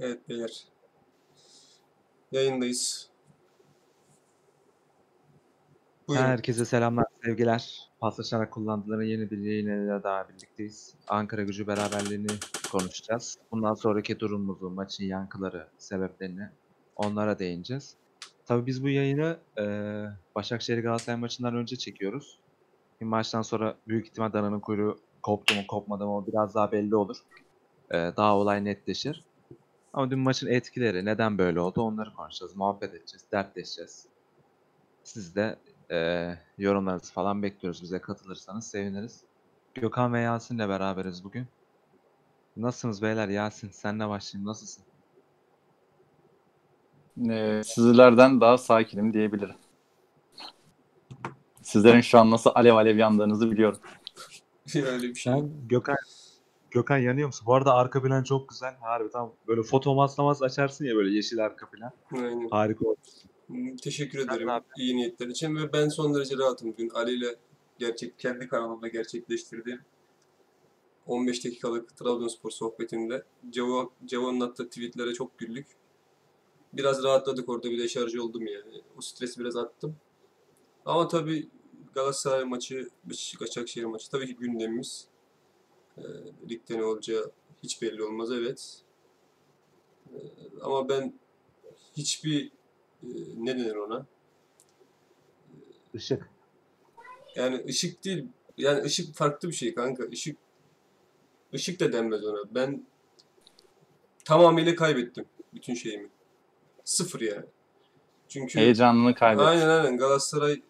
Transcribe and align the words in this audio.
Evet 0.00 0.28
beyler. 0.28 0.64
Yayındayız. 2.32 3.10
Buyurun. 6.08 6.24
Herkese 6.24 6.64
selamlar, 6.64 7.04
sevgiler. 7.24 7.90
Paslaşarak 8.00 8.52
kullandıkları 8.52 9.04
yeni 9.04 9.30
bir 9.30 9.38
yayınıyla 9.38 10.02
daha 10.02 10.28
birlikteyiz. 10.28 10.94
Ankara 11.08 11.42
gücü 11.42 11.66
beraberliğini 11.66 12.26
konuşacağız. 12.72 13.38
Bundan 13.50 13.74
sonraki 13.74 14.20
durumumuzu, 14.20 14.70
maçın 14.70 15.04
yankıları, 15.04 15.68
sebeplerini 15.78 16.48
onlara 16.96 17.38
değineceğiz. 17.38 17.96
Tabii 18.46 18.66
biz 18.66 18.82
bu 18.82 18.88
yayını 18.88 19.38
eee 19.58 20.10
Başakşehir 20.34 20.82
Galatasaray 20.82 21.20
maçından 21.20 21.54
önce 21.56 21.76
çekiyoruz. 21.76 22.38
Bir 23.00 23.06
maçtan 23.06 23.42
sonra 23.42 23.76
büyük 23.88 24.06
ihtimal 24.06 24.32
dananın 24.32 24.60
kuyruğu 24.60 24.98
koptu 25.22 25.54
mu 25.54 25.60
kopmadı 25.68 26.04
mı 26.06 26.16
o 26.16 26.26
biraz 26.26 26.54
daha 26.54 26.72
belli 26.72 26.96
olur. 26.96 27.16
Eee, 27.92 28.12
daha 28.16 28.36
olay 28.36 28.64
netleşir. 28.64 29.24
Ama 29.96 30.10
dün 30.10 30.18
maçın 30.18 30.46
etkileri, 30.46 31.04
neden 31.04 31.38
böyle 31.38 31.60
oldu 31.60 31.82
onları 31.82 32.14
konuşacağız, 32.14 32.56
muhabbet 32.56 32.94
edeceğiz, 32.94 33.24
dertleşeceğiz. 33.32 34.06
Siz 35.04 35.36
de 35.36 35.58
eee, 35.90 36.38
yorumlarınızı 36.58 37.12
falan 37.12 37.42
bekliyoruz. 37.42 37.82
Bize 37.82 37.98
katılırsanız 37.98 38.66
seviniriz. 38.66 39.20
Gökhan 39.74 40.12
ve 40.12 40.20
Yasin'le 40.20 40.58
beraberiz 40.58 41.24
bugün. 41.24 41.46
Nasılsınız 42.56 43.02
beyler? 43.02 43.28
Yasin 43.28 43.70
senle 43.70 44.08
başlayayım. 44.08 44.48
Nasılsın? 44.48 44.84
Ee, 47.30 47.62
sizlerden 47.64 48.40
daha 48.40 48.58
sakinim 48.58 49.12
diyebilirim. 49.12 49.56
Sizlerin 51.62 52.00
şu 52.00 52.18
an 52.18 52.30
nasıl 52.30 52.50
alev 52.54 52.74
alev 52.74 52.96
yandığınızı 52.96 53.50
biliyorum. 53.50 53.78
Öyle 54.74 55.08
bir 55.08 55.14
şey. 55.14 55.32
Sen 55.32 55.50
Gökhan 55.68 55.96
Gökhan 56.76 56.98
yanıyor 56.98 57.26
musun? 57.26 57.46
Bu 57.46 57.54
arada 57.54 57.74
arka 57.74 58.02
plan 58.02 58.22
çok 58.22 58.48
güzel. 58.48 58.74
Harbi 58.80 59.10
tam 59.10 59.32
böyle 59.48 59.62
foto 59.62 59.94
maslamaz 59.94 60.42
açarsın 60.42 60.84
ya 60.84 60.96
böyle 60.96 61.16
yeşil 61.16 61.44
arka 61.44 61.70
plan. 61.70 61.92
Aynen. 62.12 62.48
Harika. 62.48 62.84
Hmm, 63.46 63.76
Teşekkür 63.76 64.18
Sen 64.18 64.28
ederim 64.28 64.48
ne 64.48 64.60
iyi 64.76 64.96
niyetler 64.96 65.26
için 65.26 65.56
ve 65.56 65.72
ben 65.72 65.88
son 65.88 66.14
derece 66.14 66.36
rahatım. 66.36 66.74
Dün 66.78 66.88
Ali 66.88 67.12
ile 67.14 67.36
gerçek 67.78 68.18
kendi 68.18 68.48
kanalımda 68.48 68.88
gerçekleştirdiğim 68.88 69.80
15 71.06 71.44
dakikalık 71.44 71.96
Trabzonspor 71.96 72.50
sohbetinde 72.50 73.22
Cevo, 73.50 73.92
Cevo'nun 74.04 74.40
attığı 74.40 74.68
tweetlere 74.68 75.12
çok 75.12 75.38
güldük. 75.38 75.66
Biraz 76.72 77.04
rahatladık 77.04 77.48
orada 77.48 77.70
bir 77.70 77.78
de 77.78 77.88
şarj 77.88 78.16
oldum 78.16 78.46
yani. 78.46 78.82
O 78.98 79.00
stresi 79.00 79.40
biraz 79.40 79.56
attım. 79.56 79.96
Ama 80.84 81.08
tabii 81.08 81.48
Galatasaray 81.94 82.44
maçı, 82.44 82.88
Beşiktaş 83.04 83.48
Başakşehir 83.48 83.84
maçı 83.84 84.10
tabii 84.10 84.26
ki 84.26 84.36
gündemimiz. 84.36 85.08
Ee, 85.98 86.02
ligde 86.48 86.78
ne 86.78 86.84
olacağı 86.84 87.30
hiç 87.62 87.82
belli 87.82 88.04
olmaz 88.04 88.32
evet. 88.32 88.80
Ee, 90.12 90.16
ama 90.62 90.88
ben 90.88 91.14
hiçbir 91.96 92.46
e, 93.02 93.08
ne 93.36 93.58
denir 93.58 93.74
ona? 93.74 94.06
Işık. 95.94 96.30
Yani 97.36 97.64
ışık 97.68 98.04
değil. 98.04 98.26
Yani 98.58 98.82
ışık 98.82 99.14
farklı 99.14 99.48
bir 99.48 99.54
şey 99.54 99.74
kanka. 99.74 100.04
Işık 100.04 100.36
ışık 101.54 101.80
da 101.80 101.92
denmez 101.92 102.24
ona. 102.24 102.54
Ben 102.54 102.86
tamamıyla 104.24 104.74
kaybettim 104.74 105.24
bütün 105.54 105.74
şeyimi. 105.74 106.08
Sıfır 106.84 107.20
yani. 107.20 107.46
Çünkü 108.28 108.58
Heyecanını 108.58 109.14
kaybettim. 109.14 109.46
aynen 109.46 109.68
aynen 109.68 109.96
Galatasaray 109.98 110.62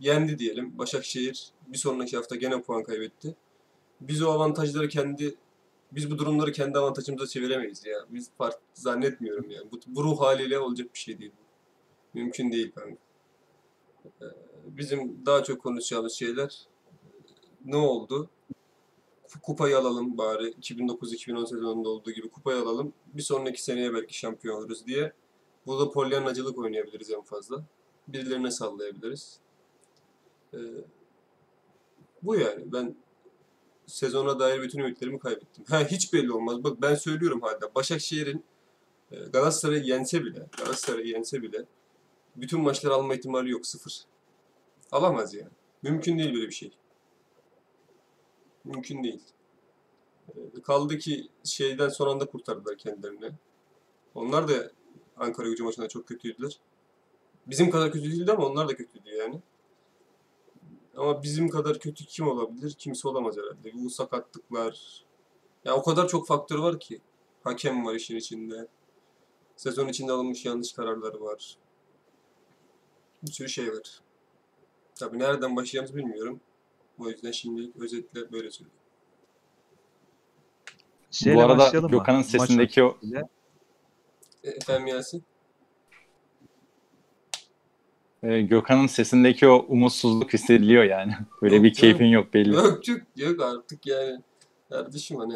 yendi 0.00 0.38
diyelim. 0.38 0.78
Başakşehir 0.78 1.48
bir 1.68 1.78
sonraki 1.78 2.16
hafta 2.16 2.36
gene 2.36 2.62
puan 2.62 2.82
kaybetti. 2.82 3.36
Biz 4.00 4.22
o 4.22 4.30
avantajları 4.30 4.88
kendi 4.88 5.36
biz 5.92 6.10
bu 6.10 6.18
durumları 6.18 6.52
kendi 6.52 6.78
avantajımıza 6.78 7.26
çeviremeyiz 7.26 7.86
ya. 7.86 7.98
Biz 8.10 8.30
fark 8.38 8.58
zannetmiyorum 8.74 9.50
yani. 9.50 9.70
Bu, 9.72 9.80
bu 9.86 10.04
ruh 10.04 10.20
haliyle 10.20 10.58
olacak 10.58 10.94
bir 10.94 10.98
şey 10.98 11.18
değil. 11.18 11.32
Mümkün 12.14 12.52
değil 12.52 12.72
kanka. 12.74 12.96
Ee, 14.22 14.24
Bizim 14.66 15.26
daha 15.26 15.42
çok 15.42 15.62
konuşacağımız 15.62 16.12
şeyler 16.12 16.66
ne 17.64 17.76
oldu? 17.76 18.30
Kupayı 19.42 19.78
alalım 19.78 20.18
bari. 20.18 20.48
2009-2010 20.48 21.46
sezonunda 21.46 21.88
olduğu 21.88 22.10
gibi 22.10 22.28
kupayı 22.28 22.62
alalım. 22.62 22.92
Bir 23.14 23.22
sonraki 23.22 23.62
seneye 23.62 23.94
belki 23.94 24.18
şampiyon 24.18 24.56
oluruz 24.56 24.86
diye. 24.86 25.12
Burada 25.66 25.90
polyanlacılık 25.90 26.58
oynayabiliriz 26.58 27.10
en 27.10 27.22
fazla. 27.22 27.64
Birilerine 28.08 28.50
sallayabiliriz. 28.50 29.40
Ee, 30.54 30.58
bu 32.22 32.36
yani. 32.36 32.72
Ben 32.72 32.96
sezona 33.86 34.38
dair 34.38 34.62
bütün 34.62 34.78
ümitlerimi 34.78 35.18
kaybettim. 35.18 35.64
Ha, 35.68 35.84
hiç 35.84 36.12
belli 36.12 36.32
olmaz. 36.32 36.64
Bak 36.64 36.82
ben 36.82 36.94
söylüyorum 36.94 37.42
hala. 37.42 37.74
Başakşehir'in 37.74 38.44
e, 39.12 39.16
Galatasaray'ı 39.16 39.82
yense 39.84 40.24
bile, 40.24 40.46
Galatasaray'ı 40.58 41.06
yense 41.06 41.42
bile 41.42 41.64
bütün 42.36 42.60
maçları 42.60 42.94
alma 42.94 43.14
ihtimali 43.14 43.50
yok. 43.50 43.66
Sıfır. 43.66 44.04
Alamaz 44.92 45.34
yani. 45.34 45.50
Mümkün 45.82 46.18
değil 46.18 46.34
böyle 46.34 46.46
bir 46.46 46.54
şey. 46.54 46.70
Mümkün 48.64 49.04
değil. 49.04 49.22
Ee, 50.28 50.62
Kaldı 50.62 50.98
ki 50.98 51.28
şeyden 51.44 51.88
son 51.88 52.08
anda 52.08 52.26
kurtardılar 52.26 52.78
kendilerini. 52.78 53.30
Onlar 54.14 54.48
da 54.48 54.70
Ankara 55.16 55.48
gücü 55.48 55.64
maçında 55.64 55.88
çok 55.88 56.08
kötüydüler. 56.08 56.60
Bizim 57.46 57.70
kadar 57.70 57.92
kötü 57.92 58.10
değildi 58.12 58.32
ama 58.32 58.46
onlar 58.46 58.68
da 58.68 58.76
kötüydü 58.76 59.10
yani. 59.10 59.40
Ama 60.96 61.22
bizim 61.22 61.48
kadar 61.48 61.78
kötü 61.78 62.04
kim 62.04 62.28
olabilir? 62.28 62.74
Kimse 62.78 63.08
olamaz 63.08 63.36
herhalde. 63.36 63.72
Bu 63.74 63.90
sakatlıklar. 63.90 65.04
Ya 65.64 65.74
o 65.76 65.82
kadar 65.82 66.08
çok 66.08 66.26
faktör 66.26 66.58
var 66.58 66.80
ki. 66.80 67.00
Hakem 67.44 67.86
var 67.86 67.94
işin 67.94 68.16
içinde. 68.16 68.68
Sezon 69.56 69.88
içinde 69.88 70.12
alınmış 70.12 70.44
yanlış 70.44 70.72
kararlar 70.72 71.14
var. 71.14 71.56
Bir 73.22 73.32
sürü 73.32 73.48
şey 73.48 73.72
var. 73.72 74.00
Tabii 74.94 75.18
nereden 75.18 75.56
başlayacağımızı 75.56 75.96
bilmiyorum. 75.96 76.40
O 76.98 77.08
yüzden 77.08 77.30
şimdi 77.30 77.70
özetle 77.80 78.32
böyle 78.32 78.50
söyleyeyim. 78.50 78.78
Şeyle 81.10 81.36
Bu 81.36 81.42
arada? 81.42 81.88
Gökhan'ın 81.88 82.22
sesindeki 82.22 82.82
o. 82.82 82.98
E, 84.44 84.50
Efendim 84.50 84.86
Yasin? 84.86 85.24
E, 88.24 88.42
Gökhan'ın 88.42 88.86
sesindeki 88.86 89.48
o 89.48 89.66
umutsuzluk 89.68 90.32
hissediliyor 90.32 90.84
yani. 90.84 91.12
Böyle 91.42 91.54
Yok 91.54 91.64
bir 91.64 91.72
keyfin 91.72 92.06
yok 92.06 92.34
belli. 92.34 92.54
Yok 92.54 92.88
yok 92.88 93.00
yok 93.16 93.42
artık 93.42 93.86
yani. 93.86 94.20
Kardeşim 94.70 95.18
hani 95.18 95.34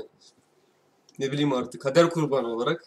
ne 1.19 1.33
bileyim 1.33 1.53
artık 1.53 1.83
kader 1.83 2.11
kurbanı 2.11 2.49
olarak 2.49 2.85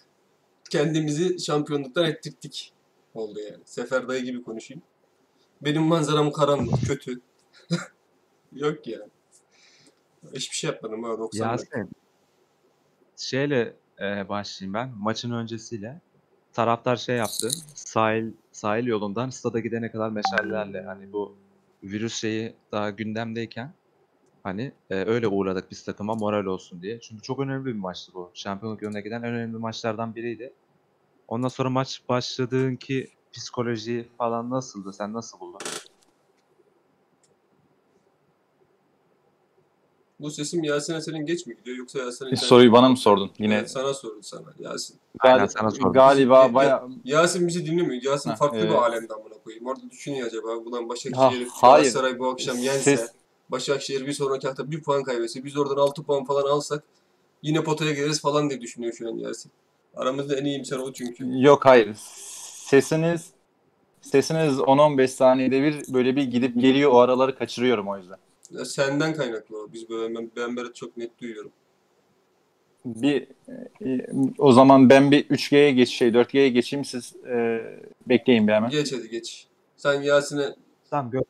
kendimizi 0.69 1.39
şampiyonluktan 1.39 2.05
ettirdik 2.05 2.73
oldu 3.13 3.39
yani. 3.39 3.63
Sefer 3.65 4.07
dayı 4.07 4.23
gibi 4.23 4.43
konuşayım. 4.43 4.83
Benim 5.61 5.83
manzaram 5.83 6.31
karanlık, 6.31 6.81
kötü. 6.87 7.21
yok 8.53 8.87
yani. 8.87 9.09
Hiçbir 10.35 10.55
şey 10.55 10.69
yapmadım 10.69 11.03
ha 11.03 11.19
90 11.19 11.57
dakika. 11.57 11.79
Yasin. 11.79 11.91
Şeyle 13.17 13.75
e, 13.99 14.29
başlayayım 14.29 14.73
ben. 14.73 14.91
Maçın 14.99 15.31
öncesiyle. 15.31 16.01
Taraftar 16.53 16.95
şey 16.95 17.15
yaptı. 17.15 17.49
Sahil 17.75 18.31
sahil 18.51 18.85
yolundan 18.87 19.29
stada 19.29 19.59
gidene 19.59 19.91
kadar 19.91 20.09
meşalelerle 20.09 20.81
hani 20.81 21.13
bu 21.13 21.37
virüs 21.83 22.13
şeyi 22.21 22.55
daha 22.71 22.89
gündemdeyken 22.89 23.73
hani 24.43 24.71
e, 24.89 24.95
öyle 24.95 25.27
uğradık 25.27 25.71
biz 25.71 25.83
takıma 25.83 26.15
moral 26.15 26.45
olsun 26.45 26.81
diye. 26.81 26.99
Çünkü 26.99 27.23
çok 27.23 27.39
önemli 27.39 27.65
bir 27.65 27.73
maçtı 27.73 28.13
bu. 28.13 28.31
Şampiyonluk 28.33 28.81
yoluna 28.81 28.99
giden 28.99 29.23
en 29.23 29.33
önemli 29.33 29.57
maçlardan 29.57 30.15
biriydi. 30.15 30.53
Ondan 31.27 31.47
sonra 31.47 31.69
maç 31.69 32.01
başladığınki 32.09 33.07
psikoloji 33.33 34.09
falan 34.17 34.49
nasıldı? 34.49 34.93
Sen 34.93 35.13
nasıl 35.13 35.39
buldun? 35.39 35.50
Bu 40.21 40.31
sesim 40.31 40.63
Yasin'e 40.63 41.01
senin 41.01 41.25
geç 41.25 41.45
mi 41.45 41.55
gidiyor 41.57 41.77
yoksa 41.77 41.99
Yasin'e 41.99 42.35
Soruyu 42.35 42.71
bana 42.71 42.89
mı 42.89 42.97
sordun? 42.97 43.31
Yine 43.39 43.55
Evet, 43.55 43.71
sana 43.71 43.93
sordu 43.93 44.19
sana 44.21 44.53
Yasin. 44.59 44.97
Aynen, 45.19 45.45
gal- 45.45 45.47
sana 45.49 45.71
sordum. 45.71 45.93
galiba 45.93 46.43
Ya- 46.43 46.53
baya 46.53 46.83
Yasin 47.05 47.47
bizi 47.47 47.65
dinlemiyor. 47.65 48.03
Yasin 48.03 48.29
Ha, 48.29 48.35
farklı 48.35 48.57
bir 48.57 48.63
evet. 48.63 48.75
alemden 48.79 49.13
amına 49.15 49.33
koyayım. 49.43 49.65
Orada 49.65 49.89
düşünüyor 49.91 50.27
acaba 50.27 50.47
ulan 50.55 50.83
Ha, 50.83 50.89
Başakşehir. 50.89 51.47
Galatasaray 51.61 52.19
bu 52.19 52.27
akşam 52.29 52.57
yense, 52.57 52.95
Ses- 52.95 53.11
Başakşehir 53.49 54.07
bir 54.07 54.13
sonraki 54.13 54.47
hafta 54.47 54.71
bir 54.71 54.83
puan 54.83 55.03
kaybetse, 55.03 55.43
biz 55.43 55.57
oradan 55.57 55.75
6 55.77 56.03
puan 56.03 56.25
falan 56.25 56.49
alsak 56.49 56.83
yine 57.43 57.63
potaya 57.63 57.91
geliriz 57.91 58.21
falan 58.21 58.49
diye 58.49 58.61
düşünüyor 58.61 58.93
şu 58.93 59.07
an 59.09 59.17
Yasin. 59.17 59.51
Aramızda 59.95 60.35
en 60.35 60.45
iyimser 60.45 60.77
o 60.77 60.93
çünkü. 60.93 61.41
Yok 61.41 61.65
hayır. 61.65 61.95
Sesiniz 62.65 63.29
sesiniz 64.01 64.59
10-15 64.59 65.07
saniyede 65.11 65.61
bir 65.63 65.93
böyle 65.93 66.15
bir 66.15 66.23
gidip 66.23 66.61
geliyor 66.61 66.91
o 66.91 66.99
araları 66.99 67.37
kaçırıyorum 67.37 67.87
o 67.87 67.97
yüzden. 67.97 68.17
Senden 68.65 69.13
kaynaklı 69.13 69.57
o. 69.63 69.73
Biz 69.73 69.89
böyle, 69.89 70.15
ben, 70.15 70.31
ben 70.35 70.55
böyle 70.55 70.73
çok 70.73 70.97
net 70.97 71.19
duyuyorum. 71.19 71.51
Bir 72.85 73.27
e, 73.85 74.07
o 74.37 74.51
zaman 74.51 74.89
ben 74.89 75.11
bir 75.11 75.29
3G'ye 75.29 75.71
geç 75.71 75.89
şey 75.89 76.09
4G'ye 76.09 76.49
geçeyim 76.49 76.85
siz 76.85 77.15
e, 77.25 77.61
bekleyin 78.07 78.47
bir 78.47 78.53
hemen. 78.53 78.69
Geç 78.69 78.93
hadi 78.93 79.09
geç. 79.09 79.47
Sen 79.75 80.01
Yasin'e 80.01 80.55
Tamam 80.89 81.11
gör. 81.11 81.21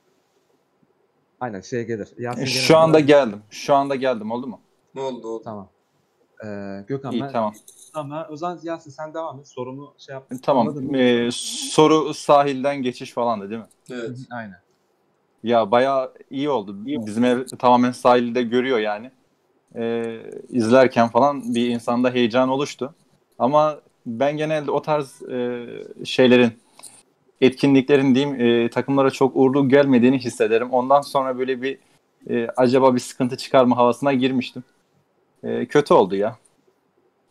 Aynen 1.39 1.61
şey 1.61 1.83
gelir. 1.83 2.07
Yasin 2.17 2.41
E, 2.41 2.45
gene 2.45 2.53
Şu 2.53 2.77
anda 2.77 2.99
geldim. 2.99 3.41
Şu 3.49 3.75
anda 3.75 3.95
geldim 3.95 4.31
oldu 4.31 4.47
mu? 4.47 4.61
ne 4.95 5.01
oldu 5.01 5.27
o? 5.27 5.41
Tamam. 5.41 5.69
Ee, 6.45 6.83
Gökhan 6.87 7.11
İyi 7.11 7.21
ben 7.21 7.31
tamam. 7.31 7.53
Tamam, 7.93 8.27
o 8.29 8.35
zaman 8.35 8.59
Yasin 8.63 8.91
sen 8.91 9.13
devam 9.13 9.39
et. 9.39 9.47
Sorumu 9.47 9.93
şey 9.97 10.13
yap. 10.13 10.27
Anladın 10.29 10.41
Tamam. 10.41 10.67
mı? 10.67 10.97
Ee, 10.97 11.29
soru 11.71 12.13
sahilden 12.13 12.81
geçiş 12.81 13.11
falandı 13.11 13.49
değil 13.49 13.61
mi? 13.61 13.67
Evet. 13.91 14.17
Aynen. 14.31 14.61
Ya 15.43 15.71
bayağı 15.71 16.13
iyi 16.29 16.49
oldu. 16.49 16.75
Bizim 16.85 17.23
ev 17.25 17.45
tamamen 17.45 17.91
sahilde 17.91 18.41
görüyor 18.43 18.79
yani. 18.79 19.11
Ee, 19.75 20.21
izlerken 20.49 21.07
falan 21.07 21.55
bir 21.55 21.69
insanda 21.69 22.11
heyecan 22.11 22.49
oluştu. 22.49 22.95
Ama 23.39 23.79
ben 24.05 24.37
genelde 24.37 24.71
o 24.71 24.81
tarz 24.81 25.21
e, 25.21 25.67
şeylerin, 26.05 26.51
etkinliklerin 27.41 28.15
diyeyim 28.15 28.41
e, 28.41 28.69
takımlara 28.69 29.11
çok 29.11 29.35
uğurlu 29.35 29.69
gelmediğini 29.69 30.19
hissederim. 30.19 30.71
Ondan 30.71 31.01
sonra 31.01 31.37
böyle 31.37 31.61
bir 31.61 31.77
e, 32.29 32.47
acaba 32.57 32.95
bir 32.95 32.99
sıkıntı 32.99 33.37
çıkar 33.37 33.65
mı 33.65 33.75
havasına 33.75 34.13
girmiştim. 34.13 34.63
E, 35.43 35.65
kötü 35.65 35.93
oldu 35.93 36.15
ya. 36.15 36.37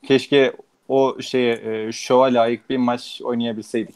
Keşke 0.07 0.53
o 0.89 1.21
şeye 1.21 1.53
e, 1.65 1.93
şova 1.93 2.25
layık 2.25 2.71
bir 2.71 2.77
maç 2.77 3.21
oynayabilseydik. 3.25 3.95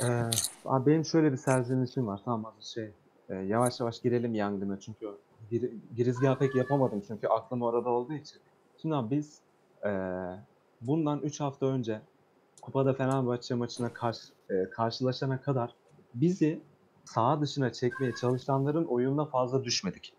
Ee, 0.00 0.30
abi 0.64 0.90
benim 0.90 1.04
şöyle 1.04 1.32
bir 1.32 1.36
serzenişim 1.36 2.06
var. 2.06 2.20
Tamam 2.24 2.44
hazır 2.44 2.66
şey. 2.66 2.90
e, 3.28 3.34
yavaş 3.34 3.80
yavaş 3.80 4.00
girelim 4.00 4.34
yangına 4.34 4.80
çünkü 4.80 5.10
gir, 5.50 5.70
girizgah 5.96 6.38
pek 6.38 6.54
yapamadım 6.54 7.02
çünkü 7.08 7.26
aklım 7.26 7.62
orada 7.62 7.88
olduğu 7.88 8.12
için. 8.12 8.38
Şimdi 8.82 8.94
abi 8.94 9.16
biz 9.16 9.38
e, 9.84 9.90
bundan 10.80 11.18
3 11.18 11.40
hafta 11.40 11.66
önce 11.66 12.00
Kupada 12.62 12.92
Fenerbahçe 12.92 13.54
maçına 13.54 13.92
karşı, 13.92 14.28
e, 14.50 14.70
karşılaşana 14.70 15.40
kadar 15.40 15.74
bizi 16.14 16.60
saha 17.04 17.40
dışına 17.40 17.72
çekmeye 17.72 18.14
çalışanların 18.14 18.84
oyununa 18.84 19.24
fazla 19.24 19.64
düşmedik. 19.64 20.12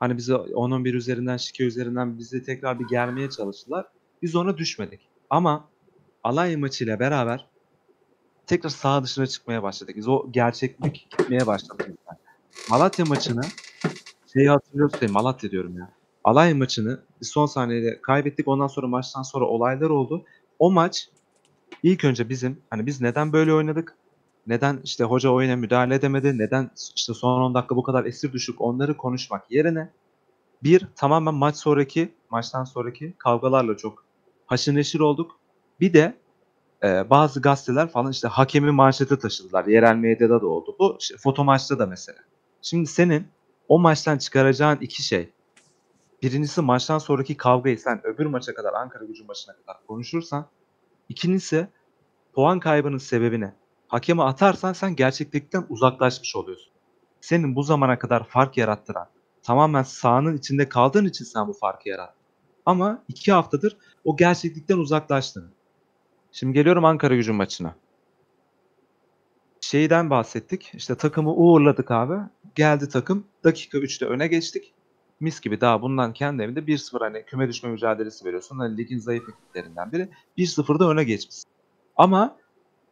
Hani 0.00 0.16
bizi 0.16 0.32
10-11 0.32 0.96
üzerinden, 0.96 1.36
şike 1.36 1.64
üzerinden 1.64 2.18
bizi 2.18 2.42
tekrar 2.42 2.80
bir 2.80 2.88
germeye 2.88 3.30
çalıştılar. 3.30 3.86
Biz 4.22 4.36
ona 4.36 4.58
düşmedik. 4.58 5.08
Ama 5.30 5.68
Alanya 6.24 6.58
maçıyla 6.58 7.00
beraber 7.00 7.46
tekrar 8.46 8.70
saha 8.70 9.04
dışına 9.04 9.26
çıkmaya 9.26 9.62
başladık. 9.62 9.96
Biz 9.96 10.08
o 10.08 10.26
gerçeklik 10.30 11.10
gitmeye 11.10 11.46
başladı. 11.46 11.78
bizden. 11.78 12.18
Malatya 12.70 13.04
maçını 13.04 13.42
şeyi 14.32 14.48
hatırlıyorsun? 14.48 15.12
Malatya 15.12 15.50
diyorum 15.50 15.78
ya. 15.78 15.90
Alanya 16.24 16.54
maçını 16.54 17.00
son 17.22 17.46
saniyede 17.46 18.00
kaybettik. 18.02 18.48
Ondan 18.48 18.66
sonra 18.66 18.86
maçtan 18.86 19.22
sonra 19.22 19.44
olaylar 19.44 19.90
oldu. 19.90 20.24
O 20.58 20.70
maç 20.72 21.08
ilk 21.82 22.04
önce 22.04 22.28
bizim 22.28 22.60
hani 22.70 22.86
biz 22.86 23.00
neden 23.00 23.32
böyle 23.32 23.52
oynadık? 23.52 23.96
Neden 24.46 24.80
işte 24.84 25.04
hoca 25.04 25.30
oyuna 25.30 25.56
müdahale 25.56 25.94
edemedi? 25.94 26.38
Neden 26.38 26.70
işte 26.96 27.14
son 27.14 27.40
10 27.40 27.54
dakika 27.54 27.76
bu 27.76 27.82
kadar 27.82 28.04
esir 28.04 28.32
düşük 28.32 28.60
onları 28.60 28.96
konuşmak 28.96 29.50
yerine 29.50 29.90
bir 30.62 30.86
tamamen 30.96 31.34
maç 31.34 31.56
sonraki 31.56 32.14
maçtan 32.30 32.64
sonraki 32.64 33.14
kavgalarla 33.18 33.76
çok 33.76 34.04
haşır 34.46 34.74
neşir 34.74 35.00
olduk. 35.00 35.38
Bir 35.80 35.92
de 35.92 36.16
e, 36.86 37.10
bazı 37.10 37.42
gazeteler 37.42 37.88
falan 37.88 38.10
işte 38.10 38.28
hakemi 38.28 38.70
manşete 38.70 39.18
taşıdılar. 39.18 39.64
Yerel 39.64 39.96
medyada 39.96 40.42
da 40.42 40.46
oldu. 40.46 40.76
Bu 40.78 40.96
işte, 41.00 41.16
foto 41.16 41.44
maçta 41.44 41.78
da 41.78 41.86
mesela. 41.86 42.18
Şimdi 42.62 42.86
senin 42.86 43.28
o 43.68 43.78
maçtan 43.78 44.18
çıkaracağın 44.18 44.78
iki 44.80 45.02
şey. 45.02 45.32
Birincisi 46.22 46.60
maçtan 46.60 46.98
sonraki 46.98 47.36
kavgayı 47.36 47.78
sen 47.78 48.06
öbür 48.06 48.26
maça 48.26 48.54
kadar 48.54 48.74
Ankara 48.74 49.04
gücü 49.04 49.24
maçına 49.24 49.56
kadar 49.56 49.76
konuşursan. 49.86 50.46
İkincisi 51.08 51.68
puan 52.34 52.60
kaybının 52.60 52.98
sebebini 52.98 53.52
hakeme 53.88 54.22
atarsan 54.22 54.72
sen 54.72 54.96
gerçeklikten 54.96 55.66
uzaklaşmış 55.68 56.36
oluyorsun. 56.36 56.72
Senin 57.20 57.56
bu 57.56 57.62
zamana 57.62 57.98
kadar 57.98 58.24
fark 58.24 58.56
yarattıran 58.56 59.06
tamamen 59.42 59.82
sahanın 59.82 60.36
içinde 60.36 60.68
kaldığın 60.68 61.04
için 61.04 61.24
sen 61.24 61.48
bu 61.48 61.52
farkı 61.52 61.88
yarattın. 61.88 62.22
Ama 62.66 63.02
iki 63.08 63.32
haftadır 63.32 63.76
o 64.04 64.16
gerçeklikten 64.16 64.78
uzaklaştın. 64.78 65.55
Şimdi 66.38 66.52
geliyorum 66.52 66.84
Ankara 66.84 67.14
gücü 67.16 67.32
maçına. 67.32 67.74
Şeyden 69.60 70.10
bahsettik. 70.10 70.72
İşte 70.74 70.94
takımı 70.94 71.34
uğurladık 71.34 71.90
abi. 71.90 72.14
Geldi 72.54 72.88
takım. 72.88 73.24
Dakika 73.44 73.78
3'te 73.78 74.06
öne 74.06 74.26
geçtik. 74.26 74.74
Mis 75.20 75.40
gibi 75.40 75.60
daha 75.60 75.82
bundan 75.82 76.12
kendi 76.12 76.42
evinde 76.42 76.60
1-0 76.60 76.98
hani 76.98 77.24
küme 77.24 77.48
düşme 77.48 77.70
mücadelesi 77.70 78.24
veriyorsun. 78.24 78.58
Hani 78.58 78.76
ligin 78.76 78.98
zayıf 78.98 79.24
ekiplerinden 79.28 79.92
biri. 79.92 80.08
1-0'da 80.38 80.90
öne 80.90 81.04
geçmiş. 81.04 81.36
Ama 81.96 82.36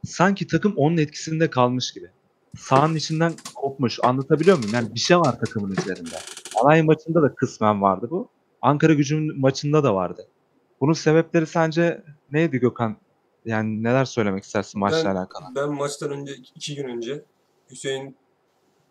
sanki 0.05 0.47
takım 0.47 0.75
onun 0.76 0.97
etkisinde 0.97 1.50
kalmış 1.50 1.93
gibi. 1.93 2.11
Sahanın 2.56 2.94
içinden 2.94 3.32
kopmuş. 3.55 3.99
Anlatabiliyor 4.02 4.58
muyum? 4.58 4.75
Yani 4.75 4.94
bir 4.94 5.00
şey 5.00 5.19
var 5.19 5.38
takımın 5.38 5.76
üzerinde. 5.76 6.17
Alanya 6.56 6.85
maçında 6.85 7.23
da 7.23 7.35
kısmen 7.35 7.82
vardı 7.82 8.08
bu. 8.11 8.29
Ankara 8.62 8.94
gücünün 8.94 9.40
maçında 9.40 9.85
da 9.85 9.94
vardı. 9.94 10.29
Bunun 10.81 10.93
sebepleri 10.93 11.47
sence 11.47 12.02
neydi 12.32 12.58
Gökhan? 12.58 13.04
Yani 13.44 13.82
neler 13.82 14.05
söylemek 14.05 14.44
istersin 14.44 14.81
maçla 14.81 15.05
Ben- 15.05 15.17
alakalı? 15.17 15.44
Ben 15.55 15.73
maçtan 15.73 16.11
önce 16.11 16.35
iki 16.55 16.75
gün 16.75 16.85
önce 16.88 17.23
Hüseyin 17.70 18.17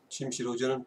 Çimşir 0.09 0.45
hocanın 0.45 0.85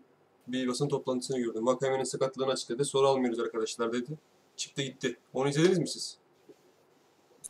bir 0.48 0.68
basın 0.68 0.88
toplantısını 0.88 1.38
gördüm. 1.38 1.66
Vakame'nin 1.66 2.04
sakatlığını 2.04 2.50
açıkladı. 2.50 2.84
Soru 2.84 3.06
almıyoruz 3.08 3.40
arkadaşlar 3.40 3.92
dedi. 3.92 4.18
Çıktı 4.56 4.82
gitti. 4.82 5.16
Onu 5.34 5.48
izlediniz 5.48 5.78
mi 5.78 5.88
siz? 5.88 6.18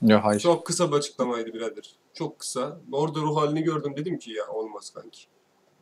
Yok 0.03 0.21
hayır. 0.25 0.41
Çok 0.41 0.67
kısa 0.67 0.93
bir 0.93 0.97
açıklamaydı 0.97 1.53
birader. 1.55 1.97
Çok 2.15 2.39
kısa. 2.39 2.81
Orada 2.93 3.21
ruh 3.21 3.37
halini 3.37 3.63
gördüm 3.63 3.95
dedim 3.97 4.19
ki 4.19 4.31
ya 4.33 4.49
olmaz 4.49 4.91
kanki. 4.91 5.21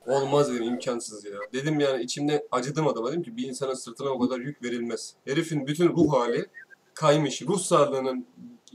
Olmaz 0.06 0.52
dedim 0.52 0.62
imkansız 0.62 1.24
ya. 1.24 1.32
Dedim 1.52 1.80
yani 1.80 2.02
içimde 2.02 2.46
acıdım 2.50 2.86
adama 2.88 3.08
dedim 3.08 3.22
ki 3.22 3.36
bir 3.36 3.48
insanın 3.48 3.74
sırtına 3.74 4.08
o 4.08 4.18
kadar 4.18 4.40
yük 4.40 4.62
verilmez. 4.62 5.14
Herifin 5.24 5.66
bütün 5.66 5.88
ruh 5.88 6.12
hali 6.12 6.46
kaymış. 6.94 7.42
Ruh 7.42 7.58
sağlığının 7.58 8.26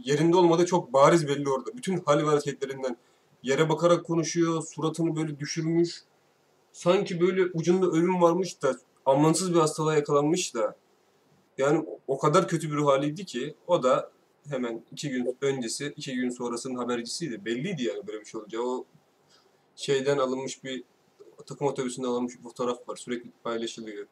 yerinde 0.03 0.37
olmadığı 0.37 0.65
çok 0.65 0.93
bariz 0.93 1.27
belli 1.27 1.49
orada. 1.49 1.77
Bütün 1.77 1.97
hal 1.97 2.17
ve 2.17 2.25
hareketlerinden 2.25 2.97
yere 3.43 3.69
bakarak 3.69 4.05
konuşuyor. 4.05 4.63
Suratını 4.63 5.15
böyle 5.15 5.39
düşürmüş. 5.39 6.03
Sanki 6.71 7.21
böyle 7.21 7.45
ucunda 7.45 7.87
ölüm 7.87 8.21
varmış 8.21 8.61
da 8.61 8.77
anlamsız 9.05 9.53
bir 9.53 9.59
hastalığa 9.59 9.95
yakalanmış 9.95 10.55
da 10.55 10.75
yani 11.57 11.85
o 12.07 12.17
kadar 12.17 12.47
kötü 12.47 12.71
bir 12.71 12.77
haliydi 12.77 13.25
ki 13.25 13.55
o 13.67 13.83
da 13.83 14.11
hemen 14.49 14.83
iki 14.91 15.09
gün 15.09 15.37
öncesi, 15.41 15.93
iki 15.97 16.15
gün 16.15 16.29
sonrasının 16.29 16.75
habercisiydi. 16.75 17.45
Belliydi 17.45 17.83
yani 17.83 18.07
böyle 18.07 18.19
bir 18.19 18.25
şey 18.25 18.41
olacağı. 18.41 18.61
O 18.63 18.85
şeyden 19.75 20.17
alınmış 20.17 20.63
bir 20.63 20.83
takım 21.45 21.67
otobüsünde 21.67 22.07
alınmış 22.07 22.37
bir 22.37 22.43
fotoğraf 22.43 22.89
var. 22.89 22.95
Sürekli 22.95 23.31
paylaşılıyor. 23.43 24.07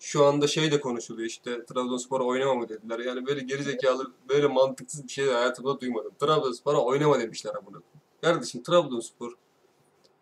Şu 0.00 0.24
anda 0.24 0.46
şey 0.46 0.72
de 0.72 0.80
konuşuluyor 0.80 1.28
işte 1.28 1.64
Trabzonspor'a 1.66 2.24
oynama 2.24 2.54
mı 2.54 2.68
dediler. 2.68 2.98
Yani 2.98 3.26
böyle 3.26 3.40
gerizekalı, 3.40 4.12
böyle 4.28 4.46
mantıksız 4.46 5.04
bir 5.04 5.08
şey 5.08 5.26
de 5.26 5.32
hayatımda 5.32 5.80
duymadım. 5.80 6.12
Trabzonspor'a 6.20 6.78
oynama 6.78 7.20
demişler 7.20 7.52
koyayım. 7.52 7.82
Kardeşim 8.22 8.62
Trabzonspor 8.62 9.32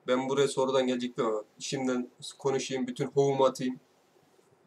ben 0.07 0.29
buraya 0.29 0.49
sonradan 0.49 0.87
gelecektim 0.87 1.26
ama 1.26 1.43
şimdiden 1.59 2.11
konuşayım, 2.38 2.87
bütün 2.87 3.07
hovumu 3.07 3.45
atayım. 3.45 3.81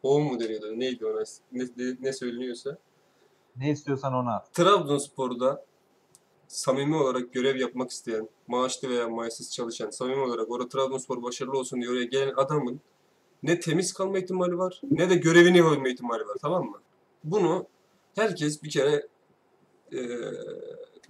Hovum 0.02 0.24
mu 0.24 0.40
deniyordu? 0.40 0.80
Neydi 0.80 1.06
ona? 1.06 1.24
Ne, 1.52 1.64
ne, 1.76 1.96
ne 2.00 2.12
söyleniyorsa. 2.12 2.78
Ne 3.56 3.70
istiyorsan 3.70 4.14
onu 4.14 4.30
at. 4.30 4.54
Trabzonspor'da 4.54 5.64
samimi 6.48 6.96
olarak 6.96 7.32
görev 7.32 7.56
yapmak 7.56 7.90
isteyen, 7.90 8.28
maaşlı 8.46 8.88
veya 8.88 9.08
maaşsız 9.08 9.52
çalışan, 9.52 9.90
samimi 9.90 10.22
olarak 10.22 10.50
orada 10.50 10.68
Trabzonspor 10.68 11.22
başarılı 11.22 11.58
olsun 11.58 11.80
diye 11.80 11.90
oraya 11.90 12.04
gelen 12.04 12.34
adamın 12.36 12.80
ne 13.42 13.60
temiz 13.60 13.92
kalma 13.92 14.18
ihtimali 14.18 14.58
var 14.58 14.80
ne 14.90 15.10
de 15.10 15.14
görevini 15.14 15.58
yapabilme 15.58 15.90
ihtimali 15.90 16.26
var 16.26 16.36
tamam 16.42 16.64
mı? 16.64 16.80
Bunu 17.24 17.66
herkes 18.14 18.62
bir 18.62 18.70
kere 18.70 19.06
eee 19.92 20.32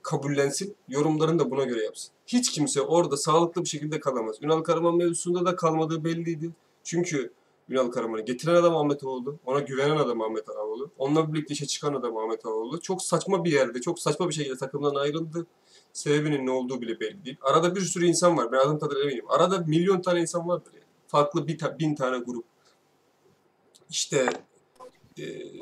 kabullensin, 0.03 0.77
yorumlarını 0.89 1.39
da 1.39 1.51
buna 1.51 1.65
göre 1.65 1.85
yapsın. 1.85 2.13
Hiç 2.27 2.53
kimse 2.53 2.81
orada 2.81 3.17
sağlıklı 3.17 3.65
bir 3.65 3.69
şekilde 3.69 4.01
kalamaz. 4.01 4.37
Ünal 4.43 4.61
Karaman 4.61 4.97
mevzusunda 4.97 5.45
da 5.45 5.57
kalmadığı 5.57 6.05
belliydi. 6.05 6.51
Çünkü 6.85 7.33
Ünal 7.69 7.91
Karaman'ı 7.91 8.21
getiren 8.21 8.55
adam 8.55 8.77
Ahmet 8.77 9.05
Ağoğlu. 9.05 9.37
Ona 9.47 9.61
güvenen 9.61 9.97
adam 9.97 10.23
Ahmet 10.23 10.49
Ağoğlu. 10.49 10.91
Onunla 10.99 11.33
birlikte 11.33 11.55
işe 11.55 11.67
çıkan 11.67 11.95
adam 11.95 12.17
Ahmet 12.17 12.47
Ağoğlu. 12.47 12.81
Çok 12.81 13.03
saçma 13.03 13.45
bir 13.45 13.53
yerde, 13.53 13.81
çok 13.81 13.99
saçma 13.99 14.29
bir 14.29 14.35
şekilde 14.35 14.57
takımdan 14.57 14.95
ayrıldı. 14.95 15.47
Sebebinin 15.93 16.47
ne 16.47 16.51
olduğu 16.51 16.81
bile 16.81 17.01
belli 17.01 17.25
değil. 17.25 17.37
Arada 17.43 17.77
bir 17.77 17.81
sürü 17.81 18.07
insan 18.07 18.37
var. 18.37 18.53
Ben 18.53 18.59
adım 18.59 18.79
tadıyla 18.79 19.03
eminim. 19.03 19.25
Arada 19.29 19.59
milyon 19.59 20.01
tane 20.01 20.21
insan 20.21 20.49
vardır 20.49 20.73
yani. 20.75 20.82
Farklı 21.13 21.47
bir 21.49 21.59
ta- 21.59 21.79
bin 21.79 21.95
tane 21.95 22.19
grup. 22.19 22.45
İşte 23.91 24.27
eee, 25.17 25.53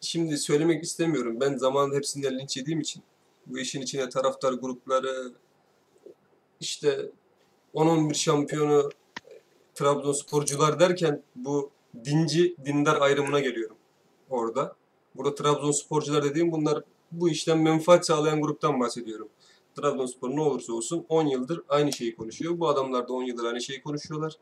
şimdi 0.00 0.38
söylemek 0.38 0.84
istemiyorum. 0.84 1.40
Ben 1.40 1.56
zamanında 1.56 1.96
hepsinden 1.96 2.38
linç 2.38 2.56
yediğim 2.56 2.80
için. 2.80 3.02
Bu 3.46 3.58
işin 3.58 3.80
içine 3.80 4.08
taraftar 4.08 4.52
grupları, 4.52 5.32
işte 6.60 7.10
10-11 7.74 8.14
şampiyonu 8.14 8.90
Trabzonsporcular 9.74 10.80
derken 10.80 11.22
bu 11.34 11.70
dinci 12.04 12.56
dindar 12.64 13.00
ayrımına 13.00 13.40
geliyorum 13.40 13.76
orada. 14.30 14.76
Burada 15.14 15.34
Trabzonsporcular 15.34 16.24
dediğim 16.24 16.52
bunlar 16.52 16.82
bu 17.12 17.28
işten 17.28 17.58
menfaat 17.58 18.06
sağlayan 18.06 18.40
gruptan 18.40 18.80
bahsediyorum. 18.80 19.28
Trabzonspor 19.76 20.30
ne 20.30 20.40
olursa 20.40 20.72
olsun 20.72 21.06
10 21.08 21.26
yıldır 21.26 21.62
aynı 21.68 21.92
şeyi 21.92 22.16
konuşuyor. 22.16 22.58
Bu 22.58 22.68
adamlar 22.68 23.08
da 23.08 23.12
10 23.12 23.22
yıldır 23.22 23.44
aynı 23.44 23.60
şeyi 23.60 23.82
konuşuyorlar. 23.82 24.36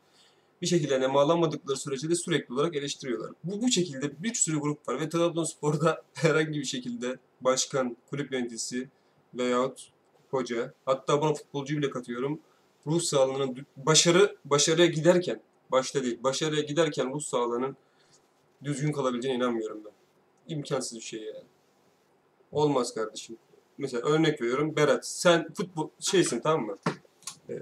bir 0.61 0.67
şekilde 0.67 0.99
nemalanmadıkları 0.99 1.77
sürece 1.77 2.09
de 2.09 2.15
sürekli 2.15 2.53
olarak 2.53 2.75
eleştiriyorlar. 2.75 3.31
Bu, 3.43 3.61
bu 3.61 3.71
şekilde 3.71 4.23
bir 4.23 4.33
sürü 4.33 4.59
grup 4.59 4.89
var 4.89 4.99
ve 4.99 5.09
Trabzonspor'da 5.09 6.03
herhangi 6.13 6.59
bir 6.59 6.65
şekilde 6.65 7.19
başkan, 7.41 7.97
kulüp 8.09 8.31
yöneticisi 8.31 8.89
veyahut 9.33 9.91
hoca, 10.31 10.73
hatta 10.85 11.21
buna 11.21 11.33
futbolcuyu 11.33 11.81
bile 11.81 11.89
katıyorum. 11.89 12.39
Ruh 12.87 13.01
sağlığının 13.01 13.65
başarı 13.77 14.35
başarıya 14.45 14.87
giderken, 14.87 15.41
başta 15.71 16.03
değil, 16.03 16.23
başarıya 16.23 16.61
giderken 16.61 17.13
ruh 17.13 17.21
sağlığının 17.21 17.77
düzgün 18.63 18.91
kalabileceğine 18.91 19.37
inanmıyorum 19.37 19.81
ben. 19.85 19.91
İmkansız 20.55 20.97
bir 20.97 21.03
şey 21.03 21.23
yani. 21.23 21.43
Olmaz 22.51 22.93
kardeşim. 22.93 23.37
Mesela 23.77 24.07
örnek 24.07 24.41
veriyorum 24.41 24.75
Berat 24.75 25.07
sen 25.07 25.53
futbol 25.53 25.89
şeysin 25.99 26.39
tamam 26.39 26.65
mı? 26.65 26.77
Ee, 27.49 27.53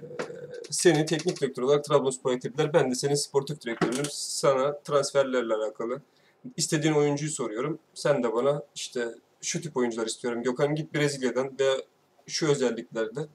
seni 0.70 1.05
teknik 1.05 1.41
direktör 1.41 1.63
olarak 1.63 1.84
Trabzonspor'a 1.84 2.34
getirdiler. 2.34 2.74
Ben 2.74 2.91
de 2.91 2.96
senin 2.96 3.15
sportif 3.15 3.62
direktörünüm. 3.62 4.05
Sana 4.10 4.79
transferlerle 4.79 5.53
alakalı 5.53 6.01
istediğin 6.58 6.93
oyuncuyu 6.93 7.32
soruyorum. 7.32 7.79
Sen 7.93 8.24
de 8.24 8.34
bana 8.34 8.63
işte 8.75 9.08
şu 9.41 9.62
tip 9.62 9.77
oyuncular 9.77 10.08
istiyorum. 10.08 10.43
Gökhan 10.43 10.75
git 10.75 10.93
Brezilya'dan 10.93 11.60
veya 11.60 11.77
şu 12.27 12.48
özelliklerde 12.48 13.27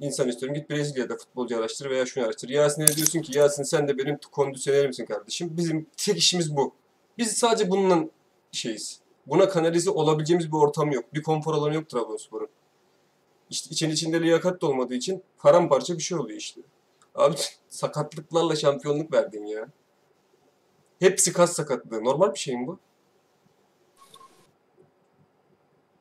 insan 0.00 0.28
istiyorum. 0.28 0.54
Git 0.54 0.70
Brezilya'da 0.70 1.16
futbolcu 1.16 1.58
araştır 1.58 1.90
veya 1.90 2.06
şunu 2.06 2.24
araştır. 2.24 2.48
Yasin'e 2.48 2.96
diyorsun 2.96 3.20
ki 3.20 3.38
Yasin 3.38 3.62
sen 3.62 3.88
de 3.88 3.98
benim 3.98 4.18
kondisyonerimsin 4.32 5.06
kardeşim. 5.06 5.56
Bizim 5.56 5.86
tek 5.96 6.16
işimiz 6.16 6.56
bu. 6.56 6.74
Biz 7.18 7.32
sadece 7.32 7.70
bununla 7.70 8.04
şeyiz. 8.52 9.00
Buna 9.26 9.48
kanalize 9.48 9.90
olabileceğimiz 9.90 10.52
bir 10.52 10.56
ortam 10.56 10.90
yok. 10.92 11.14
Bir 11.14 11.22
konfor 11.22 11.54
alanı 11.54 11.74
yok 11.74 11.88
Trabzonspor'un. 11.88 12.48
İşte 13.50 13.70
için 13.70 13.90
içinde 13.90 14.20
liyakat 14.22 14.62
da 14.62 14.66
olmadığı 14.66 14.94
için 14.94 15.22
paramparça 15.38 15.94
bir 15.98 16.02
şey 16.02 16.18
oluyor 16.18 16.38
işte. 16.38 16.60
Abi 17.14 17.36
sakatlıklarla 17.68 18.56
şampiyonluk 18.56 19.12
verdin 19.12 19.44
ya. 19.44 19.68
Hepsi 20.98 21.32
kas 21.32 21.52
sakatlığı. 21.52 22.04
Normal 22.04 22.32
bir 22.34 22.38
şey 22.38 22.56
mi 22.56 22.66
bu? 22.66 22.78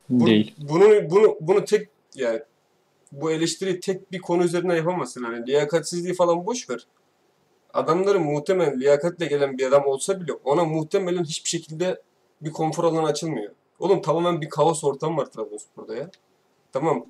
Bu- 0.09 0.25
Değil. 0.25 0.55
Bunu 0.57 1.09
bunu 1.09 1.37
bunu 1.41 1.65
tek 1.65 1.89
yani 2.15 2.41
bu 3.11 3.31
eleştiri 3.31 3.79
tek 3.79 4.11
bir 4.11 4.19
konu 4.19 4.43
üzerinden 4.43 4.75
yapamazsın. 4.75 5.23
Hani 5.23 5.47
liyakatsizliği 5.47 6.13
falan 6.13 6.45
boş 6.45 6.69
ver. 6.69 6.87
Adamların 7.73 8.21
muhtemelen 8.23 8.79
liyakatle 8.79 9.25
gelen 9.25 9.57
bir 9.57 9.67
adam 9.67 9.85
olsa 9.85 10.21
bile 10.21 10.33
ona 10.33 10.65
muhtemelen 10.65 11.23
hiçbir 11.23 11.49
şekilde 11.49 12.01
bir 12.41 12.51
konfor 12.51 12.83
alanı 12.83 13.07
açılmıyor. 13.07 13.53
Oğlum 13.79 14.01
tamamen 14.01 14.41
bir 14.41 14.49
kaos 14.49 14.83
ortam 14.83 15.17
var 15.17 15.25
Trabzonspor'da 15.25 15.95
ya. 15.95 16.09
Tamam. 16.73 17.05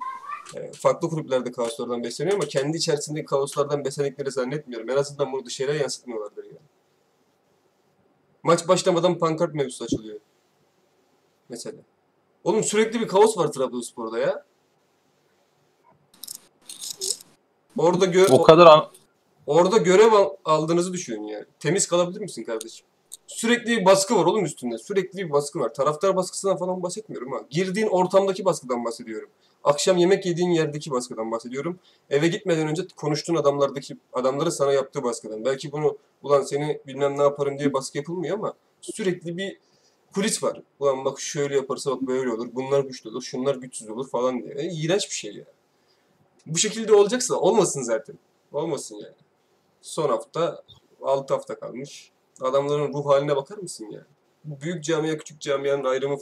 e, 0.56 0.72
farklı 0.72 1.08
kulüplerde 1.08 1.52
kaoslardan 1.52 2.04
besleniyor 2.04 2.36
ama 2.36 2.46
kendi 2.46 2.76
içerisindeki 2.76 3.26
kaoslardan 3.26 3.84
beslendikleri 3.84 4.30
zannetmiyorum. 4.30 4.90
En 4.90 4.96
azından 4.96 5.32
bunu 5.32 5.44
dışarıya 5.44 5.80
yansıtmıyorlardır 5.80 6.44
ya. 6.44 6.58
Maç 8.42 8.68
başlamadan 8.68 9.18
pankart 9.18 9.54
mevzusu 9.54 9.84
açılıyor. 9.84 10.20
Mesela. 11.48 11.78
Oğlum 12.44 12.64
sürekli 12.64 13.00
bir 13.00 13.08
kaos 13.08 13.38
var 13.38 13.52
Trabzonspor'da 13.52 14.18
ya. 14.18 14.44
Orada 17.78 18.06
gö 18.06 18.26
O 18.30 18.42
kadar 18.42 18.90
orada 19.46 19.76
görev 19.76 20.12
al- 20.12 20.36
aldığınızı 20.44 20.92
düşünün 20.92 21.22
yani. 21.22 21.44
Temiz 21.60 21.88
kalabilir 21.88 22.20
misin 22.20 22.44
kardeşim? 22.44 22.86
Sürekli 23.26 23.76
bir 23.80 23.84
baskı 23.84 24.16
var 24.16 24.24
oğlum 24.24 24.44
üstünde. 24.44 24.78
Sürekli 24.78 25.18
bir 25.18 25.30
baskı 25.30 25.58
var. 25.58 25.74
Taraftar 25.74 26.16
baskısından 26.16 26.56
falan 26.56 26.82
bahsetmiyorum 26.82 27.32
ha. 27.32 27.38
Girdiğin 27.50 27.86
ortamdaki 27.86 28.44
baskıdan 28.44 28.84
bahsediyorum. 28.84 29.28
Akşam 29.64 29.96
yemek 29.96 30.26
yediğin 30.26 30.50
yerdeki 30.50 30.90
baskıdan 30.90 31.30
bahsediyorum. 31.30 31.78
Eve 32.10 32.28
gitmeden 32.28 32.68
önce 32.68 32.82
konuştuğun 32.96 33.34
adamlardaki 33.34 33.96
adamların 34.12 34.50
sana 34.50 34.72
yaptığı 34.72 35.02
baskıdan. 35.02 35.44
Belki 35.44 35.72
bunu 35.72 35.98
ulan 36.22 36.42
seni 36.42 36.80
bilmem 36.86 37.18
ne 37.18 37.22
yaparım 37.22 37.58
diye 37.58 37.72
baskı 37.72 37.98
yapılmıyor 37.98 38.38
ama 38.38 38.54
sürekli 38.80 39.36
bir 39.36 39.58
kulis 40.14 40.42
var. 40.42 40.62
Ulan 40.80 41.04
bak 41.04 41.20
şöyle 41.20 41.56
yaparsa 41.56 41.90
bak 41.90 42.02
böyle 42.02 42.32
olur. 42.32 42.48
Bunlar 42.52 42.80
güçlü 42.80 43.10
olur. 43.10 43.22
Şunlar 43.22 43.54
güçsüz 43.54 43.90
olur 43.90 44.08
falan 44.08 44.42
diye. 44.42 44.54
E, 44.54 44.72
iğrenç 44.72 45.08
bir 45.10 45.14
şey 45.14 45.34
ya. 45.34 45.44
Bu 46.46 46.58
şekilde 46.58 46.94
olacaksa 46.94 47.34
olmasın 47.34 47.82
zaten. 47.82 48.18
Olmasın 48.52 48.96
yani. 48.96 49.14
Son 49.82 50.08
hafta 50.08 50.62
6 51.02 51.34
hafta 51.34 51.58
kalmış. 51.58 52.10
Adamların 52.40 52.92
ruh 52.92 53.06
haline 53.06 53.36
bakar 53.36 53.58
mısın 53.58 53.90
ya? 53.90 54.06
Bu 54.44 54.60
büyük 54.60 54.84
camia 54.84 55.16
küçük 55.16 55.40
camianın 55.40 55.84
ayrımı 55.84 56.16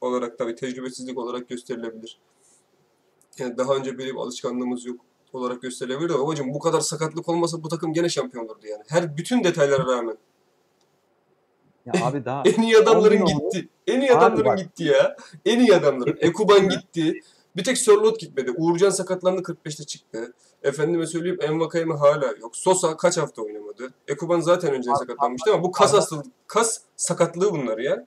olarak 0.00 0.38
tabii 0.38 0.54
tecrübesizlik 0.54 1.18
olarak 1.18 1.48
gösterilebilir. 1.48 2.18
Yani 3.38 3.58
daha 3.58 3.74
önce 3.74 3.98
böyle 3.98 4.10
bir 4.10 4.18
alışkanlığımız 4.18 4.86
yok 4.86 5.00
olarak 5.32 5.62
gösterilebilir 5.62 6.08
de 6.08 6.18
babacım 6.18 6.54
bu 6.54 6.58
kadar 6.58 6.80
sakatlık 6.80 7.28
olmasa 7.28 7.62
bu 7.62 7.68
takım 7.68 7.92
gene 7.92 8.08
şampiyon 8.08 8.44
olurdu 8.44 8.66
yani. 8.66 8.82
Her 8.88 9.16
bütün 9.16 9.44
detaylara 9.44 9.86
rağmen. 9.86 10.16
Ya 11.86 11.92
abi 12.06 12.24
daha 12.24 12.42
En 12.46 12.62
iyi 12.62 12.78
adamların 12.78 13.24
gitti. 13.24 13.68
En 13.86 14.00
iyi 14.00 14.12
adamların 14.12 14.56
gitti 14.56 14.84
ya. 14.84 15.16
En 15.44 15.60
iyi 15.60 15.74
adamların. 15.74 16.18
Ekuban 16.20 16.68
gitti. 16.68 17.20
Bir 17.56 17.64
tek 17.64 17.78
Sörlot 17.78 18.20
gitmedi. 18.20 18.50
Uğurcan 18.56 18.90
sakatlandı 18.90 19.42
45'te 19.42 19.84
çıktı. 19.84 20.32
Efendime 20.62 21.06
söyleyeyim 21.06 21.38
Envakayeme 21.40 21.94
hala 21.94 22.26
yok. 22.26 22.56
Sosa 22.56 22.96
kaç 22.96 23.18
hafta 23.18 23.42
oynamadı. 23.42 23.92
Ekuban 24.08 24.40
zaten 24.40 24.74
Abi, 24.74 24.84
sakatlanmıştı 24.84 25.52
ama 25.54 25.62
bu 25.62 25.72
kas 25.72 25.92
hastalığı, 25.92 26.24
kas 26.46 26.80
sakatlığı 26.96 27.52
bunlar 27.52 27.78
ya. 27.78 28.06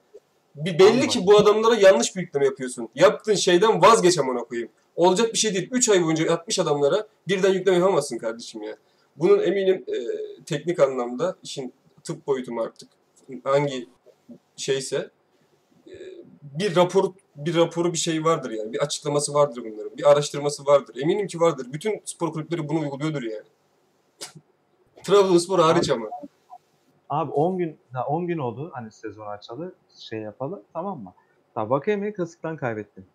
Bir 0.56 0.80
belli 0.80 1.08
ki 1.08 1.26
bu 1.26 1.38
adamlara 1.38 1.76
yanlış 1.76 2.16
bir 2.16 2.22
yükleme 2.22 2.46
yapıyorsun. 2.46 2.90
Yaptığın 2.96 3.36
şeyden 3.36 3.82
vazgeç 3.82 4.18
amına 4.18 4.44
koyayım. 4.44 4.70
Olacak 4.96 5.34
bir 5.34 5.38
şey 5.38 5.54
değil. 5.54 5.70
3 5.72 5.90
ay 5.90 6.04
boyunca 6.04 6.34
60 6.34 6.60
adamlara 6.60 7.08
birden 7.28 7.54
yükleme 7.54 7.78
yapamazsın 7.78 8.18
kardeşim 8.18 8.62
ya. 8.62 8.78
Bunun 9.16 9.40
eminim 9.40 9.86
e, 9.88 9.96
teknik 10.46 10.80
anlamda 10.80 11.36
işin 11.44 11.74
tıp 12.04 12.28
boyutu 12.28 12.52
mu 12.52 12.62
artık 12.62 12.90
hangi 13.44 13.90
şeyse 14.58 15.10
e, 15.88 15.94
bir 16.42 16.76
rapor 16.76 17.14
bir 17.36 17.56
raporu 17.56 17.94
bir 17.94 17.98
şey 17.98 18.24
vardır 18.24 18.52
yani. 18.52 18.74
Bir 18.74 18.84
açıklaması 18.84 19.34
vardır 19.34 19.64
bunların. 19.66 19.98
Bir 19.98 20.12
araştırması 20.12 20.66
vardır. 20.66 20.96
Eminim 21.02 21.28
ki 21.28 21.40
vardır. 21.40 21.68
Bütün 21.74 22.02
spor 22.06 22.34
kulüpleri 22.34 22.70
bunu 22.70 22.80
uyguluyordur 22.80 23.24
yani. 23.24 23.48
Trabzonspor 25.04 25.60
hariç 25.60 25.90
ama. 25.90 26.10
Abi 27.10 27.32
10 27.32 27.58
gün 27.58 27.78
ha 27.94 28.06
10 28.06 28.28
gün 28.28 28.38
oldu 28.38 28.72
hani 28.74 28.92
sezon 28.92 29.28
açalı 29.28 29.74
şey 30.00 30.20
yapalı 30.20 30.64
tamam 30.74 31.00
mı? 31.00 31.14
Vakayeme'yi 31.56 32.14
kasıktan 32.14 32.58
kaybettin. 32.58 33.06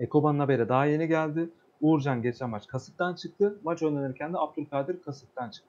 Ekoban'ın 0.00 0.38
haberi 0.38 0.68
daha 0.68 0.84
yeni 0.84 1.08
geldi. 1.08 1.48
Uğurcan 1.80 2.22
geçen 2.22 2.50
maç 2.50 2.66
kasıktan 2.66 3.14
çıktı. 3.14 3.58
Maç 3.64 3.82
oynanırken 3.82 4.32
de 4.32 4.38
Abdülkadir 4.38 5.02
kasıktan 5.02 5.50
çıktı. 5.50 5.68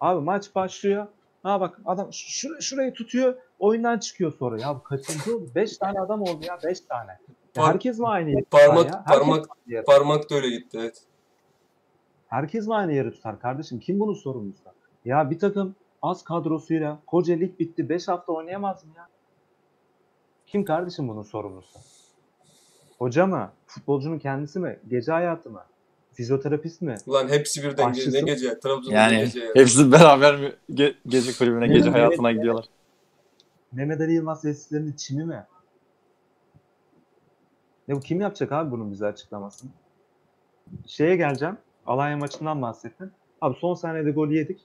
Abi 0.00 0.20
maç 0.20 0.54
başlıyor. 0.54 1.06
Ha 1.42 1.60
bak 1.60 1.80
adam 1.84 2.08
şur- 2.08 2.62
şurayı 2.62 2.92
tutuyor. 2.92 3.34
Oyundan 3.58 3.98
çıkıyor 3.98 4.32
sonra. 4.38 4.60
Ya 4.60 4.74
bu 4.74 4.82
kaçıncı 4.82 5.36
oldu? 5.36 5.50
5 5.54 5.78
tane 5.78 6.00
adam 6.00 6.22
oldu 6.22 6.44
ya 6.48 6.58
5 6.64 6.80
tane. 6.80 7.10
Ya 7.10 7.62
Par- 7.62 7.66
herkes 7.66 7.98
mi 7.98 8.08
aynı 8.08 8.30
yeri 8.30 8.44
parmak- 8.44 8.86
ya? 8.86 9.02
Herkes 9.06 9.26
parmak- 9.28 9.46
yeri- 9.66 9.84
Parmak 9.84 10.30
da 10.30 10.34
öyle 10.34 10.50
gitti 10.50 10.78
evet. 10.80 11.02
Herkes 12.28 12.66
mi 12.66 12.74
aynı 12.74 12.92
yeri 12.92 13.10
tutar 13.12 13.40
kardeşim? 13.40 13.80
Kim 13.80 14.00
bunun 14.00 14.14
sorumlusu? 14.14 14.62
Ya 15.04 15.30
bir 15.30 15.38
takım 15.38 15.74
az 16.02 16.24
kadrosuyla 16.24 16.98
koca 17.06 17.34
lig 17.34 17.58
bitti 17.58 17.88
5 17.88 18.08
hafta 18.08 18.32
oynayamaz 18.32 18.84
mı 18.84 18.92
ya? 18.96 19.08
Kim 20.46 20.64
kardeşim 20.64 21.08
bunun 21.08 21.22
sorumlusu? 21.22 21.78
Hoca 22.98 23.26
mı? 23.26 23.50
Futbolcunun 23.66 24.18
kendisi 24.18 24.58
mi? 24.58 24.78
Gece 24.88 25.12
hayatı 25.12 25.50
mı? 25.50 25.64
Fizyoterapist 26.12 26.82
mi? 26.82 26.94
Ulan 27.06 27.28
hepsi 27.28 27.62
birden 27.62 27.92
gece. 27.92 28.00
Aşçısı- 28.00 28.16
Ne 28.16 28.20
gece? 28.20 28.60
Trabzon'da 28.60 28.94
yani 28.96 29.18
gece 29.18 29.40
ya. 29.40 29.50
hepsi 29.54 29.92
beraber 29.92 30.36
mi 30.40 30.52
ge- 30.70 30.94
gece 31.06 31.32
kulübüne, 31.32 31.66
gece 31.66 31.84
Evet. 31.84 31.94
hayatına 31.94 32.32
gidiyorlar. 32.32 32.64
Mehmet 33.72 34.00
Ali 34.00 34.12
Yılmaz 34.12 34.44
vesilelerinin 34.44 34.92
çimi 34.92 35.24
mi? 35.24 35.46
Ne 37.88 37.94
bu 37.96 38.00
kim 38.00 38.20
yapacak 38.20 38.52
abi 38.52 38.70
bunun 38.70 38.92
bize 38.92 39.06
açıklamasını? 39.06 39.70
Şeye 40.86 41.16
geleceğim. 41.16 41.58
Alanya 41.86 42.16
maçından 42.16 42.62
bahsettin. 42.62 43.12
Abi 43.40 43.56
son 43.58 43.74
saniyede 43.74 44.10
gol 44.10 44.28
yedik. 44.28 44.60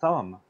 Tamam 0.00 0.26
mı? 0.26 0.40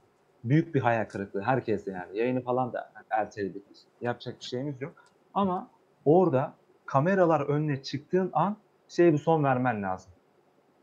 Büyük 0.45 0.75
bir 0.75 0.81
hayal 0.81 1.05
kırıklığı. 1.05 1.43
Herkes 1.43 1.87
de 1.87 1.91
yani. 1.91 2.19
Yayını 2.19 2.43
falan 2.43 2.73
da 2.73 2.93
erteledik. 3.11 3.63
Yapacak 4.01 4.41
bir 4.41 4.45
şeyimiz 4.45 4.83
yok. 4.83 4.93
Ama 5.35 5.71
orada 6.05 6.55
kameralar 6.87 7.41
önüne 7.41 7.83
çıktığın 7.83 8.31
an 8.33 8.57
şey 8.89 9.13
bir 9.13 9.19
son 9.19 9.45
vermen 9.45 9.83
lazım. 9.83 10.13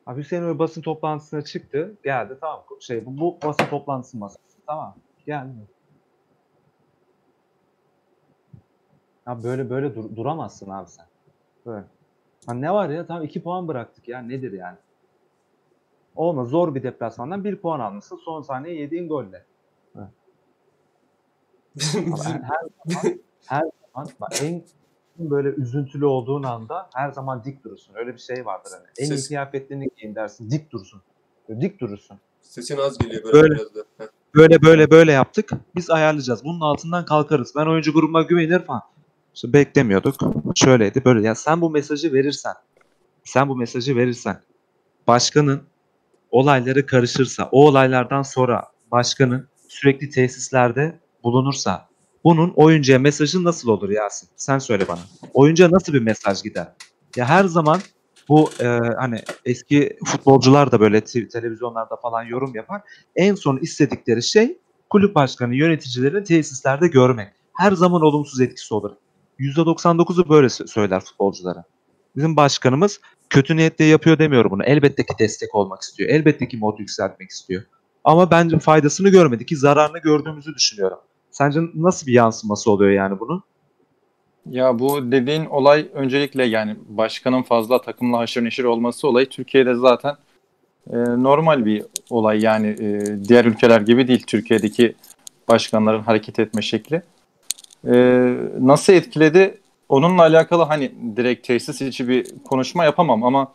Abi 0.10 0.22
Hüseyin 0.22 0.44
öyle 0.44 0.60
basın 0.60 0.82
toplantısına 0.82 1.42
çıktı. 1.42 1.96
Geldi 2.04 2.38
tamam. 2.42 2.63
Şey 2.80 3.06
bu, 3.06 3.18
bu 3.18 3.38
basın 3.44 3.66
toplantısı 3.66 4.18
masası. 4.18 4.58
Tamam. 4.66 4.96
Geldi. 5.25 5.68
Ya 9.28 9.44
böyle 9.44 9.70
böyle 9.70 9.96
dur- 9.96 10.16
duramazsın 10.16 10.70
abi 10.70 10.89
sen. 10.89 11.06
Böyle. 11.66 11.86
Ha 12.46 12.54
ne 12.54 12.74
var 12.74 12.89
ya 12.89 13.06
tamam 13.06 13.24
2 13.24 13.44
puan 13.44 13.68
bıraktık 13.68 14.08
ya 14.08 14.22
nedir 14.22 14.51
yani? 14.51 14.78
Olma 16.16 16.46
zor 16.46 16.75
bir 16.75 16.84
deplasmandan 16.84 17.44
1 17.44 17.56
puan 17.56 17.80
almışsın 17.80 18.18
son 18.25 18.42
saniye 18.42 18.75
yediğin 18.75 19.08
golle. 19.10 19.46
Ama 19.96 20.10
Bizim- 21.75 22.13
her, 22.13 22.42
her 22.42 22.60
zaman, 23.01 23.20
her 23.46 23.63
zaman 23.94 24.10
bak 24.22 24.44
en 24.44 24.63
böyle 25.19 25.49
üzüntülü 25.49 26.05
olduğun 26.05 26.43
anda 26.43 26.89
her 26.93 27.11
zaman 27.11 27.43
dik 27.43 27.63
durursun. 27.63 27.95
Öyle 27.95 28.13
bir 28.13 28.19
şey 28.19 28.45
vardır 28.45 28.71
hani. 28.73 28.88
En 28.97 29.05
iyi 29.05 29.17
Ses- 29.17 29.27
kıyafetlerini 29.27 29.89
giyin 29.97 30.15
dersin 30.15 30.51
dik 30.51 30.71
dursun. 30.71 31.01
Böyle 31.49 31.61
dik 31.61 31.79
durursun. 31.79 32.17
Sesin 32.41 32.77
az 32.77 32.97
geliyor 32.97 33.23
böyle, 33.23 33.33
Böyle. 33.33 33.55
biraz 33.55 33.75
da. 33.75 33.79
Heh. 33.97 34.05
böyle 34.35 34.61
böyle 34.61 34.91
böyle 34.91 35.11
yaptık. 35.11 35.51
Biz 35.75 35.89
ayarlayacağız. 35.89 36.43
Bunun 36.43 36.61
altından 36.61 37.05
kalkarız. 37.05 37.53
Ben 37.55 37.65
oyuncu 37.65 37.93
grubuma 37.93 38.21
güvenir 38.21 38.59
falan. 38.59 38.81
İşte 39.35 39.53
beklemiyorduk. 39.53 40.15
Şöyleydi 40.55 41.05
böyle. 41.05 41.27
Ya 41.27 41.35
sen 41.35 41.61
bu 41.61 41.69
mesajı 41.69 42.13
verirsen, 42.13 42.53
sen 43.23 43.49
bu 43.49 43.55
mesajı 43.55 43.95
verirsen, 43.95 44.41
başkanın 45.07 45.61
olayları 46.31 46.85
karışırsa, 46.85 47.49
o 47.51 47.67
olaylardan 47.67 48.21
sonra 48.21 48.63
başkanın 48.91 49.47
sürekli 49.67 50.09
tesislerde 50.09 50.99
bulunursa, 51.23 51.88
bunun 52.23 52.53
oyuncuya 52.55 52.99
mesajı 52.99 53.43
nasıl 53.43 53.69
olur 53.69 53.89
Yasin? 53.89 54.29
Sen 54.35 54.59
söyle 54.59 54.88
bana. 54.88 54.99
Oyuncuya 55.33 55.71
nasıl 55.71 55.93
bir 55.93 56.01
mesaj 56.01 56.43
gider? 56.43 56.67
Ya 57.15 57.25
her 57.25 57.43
zaman 57.45 57.79
bu 58.29 58.49
e, 58.59 58.65
hani 58.99 59.21
eski 59.45 59.97
futbolcular 60.05 60.71
da 60.71 60.79
böyle 60.79 61.01
te- 61.01 61.27
televizyonlarda 61.27 61.95
falan 61.95 62.23
yorum 62.23 62.55
yapar. 62.55 62.81
En 63.15 63.35
son 63.35 63.57
istedikleri 63.57 64.23
şey 64.23 64.57
kulüp 64.89 65.15
başkanı 65.15 65.55
yöneticilerini 65.55 66.23
tesislerde 66.23 66.88
görmek. 66.88 67.27
Her 67.57 67.71
zaman 67.71 68.01
olumsuz 68.01 68.41
etkisi 68.41 68.73
olur. 68.73 68.91
%99'u 69.39 70.29
böyle 70.29 70.47
sö- 70.47 70.67
söyler 70.67 70.99
futbolculara. 70.99 71.63
Bizim 72.15 72.35
başkanımız 72.35 72.99
kötü 73.29 73.55
niyetle 73.57 73.85
yapıyor 73.85 74.19
demiyor 74.19 74.51
bunu. 74.51 74.63
Elbette 74.63 75.03
ki 75.05 75.13
destek 75.19 75.55
olmak 75.55 75.81
istiyor. 75.81 76.09
Elbette 76.09 76.47
ki 76.47 76.57
mod 76.57 76.79
yükseltmek 76.79 77.29
istiyor. 77.29 77.63
Ama 78.03 78.31
bence 78.31 78.59
faydasını 78.59 79.09
görmedi 79.09 79.45
ki 79.45 79.57
zararını 79.57 79.97
gördüğümüzü 79.99 80.55
düşünüyorum. 80.55 80.97
Sence 81.31 81.59
nasıl 81.75 82.07
bir 82.07 82.13
yansıması 82.13 82.71
oluyor 82.71 82.91
yani 82.91 83.19
bunun? 83.19 83.43
Ya 84.50 84.79
bu 84.79 85.12
dediğin 85.12 85.45
olay 85.45 85.89
öncelikle 85.93 86.45
yani 86.45 86.75
başkanın 86.89 87.43
fazla 87.43 87.81
takımla 87.81 88.17
haşır 88.17 88.43
neşir 88.43 88.63
olması 88.63 89.07
olayı 89.07 89.29
Türkiye'de 89.29 89.75
zaten 89.75 90.15
e, 90.89 90.98
normal 90.98 91.65
bir 91.65 91.86
olay 92.09 92.41
yani 92.41 92.67
e, 92.67 93.01
diğer 93.27 93.45
ülkeler 93.45 93.81
gibi 93.81 94.07
değil 94.07 94.24
Türkiye'deki 94.27 94.95
başkanların 95.48 96.01
hareket 96.01 96.39
etme 96.39 96.62
şekli. 96.62 97.01
E, 97.88 97.93
nasıl 98.59 98.93
etkiledi? 98.93 99.57
Onunla 99.89 100.21
alakalı 100.21 100.63
hani 100.63 100.91
direkt 101.15 101.48
tesis 101.48 101.81
içi 101.81 102.07
bir 102.07 102.27
konuşma 102.45 102.83
yapamam 102.83 103.24
ama 103.24 103.53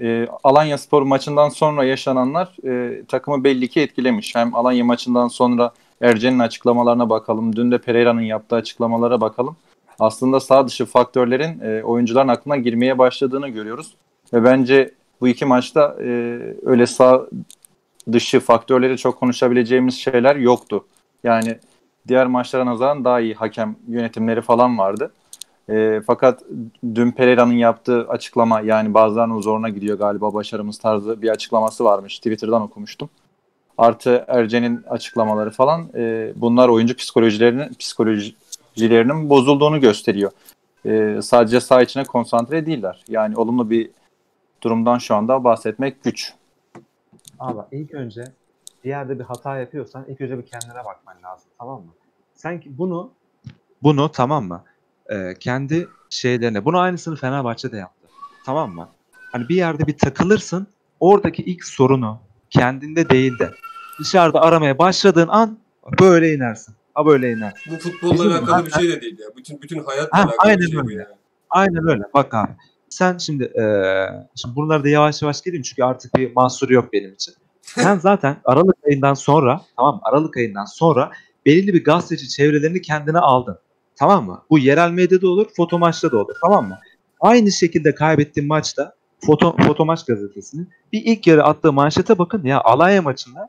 e, 0.00 0.28
Alanya 0.44 0.78
Spor 0.78 1.02
maçından 1.02 1.48
sonra 1.48 1.84
yaşananlar 1.84 2.56
e, 2.66 3.04
takımı 3.04 3.44
belli 3.44 3.68
ki 3.68 3.80
etkilemiş. 3.80 4.34
Hem 4.34 4.54
Alanya 4.54 4.84
maçından 4.84 5.28
sonra 5.28 5.72
Ercen'in 6.00 6.38
açıklamalarına 6.38 7.10
bakalım. 7.10 7.56
Dün 7.56 7.70
de 7.70 7.78
Pereira'nın 7.78 8.20
yaptığı 8.20 8.56
açıklamalara 8.56 9.20
bakalım 9.20 9.56
aslında 10.00 10.40
sağ 10.40 10.66
dışı 10.66 10.86
faktörlerin 10.86 11.60
e, 11.60 11.82
oyuncuların 11.82 12.28
aklına 12.28 12.56
girmeye 12.56 12.98
başladığını 12.98 13.48
görüyoruz. 13.48 13.94
Ve 14.32 14.44
bence 14.44 14.94
bu 15.20 15.28
iki 15.28 15.44
maçta 15.44 15.96
e, 16.00 16.40
öyle 16.62 16.86
sağ 16.86 17.26
dışı 18.12 18.40
faktörleri 18.40 18.98
çok 18.98 19.20
konuşabileceğimiz 19.20 19.98
şeyler 19.98 20.36
yoktu. 20.36 20.84
Yani 21.24 21.58
diğer 22.08 22.26
maçlara 22.26 22.66
nazaran 22.66 23.04
daha 23.04 23.20
iyi 23.20 23.34
hakem 23.34 23.76
yönetimleri 23.88 24.42
falan 24.42 24.78
vardı. 24.78 25.12
E, 25.70 26.00
fakat 26.06 26.42
dün 26.94 27.10
Pereira'nın 27.10 27.52
yaptığı 27.52 28.08
açıklama 28.08 28.60
yani 28.60 28.94
bazılarının 28.94 29.40
zoruna 29.40 29.68
gidiyor 29.68 29.98
galiba 29.98 30.34
başarımız 30.34 30.78
tarzı 30.78 31.22
bir 31.22 31.28
açıklaması 31.28 31.84
varmış. 31.84 32.16
Twitter'dan 32.16 32.62
okumuştum. 32.62 33.10
Artı 33.78 34.24
Ercen'in 34.28 34.82
açıklamaları 34.88 35.50
falan 35.50 35.88
e, 35.94 36.32
bunlar 36.36 36.68
oyuncu 36.68 36.96
psikolojilerini 36.96 37.68
psikoloji 37.78 38.34
psikolojilerinin 38.74 39.30
bozulduğunu 39.30 39.80
gösteriyor. 39.80 40.30
Ee, 40.86 41.18
sadece 41.22 41.60
saha 41.60 41.82
içine 41.82 42.04
konsantre 42.04 42.66
değiller. 42.66 43.04
Yani 43.08 43.36
olumlu 43.36 43.70
bir 43.70 43.90
durumdan 44.62 44.98
şu 44.98 45.14
anda 45.14 45.44
bahsetmek 45.44 46.04
güç. 46.04 46.34
Abi 47.38 47.60
ilk 47.72 47.94
önce 47.94 48.24
bir 48.84 48.88
yerde 48.88 49.18
bir 49.18 49.24
hata 49.24 49.58
yapıyorsan 49.58 50.04
ilk 50.08 50.20
önce 50.20 50.38
bir 50.38 50.46
kendine 50.46 50.84
bakman 50.84 51.16
lazım 51.24 51.50
tamam 51.58 51.80
mı? 51.80 51.92
Sen 52.34 52.60
ki 52.60 52.78
bunu 52.78 53.10
bunu 53.82 54.12
tamam 54.12 54.44
mı? 54.44 54.64
Ee, 55.12 55.34
kendi 55.40 55.88
şeylerine 56.10 56.64
bunu 56.64 56.78
aynısını 56.78 57.16
Fenerbahçe 57.16 57.72
de 57.72 57.76
yaptı. 57.76 58.08
Tamam 58.46 58.70
mı? 58.74 58.88
Hani 59.32 59.48
bir 59.48 59.54
yerde 59.56 59.86
bir 59.86 59.98
takılırsın 59.98 60.66
oradaki 61.00 61.42
ilk 61.42 61.64
sorunu 61.64 62.18
kendinde 62.50 63.08
değil 63.10 63.38
de 63.38 63.50
dışarıda 64.00 64.40
aramaya 64.40 64.78
başladığın 64.78 65.28
an 65.28 65.58
böyle 66.00 66.34
inersin. 66.34 66.74
Ha 66.94 67.06
böyle 67.06 67.32
inersin. 67.32 67.72
Bu 67.72 67.78
futbolla 67.78 68.12
Bizim 68.14 68.26
alakalı 68.32 68.66
bir 68.66 68.70
zaten- 68.70 68.80
şey 68.86 68.90
de 68.96 69.00
değil 69.00 69.18
ya. 69.18 69.26
Bütün 69.36 69.62
bütün 69.62 69.84
hayatla 69.84 70.18
Ha, 70.18 70.22
alakalı 70.22 70.36
aynen 70.38 70.60
bir 70.60 70.66
şey 70.70 70.80
bu 70.82 70.90
öyle. 70.90 70.94
yani. 71.02 71.14
Aynen 71.50 71.88
öyle. 71.88 72.02
Bak 72.14 72.34
abi. 72.34 72.50
Sen 72.88 73.18
şimdi 73.18 73.52
eee 73.56 74.08
şimdi 74.36 74.56
buralarda 74.56 74.88
yavaş 74.88 75.22
yavaş 75.22 75.42
geleyim 75.42 75.62
çünkü 75.62 75.82
artık 75.84 76.14
bir 76.16 76.32
mahsuru 76.36 76.72
yok 76.72 76.92
benim 76.92 77.12
için. 77.14 77.34
Sen 77.62 77.98
zaten 77.98 78.36
Aralık 78.44 78.76
ayından 78.86 79.14
sonra 79.14 79.60
tamam? 79.76 80.00
Aralık 80.02 80.36
ayından 80.36 80.64
sonra 80.64 81.10
belirli 81.46 81.74
bir 81.74 81.84
gazeteci 81.84 82.28
çevrelerini 82.28 82.82
kendine 82.82 83.18
aldın. 83.18 83.58
Tamam 84.00 84.26
mı? 84.26 84.42
Bu 84.50 84.58
yerel 84.58 84.90
medyada 84.90 85.28
olur, 85.28 85.46
foto 85.56 85.78
maçta 85.78 86.12
da 86.12 86.16
olur. 86.18 86.34
Tamam 86.42 86.68
mı? 86.68 86.78
Aynı 87.20 87.52
şekilde 87.52 87.94
kaybettiğin 87.94 88.48
maçta 88.48 88.94
foto, 89.26 89.56
foto 89.66 89.84
maç 89.84 90.04
gazetesinin 90.06 90.68
bir 90.92 91.02
ilk 91.04 91.26
yarı 91.26 91.44
attığı 91.44 91.72
manşete 91.72 92.18
bakın 92.18 92.44
ya 92.44 92.60
Alanya 92.60 93.02
maçında 93.02 93.48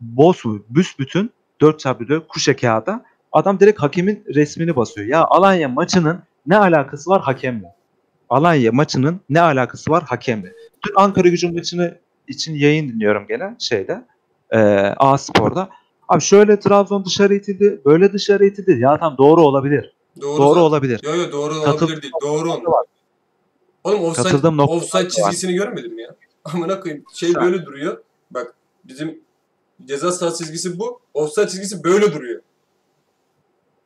boz 0.00 0.42
büsbütün 0.70 1.30
4x4 1.60 2.26
kuşa 2.28 2.56
kağıda 2.56 3.04
adam 3.32 3.60
direkt 3.60 3.82
hakemin 3.82 4.24
resmini 4.34 4.76
basıyor. 4.76 5.06
Ya 5.06 5.24
Alanya 5.24 5.68
maçının 5.68 6.22
ne 6.46 6.56
alakası 6.56 7.10
var 7.10 7.22
hakemle? 7.22 7.74
Alanya 8.28 8.72
maçının 8.72 9.20
ne 9.30 9.40
alakası 9.40 9.90
var 9.90 10.02
hakemle? 10.02 10.52
Dün 10.86 10.92
Ankara 10.96 11.28
gücü 11.28 11.52
maçını 11.52 11.98
için 12.28 12.54
yayın 12.54 12.88
dinliyorum 12.88 13.26
gene 13.26 13.56
şeyde 13.58 14.04
e, 14.50 14.58
A 14.96 15.18
Spor'da. 15.18 15.68
Abi 16.08 16.20
şöyle 16.20 16.60
Trabzon 16.60 17.04
dışarı 17.04 17.34
itildi, 17.34 17.80
böyle 17.84 18.12
dışarı 18.12 18.46
itildi. 18.46 18.80
Ya 18.80 18.98
tam 18.98 19.18
doğru 19.18 19.42
olabilir. 19.42 19.92
Doğru, 20.20 20.38
Doğru 20.38 20.48
zaten. 20.48 20.60
olabilir. 20.60 21.00
Yo 21.04 21.14
yo 21.14 21.32
doğru 21.32 21.54
Katıl- 21.54 21.84
olabilir 21.84 22.02
değil. 22.02 22.12
Doğru. 22.22 22.50
Oğlum 23.84 24.04
offside, 24.04 24.62
offside 24.62 25.04
var. 25.04 25.08
çizgisini 25.08 25.54
görmedin 25.54 25.94
mi 25.94 26.02
ya? 26.02 26.14
Amına 26.44 26.80
koyayım. 26.80 27.04
Şey 27.14 27.32
Sen- 27.32 27.42
böyle 27.42 27.66
duruyor. 27.66 28.02
Bak 28.30 28.54
bizim 28.84 29.20
ceza 29.84 30.12
sahası 30.12 30.44
çizgisi 30.44 30.78
bu. 30.78 31.00
Offside 31.14 31.48
çizgisi 31.48 31.84
böyle 31.84 32.12
duruyor. 32.12 32.42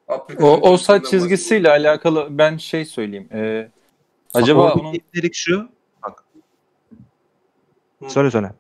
Afrika'nın 0.09 0.49
O 0.49 0.53
offside 0.53 1.03
çizgisiyle 1.03 1.71
alakalı 1.71 2.27
ben 2.31 2.57
şey 2.57 2.85
söyleyeyim. 2.85 3.29
Ee, 3.33 3.71
acaba 4.35 4.73
onun 4.73 4.95
şu. 5.33 5.69
Bak. 6.03 6.25
Hı. 8.03 8.11
Söyle 8.11 8.31
söyle. 8.31 8.53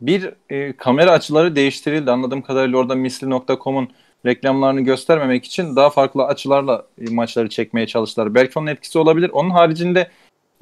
Bir 0.00 0.34
e, 0.50 0.72
kamera 0.72 1.10
açıları 1.10 1.56
değiştirildi. 1.56 2.10
Anladığım 2.10 2.42
kadarıyla 2.42 2.78
orada 2.78 2.94
misli.com'un 2.94 3.88
reklamlarını 4.26 4.80
göstermemek 4.80 5.44
için 5.44 5.76
daha 5.76 5.90
farklı 5.90 6.24
açılarla 6.24 6.86
e, 7.00 7.14
maçları 7.14 7.48
çekmeye 7.48 7.86
çalıştılar. 7.86 8.34
Belki 8.34 8.58
onun 8.58 8.66
etkisi 8.66 8.98
olabilir. 8.98 9.30
Onun 9.32 9.50
haricinde 9.50 10.10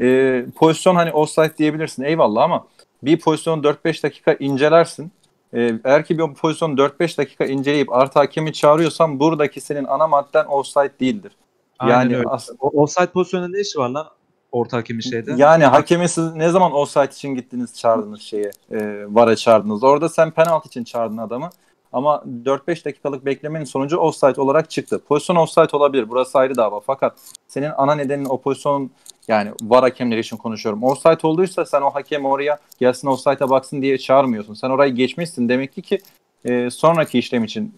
e, 0.00 0.44
pozisyon 0.56 0.94
hani 0.94 1.12
offside 1.12 1.56
diyebilirsin 1.58 2.02
eyvallah 2.02 2.42
ama 2.42 2.66
bir 3.02 3.20
pozisyonu 3.20 3.62
4-5 3.62 4.02
dakika 4.02 4.32
incelersin. 4.32 5.12
E, 5.54 5.72
eğer 5.84 6.04
ki 6.04 6.18
bir 6.18 6.34
pozisyonu 6.34 6.74
4-5 6.74 7.18
dakika 7.18 7.44
inceleyip 7.44 7.92
artı 7.92 8.18
hakemi 8.18 8.52
çağırıyorsan 8.52 9.20
buradaki 9.20 9.60
senin 9.60 9.84
ana 9.84 10.06
madden 10.06 10.44
offside 10.44 10.92
değildir. 11.00 11.32
Aynen 11.78 11.94
yani 11.94 12.16
öyle. 12.16 12.28
as- 12.28 12.50
offside 12.60 13.06
pozisyonunda 13.06 13.56
ne 13.56 13.60
işi 13.60 13.78
var 13.78 13.88
lan? 13.88 14.06
Orta 14.54 14.76
hakemin 14.76 15.00
şeyde. 15.00 15.32
Yani 15.36 15.64
hakemi 15.64 16.08
siz 16.08 16.34
ne 16.34 16.48
zaman 16.48 16.72
offside 16.72 17.08
için 17.12 17.34
gittiniz 17.34 17.78
çağırdınız 17.78 18.20
şeye, 18.20 18.50
e, 18.70 19.04
VAR'a 19.08 19.36
çağırdınız. 19.36 19.82
Orada 19.84 20.08
sen 20.08 20.30
penaltı 20.30 20.68
için 20.68 20.84
çağırdın 20.84 21.16
adamı. 21.16 21.50
Ama 21.92 22.24
4-5 22.44 22.84
dakikalık 22.84 23.24
beklemenin 23.24 23.64
sonucu 23.64 23.96
offside 23.96 24.40
olarak 24.40 24.70
çıktı. 24.70 25.02
Pozisyon 25.08 25.36
offside 25.36 25.76
olabilir. 25.76 26.08
Burası 26.08 26.38
ayrı 26.38 26.56
dava. 26.56 26.80
Fakat 26.80 27.16
senin 27.48 27.70
ana 27.76 27.94
nedenin 27.94 28.24
o 28.24 28.40
pozisyonun 28.40 28.90
yani 29.28 29.50
VAR 29.62 29.82
hakemleri 29.82 30.20
için 30.20 30.36
konuşuyorum. 30.36 30.82
Offside 30.82 31.26
olduysa 31.26 31.64
sen 31.66 31.80
o 31.82 31.90
hakem 31.90 32.24
oraya 32.24 32.58
gelsin 32.78 33.08
offside'a 33.08 33.50
baksın 33.50 33.82
diye 33.82 33.98
çağırmıyorsun. 33.98 34.54
Sen 34.54 34.70
orayı 34.70 34.94
geçmişsin. 34.94 35.48
Demek 35.48 35.74
ki 35.74 35.82
ki 35.82 35.98
e, 36.44 36.70
sonraki 36.70 37.18
işlem 37.18 37.44
için 37.44 37.74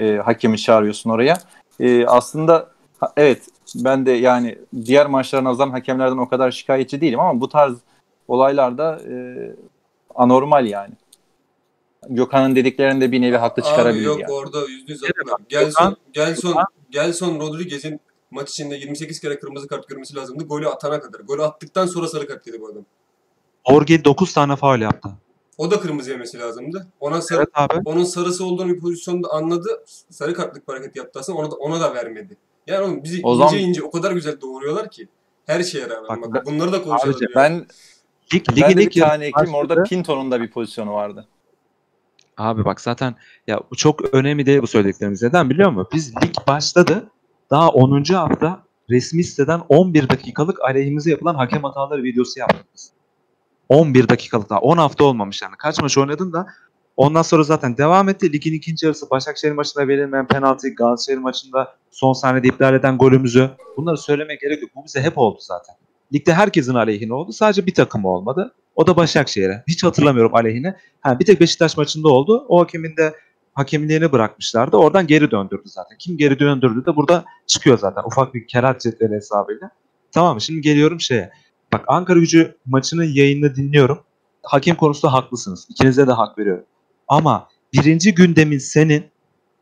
e, 0.00 0.16
hakemi 0.16 0.58
çağırıyorsun 0.58 1.10
oraya. 1.10 1.38
E, 1.80 2.06
aslında 2.06 2.68
ha- 3.00 3.12
evet 3.16 3.42
ben 3.74 4.06
de 4.06 4.10
yani 4.12 4.58
diğer 4.84 5.06
maçlara 5.06 5.44
nazaran 5.44 5.70
hakemlerden 5.70 6.16
o 6.16 6.28
kadar 6.28 6.50
şikayetçi 6.50 7.00
değilim 7.00 7.20
ama 7.20 7.40
bu 7.40 7.48
tarz 7.48 7.76
olaylarda 8.28 9.00
e, 9.08 9.14
anormal 10.14 10.66
yani. 10.66 10.94
Gökhan'ın 12.08 12.56
dediklerinde 12.56 13.12
bir 13.12 13.20
nevi 13.20 13.36
haklı 13.36 13.62
Abi 13.62 13.68
çıkarabilir 13.68 14.04
yok 14.04 14.20
yani. 14.20 14.32
orada 14.32 14.60
yüzde 14.88 14.92
yüz 14.92 15.02
bak, 15.30 15.48
Gelson, 15.48 15.96
Gelson, 16.12 16.56
Gelson 16.90 17.40
Rodriguez'in 17.40 18.00
maç 18.30 18.50
içinde 18.50 18.74
28 18.74 19.20
kere 19.20 19.38
kırmızı 19.38 19.68
kart 19.68 19.88
görmesi 19.88 20.16
lazımdı. 20.16 20.44
Golü 20.44 20.68
atana 20.68 21.00
kadar. 21.00 21.20
Golü 21.20 21.42
attıktan 21.42 21.86
sonra 21.86 22.08
sarı 22.08 22.26
kart 22.26 22.46
yedi 22.46 22.60
bu 22.60 22.68
adam. 22.68 22.84
Orgil 23.64 24.04
9 24.04 24.34
tane 24.34 24.56
faul 24.56 24.80
yaptı. 24.80 25.08
O 25.58 25.70
da 25.70 25.80
kırmızı 25.80 26.10
yemesi 26.10 26.38
lazımdı. 26.38 26.86
Ona 27.00 27.22
sarı, 27.22 27.38
Evet 27.38 27.48
abi. 27.54 27.80
onun 27.84 28.04
sarısı 28.04 28.44
olduğunu 28.44 28.68
bir 28.68 28.80
pozisyonda 28.80 29.28
anladı. 29.28 29.84
Sarı 30.10 30.34
kartlık 30.34 30.68
hareket 30.68 30.96
yaptı 30.96 31.20
aslında 31.20 31.38
ona 31.38 31.50
da, 31.50 31.54
ona 31.54 31.80
da 31.80 31.94
vermedi. 31.94 32.36
Yani 32.66 32.84
oğlum 32.84 33.04
bizi 33.04 33.20
O 33.24 33.34
ince 33.34 33.38
zaman- 33.44 33.58
ince 33.58 33.82
o 33.82 33.90
kadar 33.90 34.12
güzel 34.12 34.40
doğuruyorlar 34.40 34.90
ki. 34.90 35.08
Her 35.46 35.62
şeye 35.62 35.88
rağmen. 35.90 36.22
Bak, 36.22 36.34
Bak, 36.34 36.46
bunları 36.46 36.72
da 36.72 36.82
konuşalım 36.82 37.10
Abicim, 37.14 37.28
ya. 37.30 37.42
Ben 37.42 37.66
Lig, 38.34 38.44
ben 38.48 38.56
ligin 38.56 38.68
de 38.68 38.76
bir 38.76 38.82
ilk 38.86 39.00
tane 39.06 39.26
ekleyeyim 39.26 39.54
orada. 39.54 39.82
Pinto'nun 39.82 40.30
da 40.30 40.40
bir 40.40 40.50
pozisyonu 40.50 40.92
vardı. 40.92 41.28
Abi 42.36 42.64
bak 42.64 42.80
zaten 42.80 43.14
ya 43.46 43.60
bu 43.70 43.76
çok 43.76 44.14
önemli 44.14 44.46
değil 44.46 44.62
bu 44.62 44.66
söylediklerimiz. 44.66 45.22
Neden 45.22 45.50
biliyor 45.50 45.70
musun? 45.70 45.88
Biz 45.94 46.16
lig 46.16 46.34
başladı. 46.48 47.10
Daha 47.50 47.68
10. 47.68 48.14
hafta 48.14 48.62
resmi 48.90 49.24
siteden 49.24 49.60
11 49.68 50.08
dakikalık 50.08 50.64
aleyhimize 50.64 51.10
yapılan 51.10 51.34
hakem 51.34 51.64
hataları 51.64 52.02
videosu 52.02 52.40
yaptık 52.40 52.66
biz. 52.74 52.90
11 53.68 54.08
dakikalık 54.08 54.50
daha. 54.50 54.58
10 54.60 54.76
hafta 54.78 55.04
olmamış 55.04 55.42
yani. 55.42 55.54
Kaç 55.58 55.80
maç 55.82 55.98
oynadın 55.98 56.32
da 56.32 56.46
ondan 56.96 57.22
sonra 57.22 57.42
zaten 57.42 57.76
devam 57.76 58.08
etti. 58.08 58.32
Ligin 58.32 58.52
ikinci 58.54 58.86
yarısı 58.86 59.10
Başakşehir 59.10 59.52
maçında 59.52 59.88
verilmeyen 59.88 60.26
penaltı, 60.26 60.68
Galatasaray 60.74 61.18
maçında 61.20 61.76
son 61.90 62.12
saniyede 62.12 62.48
iptal 62.48 62.74
eden 62.74 62.98
golümüzü. 62.98 63.50
Bunları 63.76 63.96
söylemeye 63.96 64.38
gerek 64.42 64.62
yok. 64.62 64.70
Bu 64.76 64.84
bize 64.84 65.00
hep 65.00 65.18
oldu 65.18 65.38
zaten. 65.40 65.74
Ligde 66.14 66.34
herkesin 66.34 66.74
aleyhine 66.74 67.14
oldu. 67.14 67.32
Sadece 67.32 67.66
bir 67.66 67.74
takım 67.74 68.04
olmadı. 68.04 68.54
O 68.76 68.86
da 68.86 68.96
Başakşehir'e. 68.96 69.64
Hiç 69.68 69.84
hatırlamıyorum 69.84 70.34
aleyhine. 70.34 70.76
Ha, 71.00 71.18
bir 71.18 71.24
tek 71.24 71.40
Beşiktaş 71.40 71.76
maçında 71.76 72.08
oldu. 72.08 72.46
O 72.48 72.60
hakemin 72.60 72.96
de 72.96 73.14
hakemliğini 73.54 74.12
bırakmışlardı. 74.12 74.76
Oradan 74.76 75.06
geri 75.06 75.30
döndürdü 75.30 75.62
zaten. 75.68 75.98
Kim 75.98 76.16
geri 76.16 76.38
döndürdü 76.38 76.86
de 76.86 76.96
burada 76.96 77.24
çıkıyor 77.46 77.78
zaten. 77.78 78.02
Ufak 78.04 78.34
bir 78.34 78.46
kerat 78.46 78.80
cetveli 78.80 79.14
hesabıyla. 79.14 79.70
Tamam? 80.12 80.40
Şimdi 80.40 80.60
geliyorum 80.60 81.00
şeye. 81.00 81.30
Bak 81.72 81.84
Ankara 81.86 82.18
gücü 82.18 82.56
maçının 82.66 83.04
yayını 83.04 83.54
dinliyorum. 83.56 83.98
Hakem 84.42 84.76
konusunda 84.76 85.12
haklısınız. 85.12 85.66
İkinize 85.70 86.06
de 86.06 86.12
hak 86.12 86.38
veriyorum. 86.38 86.64
Ama 87.08 87.48
birinci 87.72 88.14
gündemin 88.14 88.58
senin 88.58 89.04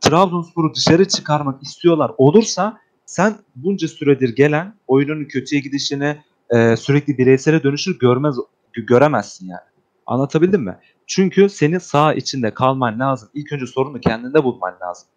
Trabzonspor'u 0.01 0.75
dışarı 0.75 1.09
çıkarmak 1.09 1.63
istiyorlar 1.63 2.11
olursa 2.19 2.81
sen 3.07 3.35
bunca 3.57 3.89
süredir 3.89 4.37
gelen 4.37 4.75
oyunun 4.87 5.25
kötüye 5.25 5.61
gidişini 5.61 6.17
e, 6.51 6.77
sürekli 6.77 7.19
bireysele 7.19 7.63
dönüşür 7.63 7.99
görmez 7.99 8.37
gö- 8.75 8.87
göremezsin 8.87 9.49
yani. 9.49 9.61
Anlatabildim 10.07 10.63
mi? 10.63 10.79
Çünkü 11.07 11.49
senin 11.49 11.79
sağ 11.79 12.15
içinde 12.15 12.55
kalman 12.55 13.01
lazım. 13.01 13.29
İlk 13.35 13.53
önce 13.53 13.67
sorunu 13.67 14.01
kendinde 14.01 14.45
bulman 14.45 14.75
lazım. 14.83 15.09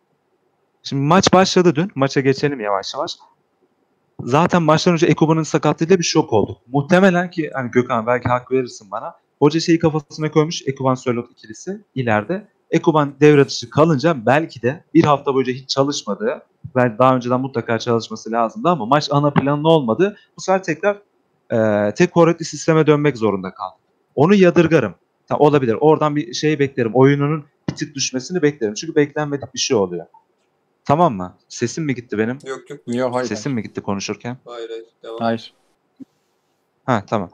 Şimdi 0.84 1.02
maç 1.02 1.34
başladı 1.34 1.76
dün. 1.76 1.92
Maça 1.96 2.22
geçelim 2.22 2.60
yavaş 2.60 2.94
yavaş. 2.94 3.18
Zaten 4.20 4.62
maçtan 4.64 4.94
önce 4.94 5.08
Ekoban'ın 5.08 5.44
sakatlığıyla 5.44 6.00
bir 6.00 6.04
şok 6.04 6.34
olduk. 6.34 6.58
Muhtemelen 6.68 7.30
ki 7.30 7.52
hani 7.54 7.72
Gökhan 7.72 8.08
belki 8.08 8.30
hak 8.30 8.52
verirsin 8.52 8.92
bana. 8.92 9.16
Hoca 9.40 9.60
şeyi 9.60 9.80
kafasına 9.80 10.32
koymuş 10.32 10.64
Ekoban 10.68 10.96
Sörlot 10.96 11.32
ikilisi 11.32 11.82
ileride. 11.96 12.48
Ekoban 12.72 13.16
devre 13.20 13.48
dışı 13.48 13.70
kalınca 13.70 14.26
belki 14.26 14.62
de 14.62 14.84
bir 14.94 15.04
hafta 15.04 15.34
boyunca 15.34 15.54
hiç 15.54 15.70
çalışmadığı 15.70 16.42
ve 16.76 16.98
daha 17.00 17.16
önceden 17.16 17.40
mutlaka 17.40 17.80
çalışması 17.80 18.32
lazımdı 18.32 18.70
ama 18.70 18.86
maç 18.86 19.08
ana 19.12 19.32
planlı 19.32 19.70
olmadı. 19.70 20.18
Bu 20.38 20.42
sefer 20.42 20.64
tekrar 20.64 20.98
e, 21.52 21.94
tek 21.94 22.14
forvetli 22.14 22.46
sisteme 22.46 22.88
dönmek 22.88 23.18
zorunda 23.18 23.54
kaldı. 23.54 23.76
Onu 24.16 24.36
yadırgarım. 24.36 24.96
Ta, 25.28 25.38
olabilir. 25.38 25.78
Oradan 25.82 26.16
bir 26.16 26.34
şey 26.34 26.60
beklerim. 26.60 26.92
Oyununun 26.94 27.46
bir 27.70 27.76
tık 27.76 27.96
düşmesini 27.96 28.42
beklerim. 28.42 28.74
Çünkü 28.74 28.96
beklenmedik 28.96 29.54
bir 29.54 29.60
şey 29.60 29.78
oluyor. 29.78 30.06
Tamam 30.86 31.14
mı? 31.14 31.36
Sesim 31.50 31.84
mi 31.84 31.96
gitti 31.96 32.18
benim? 32.18 32.38
Yok 32.46 32.70
yok. 32.70 32.80
Yok 32.88 33.16
hayır. 33.16 33.28
Sesim 33.28 33.54
mi 33.54 33.64
gitti 33.64 33.82
konuşurken? 33.82 34.38
Hayır 34.46 34.70
hayır. 34.70 34.86
Devam. 35.04 35.18
Hayır. 35.20 35.54
Ha 36.86 37.04
tamam. 37.08 37.30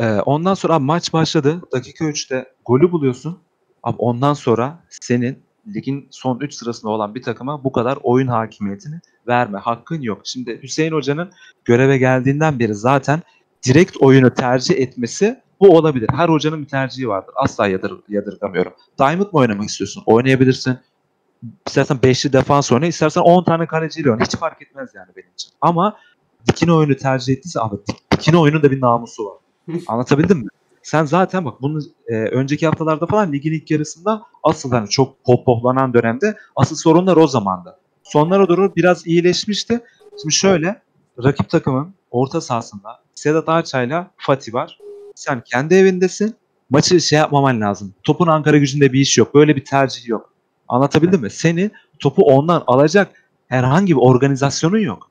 Ee, 0.00 0.20
ondan 0.20 0.54
sonra 0.54 0.74
abi 0.74 0.84
maç 0.84 1.12
başladı. 1.12 1.62
Dakika 1.72 2.04
3'te 2.04 2.52
golü 2.66 2.92
buluyorsun. 2.92 3.38
Abi 3.82 3.96
ondan 3.98 4.34
sonra 4.34 4.84
senin 4.88 5.38
ligin 5.74 6.08
son 6.10 6.40
3 6.40 6.54
sırasında 6.54 6.92
olan 6.92 7.14
bir 7.14 7.22
takıma 7.22 7.64
bu 7.64 7.72
kadar 7.72 7.98
oyun 8.02 8.26
hakimiyetini 8.26 9.00
verme. 9.28 9.58
Hakkın 9.58 10.00
yok. 10.00 10.20
Şimdi 10.24 10.62
Hüseyin 10.62 10.92
Hoca'nın 10.92 11.30
göreve 11.64 11.98
geldiğinden 11.98 12.58
beri 12.58 12.74
zaten 12.74 13.22
direkt 13.66 13.96
oyunu 13.96 14.34
tercih 14.34 14.78
etmesi 14.78 15.40
bu 15.60 15.76
olabilir. 15.76 16.08
Her 16.12 16.28
hocanın 16.28 16.62
bir 16.62 16.68
tercihi 16.68 17.08
vardır. 17.08 17.34
Asla 17.36 17.66
yadır, 17.66 17.92
yadırgamıyorum. 18.08 18.72
Diamond 18.98 19.26
mı 19.26 19.28
oynamak 19.32 19.68
istiyorsun? 19.68 20.02
Oynayabilirsin. 20.06 20.78
İstersen 21.66 21.96
5'li 21.96 22.32
defans 22.32 22.72
oyna, 22.72 22.86
istersen 22.86 23.20
10 23.20 23.44
tane 23.44 23.66
kaleciyle 23.66 24.10
oyna. 24.10 24.24
Hiç 24.24 24.36
fark 24.36 24.62
etmez 24.62 24.90
yani 24.94 25.08
benim 25.16 25.30
için. 25.34 25.50
Ama 25.60 25.96
dikine 26.48 26.72
oyunu 26.72 26.96
tercih 26.96 27.32
ettiyse 27.32 27.60
abi 27.60 27.76
dik- 27.76 28.10
dikine 28.12 28.36
oyunun 28.36 28.62
da 28.62 28.70
bir 28.70 28.80
namusu 28.80 29.24
var. 29.24 29.34
Anlatabildim 29.86 30.38
mi? 30.38 30.48
Sen 30.82 31.04
zaten 31.04 31.44
bak 31.44 31.62
bunu 31.62 31.80
e, 32.08 32.14
önceki 32.14 32.66
haftalarda 32.66 33.06
falan 33.06 33.32
ligin 33.32 33.52
ilk 33.52 33.70
yarısında 33.70 34.22
asıl 34.42 34.70
hani 34.70 34.88
çok 34.88 35.24
pohpohlanan 35.24 35.94
dönemde 35.94 36.36
asıl 36.56 36.76
sorunlar 36.76 37.16
o 37.16 37.26
zamandı. 37.26 37.76
Sonlara 38.02 38.48
doğru 38.48 38.76
biraz 38.76 39.06
iyileşmişti. 39.06 39.80
Şimdi 40.22 40.34
şöyle 40.34 40.82
rakip 41.24 41.48
takımın 41.48 41.94
orta 42.10 42.40
sahasında 42.40 43.00
Sedat 43.14 43.48
Ağaçay'la 43.48 44.10
Fatih 44.16 44.54
var. 44.54 44.78
Sen 45.14 45.42
kendi 45.46 45.74
evindesin. 45.74 46.34
Maçı 46.70 47.00
şey 47.00 47.18
yapmaman 47.18 47.60
lazım. 47.60 47.94
Topun 48.02 48.26
Ankara 48.26 48.58
gücünde 48.58 48.92
bir 48.92 49.00
iş 49.00 49.18
yok. 49.18 49.34
Böyle 49.34 49.56
bir 49.56 49.64
tercih 49.64 50.08
yok. 50.08 50.32
Anlatabildim 50.68 51.20
mi? 51.20 51.30
Seni 51.30 51.70
topu 51.98 52.22
ondan 52.22 52.64
alacak 52.66 53.24
herhangi 53.48 53.96
bir 53.96 54.00
organizasyonun 54.00 54.78
yok. 54.78 55.10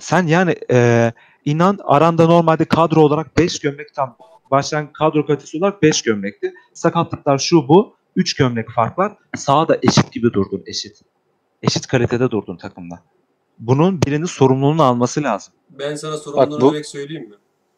Sen 0.00 0.26
yani 0.26 0.54
e, 0.70 1.12
inan 1.44 1.78
aranda 1.84 2.26
normalde 2.26 2.64
kadro 2.64 3.00
olarak 3.00 3.36
5 3.38 3.58
gömlek 3.60 3.94
tam 3.94 4.16
başlayan 4.50 4.92
kadro 4.92 5.26
kalitesi 5.26 5.58
olarak 5.58 5.82
5 5.82 6.02
gömlekti. 6.02 6.54
Sakatlıklar 6.74 7.38
şu 7.38 7.68
bu. 7.68 7.94
3 8.16 8.34
gömlek 8.36 8.70
fark 8.70 8.98
var. 8.98 9.16
Sahada 9.36 9.78
eşit 9.82 10.12
gibi 10.12 10.32
durdun 10.32 10.62
eşit. 10.66 11.00
Eşit 11.62 11.86
kalitede 11.86 12.30
durdun 12.30 12.56
takımda. 12.56 13.02
Bunun 13.58 14.02
birinin 14.02 14.24
sorumluluğunu 14.24 14.82
alması 14.82 15.22
lazım. 15.22 15.54
Ben 15.70 15.94
sana 15.96 16.16
sorumluluğunu 16.16 16.60
bu- 16.60 16.72
direkt 16.72 16.86
söyleyeyim 16.86 17.28
mi? 17.28 17.34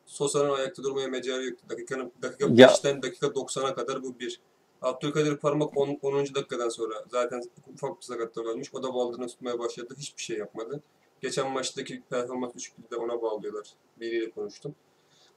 Sosa'nın 0.07 0.51
ayakta 0.57 0.83
durmaya 0.83 1.09
mecali 1.09 1.45
yoktu. 1.47 1.65
Dakikanın, 1.71 2.13
dakika 2.23 2.45
Ya- 2.55 2.69
5'ten 2.69 3.03
dakika 3.03 3.27
90'a 3.35 3.75
kadar 3.75 4.03
bu 4.03 4.19
bir. 4.21 4.41
Abdülkadir 4.83 5.37
Parmak 5.37 5.77
10. 5.77 5.99
10. 6.03 6.35
dakikadan 6.35 6.69
sonra 6.69 6.95
zaten 7.09 7.43
ufak 7.75 7.97
bir 8.01 8.03
sakatlığı 8.03 8.45
varmış. 8.45 8.69
O 8.75 8.83
da 8.83 8.95
baldırını 8.95 9.27
tutmaya 9.27 9.59
başladı. 9.59 9.95
Hiçbir 9.99 10.23
şey 10.23 10.39
yapmadı. 10.39 10.83
Geçen 11.21 11.51
maçtaki 11.51 12.03
performans 12.11 12.55
düşüklüğü 12.55 12.91
de 12.91 12.97
ona 12.97 13.23
bağlıyorlar. 13.23 13.69
Biriyle 14.01 14.31
konuştum. 14.31 14.75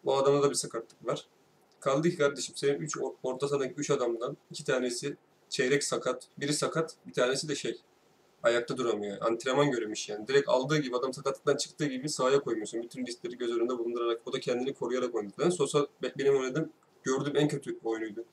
Bu 0.06 0.18
adamda 0.18 0.44
da 0.44 0.50
bir 0.50 0.56
sakatlık 0.56 1.06
var. 1.06 1.26
Kaldı 1.80 2.10
ki 2.10 2.18
kardeşim 2.18 2.56
senin 2.56 2.80
3 2.80 2.98
orta 3.24 3.48
sahadaki 3.48 3.74
3 3.74 3.92
adamdan 3.92 4.38
2 4.52 4.64
tanesi 4.64 5.16
çeyrek 5.50 5.84
sakat. 5.84 6.28
Biri 6.38 6.54
sakat, 6.54 6.96
bir 7.08 7.14
tanesi 7.14 7.50
de 7.50 7.56
şey 7.56 7.82
ayakta 8.44 8.78
duramıyor. 8.78 9.18
Antrenman 9.22 9.72
görmüş 9.72 10.10
yani. 10.10 10.28
Direkt 10.28 10.50
aldığı 10.50 10.78
gibi 10.78 10.98
adam 10.98 11.14
sakatlıktan 11.14 11.58
çıktığı 11.58 11.86
gibi 11.86 12.10
sahaya 12.10 12.40
koymuyorsun. 12.40 12.84
Bütün 12.84 13.06
riskleri 13.06 13.38
göz 13.38 13.52
önünde 13.58 13.78
bulundurarak 13.78 14.22
o 14.26 14.34
da 14.34 14.40
kendini 14.40 14.74
koruyarak 14.74 15.16
oynadı. 15.16 15.34
Ben 15.40 15.50
Sosa 15.50 15.88
be- 16.04 16.14
benim 16.18 16.38
oynadığım 16.38 16.72
gördüğüm 17.04 17.38
en 17.38 17.48
kötü 17.48 17.80
oyunuydu 17.84 18.26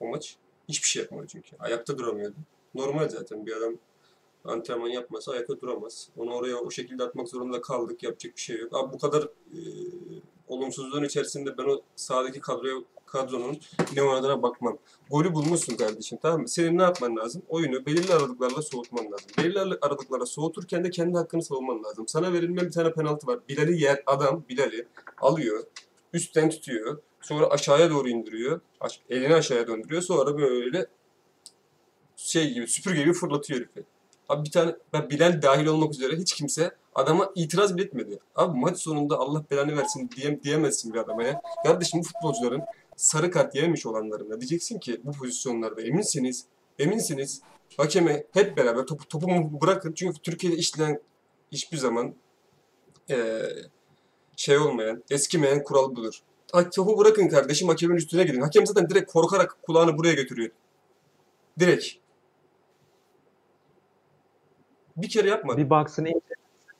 o 0.00 0.06
maç. 0.08 0.36
Hiçbir 0.68 0.88
şey 0.88 1.02
yapmadı 1.02 1.26
çünkü. 1.28 1.56
Ayakta 1.58 1.98
duramıyordu. 1.98 2.36
Normal 2.74 3.08
zaten 3.08 3.46
bir 3.46 3.56
adam 3.56 3.74
antrenman 4.44 4.88
yapmasa 4.88 5.32
ayakta 5.32 5.60
duramaz. 5.60 6.08
Onu 6.16 6.34
oraya 6.34 6.56
o 6.56 6.70
şekilde 6.70 7.04
atmak 7.04 7.28
zorunda 7.28 7.60
kaldık. 7.60 8.02
Yapacak 8.02 8.36
bir 8.36 8.40
şey 8.40 8.58
yok. 8.58 8.76
Abi 8.76 8.92
bu 8.92 8.98
kadar 8.98 9.22
e, 9.22 9.60
olumsuzluğun 10.48 11.04
içerisinde 11.04 11.58
ben 11.58 11.64
o 11.64 11.80
sahadaki 11.96 12.40
kadroya 12.40 12.74
kadronun 13.06 13.58
ne 13.94 14.02
oynadığına 14.02 14.42
bakmam. 14.42 14.78
Golü 15.10 15.34
bulmuşsun 15.34 15.76
kardeşim 15.76 16.18
tamam 16.22 16.40
mı? 16.40 16.48
Senin 16.48 16.78
ne 16.78 16.82
yapman 16.82 17.16
lazım? 17.16 17.42
Oyunu 17.48 17.86
belirli 17.86 18.14
aralıklarla 18.14 18.62
soğutman 18.62 19.04
lazım. 19.04 19.30
Belirli 19.38 19.58
aralıklarla 19.58 20.26
soğuturken 20.26 20.84
de 20.84 20.90
kendi 20.90 21.18
hakkını 21.18 21.42
savunman 21.42 21.84
lazım. 21.84 22.08
Sana 22.08 22.32
verilmeyen 22.32 22.66
bir 22.66 22.72
tane 22.72 22.92
penaltı 22.92 23.26
var. 23.26 23.38
Bilal'i 23.48 23.82
yer 23.82 24.02
adam 24.06 24.44
Bilal'i 24.48 24.86
alıyor. 25.20 25.64
Üstten 26.12 26.50
tutuyor. 26.50 26.98
Sonra 27.20 27.46
aşağıya 27.46 27.90
doğru 27.90 28.08
indiriyor. 28.08 28.60
Elini 29.10 29.34
aşağıya 29.34 29.66
döndürüyor. 29.66 30.02
Sonra 30.02 30.38
böyle 30.38 30.86
şey 32.16 32.52
gibi 32.52 32.66
süpürge 32.66 33.00
gibi 33.00 33.12
fırlatıyor 33.12 33.60
herifi. 33.60 33.84
Abi 34.30 34.44
bir 34.44 34.50
tane 34.50 34.74
ben 34.92 35.10
Bilal 35.10 35.42
dahil 35.42 35.66
olmak 35.66 35.94
üzere 35.94 36.16
hiç 36.16 36.34
kimse 36.34 36.74
adama 36.94 37.32
itiraz 37.34 37.76
bile 37.76 37.84
etmedi. 37.84 38.18
Abi 38.36 38.58
maç 38.58 38.78
sonunda 38.78 39.18
Allah 39.18 39.44
belanı 39.50 39.76
versin 39.76 40.10
diye, 40.16 40.42
diyemezsin 40.42 40.92
bir 40.92 40.98
adama 40.98 41.22
ya. 41.22 41.42
Kardeşim 41.64 42.00
bu 42.00 42.04
futbolcuların 42.04 42.62
sarı 42.96 43.30
kart 43.30 43.54
yememiş 43.54 43.86
olanlarına 43.86 44.40
diyeceksin 44.40 44.78
ki 44.78 45.00
bu 45.04 45.12
pozisyonlarda 45.12 45.82
eminsiniz, 45.82 46.44
eminsiniz. 46.78 47.42
Hakeme 47.76 48.24
hep 48.32 48.56
beraber 48.56 48.86
topu, 48.86 49.08
topu 49.08 49.26
bırakın. 49.60 49.92
Çünkü 49.92 50.18
Türkiye'de 50.18 50.56
işlenen 50.56 51.00
hiçbir 51.52 51.76
zaman 51.76 52.14
eee, 53.08 53.42
şey 54.36 54.58
olmayan, 54.58 55.04
eskimeyen 55.10 55.64
kural 55.64 55.96
budur. 55.96 56.20
Topu 56.74 56.98
bırakın 56.98 57.28
kardeşim 57.28 57.68
hakemin 57.68 57.96
üstüne 57.96 58.24
gidin. 58.24 58.40
Hakem 58.40 58.66
zaten 58.66 58.90
direkt 58.90 59.12
korkarak 59.12 59.56
kulağını 59.62 59.98
buraya 59.98 60.14
götürüyor. 60.14 60.50
Direkt. 61.58 61.86
Bir 65.02 65.08
kere 65.08 65.28
yapmadın. 65.28 65.64
Bir 65.64 65.70
baksın 65.70 66.06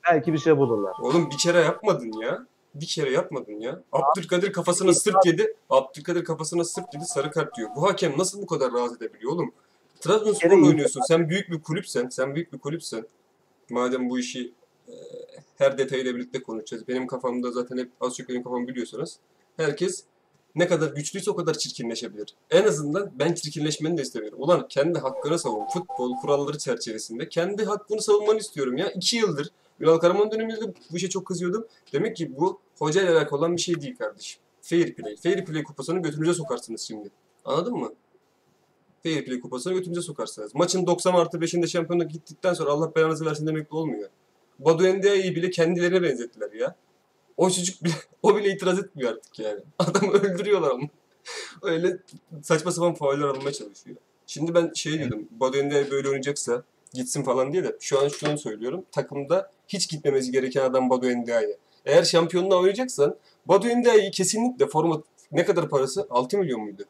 belki 0.09 0.33
bir 0.33 0.37
şey 0.37 0.57
bulurlar. 0.57 0.93
Oğlum 1.01 1.29
bir 1.31 1.37
kere 1.37 1.59
yapmadın 1.59 2.11
ya. 2.21 2.45
Bir 2.75 2.85
kere 2.85 3.11
yapmadın 3.11 3.59
ya. 3.59 3.81
Abdülkadir 3.91 4.53
kafasına 4.53 4.93
sırt 4.93 5.25
yedi. 5.25 5.53
Abdülkadir 5.69 6.23
kafasına 6.23 6.63
sırt 6.63 6.93
yedi 6.93 7.05
sarı 7.05 7.31
kart 7.31 7.57
diyor. 7.57 7.69
Bu 7.75 7.83
hakem 7.83 8.17
nasıl 8.17 8.41
bu 8.41 8.45
kadar 8.45 8.73
rahat 8.73 9.01
edebiliyor 9.01 9.31
oğlum? 9.31 9.51
Trabzonspor'la 9.99 10.67
oynuyorsun. 10.67 11.01
Sen 11.01 11.29
büyük 11.29 11.51
bir 11.51 11.61
kulüpsen. 11.61 12.09
Sen 12.09 12.35
büyük 12.35 12.53
bir 12.53 12.57
kulüpsen. 12.57 13.05
Madem 13.69 14.09
bu 14.09 14.19
işi 14.19 14.53
e, 14.87 14.93
her 15.57 15.77
detayıyla 15.77 16.15
birlikte 16.15 16.43
konuşacağız. 16.43 16.87
Benim 16.87 17.07
kafamda 17.07 17.51
zaten 17.51 17.77
hep 17.77 17.89
az 18.01 18.17
çok 18.17 18.29
benim 18.29 18.43
kafamı 18.43 18.67
biliyorsanız. 18.67 19.19
Herkes 19.57 20.03
ne 20.55 20.67
kadar 20.67 20.93
güçlüyse 20.93 21.31
o 21.31 21.35
kadar 21.35 21.53
çirkinleşebilir. 21.53 22.35
En 22.49 22.63
azından 22.63 23.11
ben 23.19 23.33
çirkinleşmeni 23.33 23.97
de 23.97 24.01
istemiyorum. 24.01 24.39
Ulan 24.41 24.67
kendi 24.67 24.99
hakkını 24.99 25.39
savun. 25.39 25.67
Futbol 25.73 26.15
kuralları 26.15 26.57
çerçevesinde 26.57 27.29
kendi 27.29 27.65
hakkını 27.65 28.01
savunmanı 28.01 28.37
istiyorum 28.37 28.77
ya. 28.77 28.91
İki 28.91 29.17
yıldır 29.17 29.51
Ünal 29.81 29.97
Karaman 29.97 30.31
döneminde 30.31 30.73
bu 30.91 30.97
işe 30.97 31.09
çok 31.09 31.25
kızıyordum. 31.25 31.67
Demek 31.93 32.15
ki 32.15 32.37
bu 32.37 32.59
hoca 32.77 33.01
ile 33.01 33.09
alakalı 33.09 33.39
olan 33.39 33.55
bir 33.55 33.61
şey 33.61 33.81
değil 33.81 33.97
kardeşim. 33.97 34.41
Fair 34.61 34.95
play. 34.95 35.15
Fair 35.15 35.45
play 35.45 35.63
kupasını 35.63 36.01
götünüze 36.01 36.33
sokarsınız 36.33 36.81
şimdi. 36.81 37.09
Anladın 37.45 37.73
mı? 37.73 37.93
Fair 39.03 39.25
play 39.25 39.39
kupasını 39.39 39.73
götünüze 39.73 40.01
sokarsınız. 40.01 40.55
Maçın 40.55 40.87
90 40.87 41.13
artı 41.13 41.37
5'inde 41.37 41.67
şampiyonluk 41.67 42.11
gittikten 42.11 42.53
sonra 42.53 42.71
Allah 42.71 42.95
belanızı 42.95 43.25
versin 43.25 43.47
demek 43.47 43.71
de 43.71 43.75
olmuyor. 43.75 44.09
Badu 44.59 44.87
Endia'yı 44.87 45.35
bile 45.35 45.49
kendilerine 45.49 46.01
benzettiler 46.01 46.51
ya. 46.51 46.75
O 47.41 47.49
çocuk 47.49 47.83
bile, 47.83 47.93
o 48.23 48.35
bile 48.35 48.49
itiraz 48.51 48.79
etmiyor 48.79 49.11
artık 49.11 49.39
yani. 49.39 49.59
Adamı 49.79 50.11
öldürüyorlar 50.11 50.71
ama. 50.71 50.87
Öyle 51.61 51.97
saçma 52.41 52.71
sapan 52.71 52.93
fauller 52.93 53.27
almaya 53.27 53.53
çalışıyor. 53.53 53.97
Şimdi 54.27 54.55
ben 54.55 54.71
şey 54.75 54.99
diyordum. 54.99 55.27
Badu 55.31 55.57
Endia 55.57 55.91
böyle 55.91 56.07
oynayacaksa 56.07 56.63
gitsin 56.93 57.23
falan 57.23 57.53
diye 57.53 57.63
de 57.63 57.77
şu 57.79 57.99
an 57.99 58.07
şunu 58.07 58.37
söylüyorum. 58.37 58.85
Takımda 58.91 59.51
hiç 59.67 59.89
gitmemesi 59.89 60.31
gereken 60.31 60.61
adam 60.61 60.89
Badu 60.89 61.09
Endia'ya. 61.09 61.57
Eğer 61.85 62.03
şampiyonluğa 62.03 62.59
oynayacaksan 62.59 63.15
Badu 63.45 63.67
Endia'yı 63.67 64.11
kesinlikle 64.11 64.67
forma 64.67 65.03
ne 65.31 65.45
kadar 65.45 65.69
parası? 65.69 66.07
6 66.09 66.37
milyon 66.37 66.61
muydu? 66.61 66.83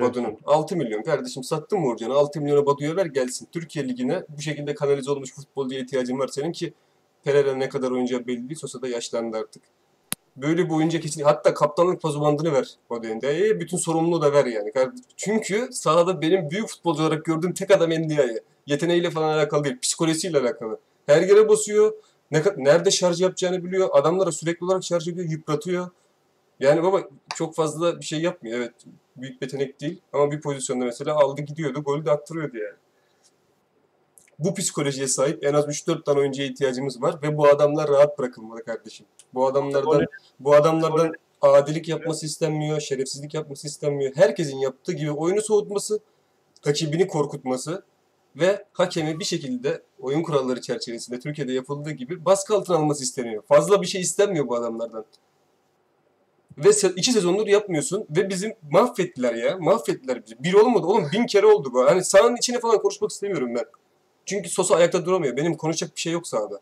Badu'nun. 0.00 0.38
6 0.46 0.76
milyon 0.76 1.02
kardeşim 1.02 1.44
sattın 1.44 1.80
mı 1.80 1.86
Uğurcan'ı? 1.86 2.14
6 2.14 2.40
milyona 2.40 2.66
Badu'ya 2.66 2.96
ver 2.96 3.06
gelsin. 3.06 3.48
Türkiye 3.52 3.88
Ligi'ne 3.88 4.22
bu 4.28 4.42
şekilde 4.42 4.74
kanalize 4.74 5.10
olmuş 5.10 5.34
futbolcuya 5.34 5.80
ihtiyacın 5.80 6.18
var 6.18 6.28
senin 6.28 6.52
ki 6.52 6.74
Pereira 7.24 7.54
ne 7.54 7.68
kadar 7.68 7.90
oyuncağı 7.90 8.26
belli 8.26 8.48
değil. 8.48 8.60
Sosa 8.60 8.82
da 8.82 8.88
yaşlandı 8.88 9.36
artık. 9.36 9.62
Böyle 10.36 10.64
bir 10.64 10.70
oyuncu 10.70 11.00
kesin. 11.00 11.22
Hatta 11.22 11.54
kaptanlık 11.54 12.02
pazu 12.02 12.20
bandını 12.20 12.52
ver 12.52 12.74
Badu 12.90 13.06
Endia'ya. 13.06 13.60
Bütün 13.60 13.76
sorumluluğu 13.76 14.22
da 14.22 14.32
ver 14.32 14.46
yani. 14.46 14.72
Çünkü 15.16 15.68
sahada 15.72 16.20
benim 16.20 16.50
büyük 16.50 16.68
futbolcu 16.68 17.02
olarak 17.02 17.24
gördüğüm 17.24 17.52
tek 17.52 17.70
adam 17.70 17.92
Endia'ya. 17.92 18.38
Yeteneğiyle 18.66 19.10
falan 19.10 19.36
alakalı 19.38 19.64
değil. 19.64 19.78
Psikolojisiyle 19.82 20.38
alakalı. 20.38 20.78
Her 21.06 21.22
yere 21.22 21.48
basıyor. 21.48 21.92
Ne, 22.30 22.42
nerede 22.56 22.90
şarj 22.90 23.20
yapacağını 23.20 23.64
biliyor. 23.64 23.88
Adamlara 23.92 24.32
sürekli 24.32 24.64
olarak 24.64 24.84
şarj 24.84 25.08
ediyor. 25.08 25.28
Yıpratıyor. 25.28 25.90
Yani 26.60 26.82
baba 26.82 27.02
çok 27.34 27.54
fazla 27.54 28.00
bir 28.00 28.04
şey 28.04 28.20
yapmıyor. 28.20 28.58
Evet 28.58 28.72
büyük 29.16 29.42
yetenek 29.42 29.80
değil. 29.80 30.00
Ama 30.12 30.30
bir 30.32 30.40
pozisyonda 30.40 30.84
mesela 30.84 31.14
aldı 31.16 31.42
gidiyordu. 31.42 31.82
Golü 31.82 32.06
de 32.06 32.10
attırıyordu 32.10 32.56
yani. 32.56 32.76
Bu 34.40 34.54
psikolojiye 34.54 35.08
sahip 35.08 35.44
en 35.44 35.54
az 35.54 35.64
3-4 35.64 36.04
tane 36.04 36.18
oyuncuya 36.18 36.48
ihtiyacımız 36.48 37.02
var 37.02 37.22
ve 37.22 37.36
bu 37.36 37.48
adamlar 37.48 37.88
rahat 37.90 38.18
bırakılmalı 38.18 38.64
kardeşim. 38.64 39.06
Bu 39.34 39.46
adamlardan 39.46 40.06
bu 40.40 40.54
adamlardan 40.54 41.12
adilik 41.40 41.88
yapması 41.88 42.26
istenmiyor, 42.26 42.80
şerefsizlik 42.80 43.34
yapması 43.34 43.66
istenmiyor. 43.66 44.12
Herkesin 44.16 44.58
yaptığı 44.58 44.92
gibi 44.92 45.10
oyunu 45.10 45.42
soğutması, 45.42 46.00
rakibini 46.66 47.06
korkutması 47.06 47.82
ve 48.36 48.64
hakemi 48.72 49.20
bir 49.20 49.24
şekilde 49.24 49.82
oyun 50.00 50.22
kuralları 50.22 50.60
çerçevesinde 50.60 51.18
Türkiye'de 51.18 51.52
yapıldığı 51.52 51.90
gibi 51.90 52.24
baskı 52.24 52.54
altına 52.54 52.76
alması 52.76 53.02
isteniyor. 53.02 53.42
Fazla 53.48 53.82
bir 53.82 53.86
şey 53.86 54.00
istenmiyor 54.00 54.48
bu 54.48 54.56
adamlardan. 54.56 55.04
Ve 56.58 56.68
se- 56.68 56.92
iki 56.96 57.12
sezondur 57.12 57.46
yapmıyorsun 57.46 58.06
ve 58.10 58.28
bizim 58.28 58.54
mahvettiler 58.70 59.34
ya. 59.34 59.56
Mahvettiler 59.56 60.24
bizi. 60.24 60.42
Bir 60.42 60.54
olmadı 60.54 60.86
oğlum 60.86 61.08
bin 61.12 61.26
kere 61.26 61.46
oldu 61.46 61.70
bu. 61.72 61.84
Hani 61.86 62.04
sahanın 62.04 62.36
içine 62.36 62.60
falan 62.60 62.78
konuşmak 62.82 63.10
istemiyorum 63.10 63.54
ben. 63.54 63.64
Çünkü 64.30 64.48
Sosa 64.48 64.74
ayakta 64.74 65.06
duramıyor. 65.06 65.36
Benim 65.36 65.56
konuşacak 65.56 65.96
bir 65.96 66.00
şey 66.00 66.12
yok 66.12 66.26
sahada. 66.26 66.60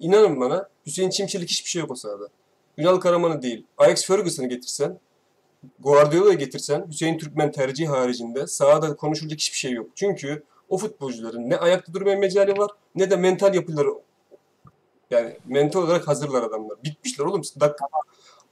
İnanın 0.00 0.40
bana 0.40 0.68
Hüseyin 0.86 1.10
Çimşirlik 1.10 1.50
hiçbir 1.50 1.70
şey 1.70 1.80
yok 1.80 1.90
o 1.90 1.94
sahada. 1.94 2.28
Ünal 2.78 2.96
Karaman'ı 2.96 3.42
değil. 3.42 3.66
Alex 3.78 4.06
Ferguson'ı 4.06 4.46
getirsen, 4.46 4.98
Guardiola'yı 5.80 6.38
getirsen 6.38 6.86
Hüseyin 6.88 7.18
Türkmen 7.18 7.52
tercihi 7.52 7.88
haricinde 7.88 8.46
sahada 8.46 8.96
konuşulacak 8.96 9.38
hiçbir 9.38 9.58
şey 9.58 9.72
yok. 9.72 9.90
Çünkü 9.94 10.42
o 10.68 10.78
futbolcuların 10.78 11.50
ne 11.50 11.56
ayakta 11.56 11.94
durmaya 11.94 12.18
mecali 12.18 12.58
var 12.58 12.70
ne 12.94 13.10
de 13.10 13.16
mental 13.16 13.54
yapıları 13.54 13.88
yani 15.10 15.36
mental 15.46 15.82
olarak 15.82 16.08
hazırlar 16.08 16.42
adamlar. 16.42 16.82
Bitmişler 16.84 17.24
oğlum. 17.24 17.42
Dakika. 17.60 17.86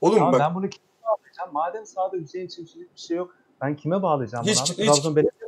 Oğlum 0.01 0.17
Tamam 0.17 0.33
bak 0.33 0.39
ben 0.39 0.55
bunu 0.55 0.69
kime 0.69 0.85
bağlayacağım? 1.03 1.53
Madem 1.53 1.85
sahada 1.85 2.17
Hüseyin 2.17 2.47
Çimşirlik 2.47 2.95
bir 2.95 3.01
şey 3.01 3.17
yok. 3.17 3.35
Ben 3.61 3.75
kime 3.75 4.01
bağlayacağım? 4.01 4.45
Hiç- 4.45 4.77
bunu? 4.77 4.85
hiç- 4.85 4.93
Trabzon 4.93 5.15
Belediye 5.15 5.44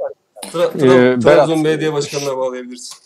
var. 0.55 0.63
Tra- 0.63 0.86
Ee, 0.86 1.13
Tra- 1.13 1.21
Trabzon. 1.21 1.63
Belediye 1.63 1.93
Başkanı'na 1.93 2.38
bağlayabilirsin. 2.38 2.97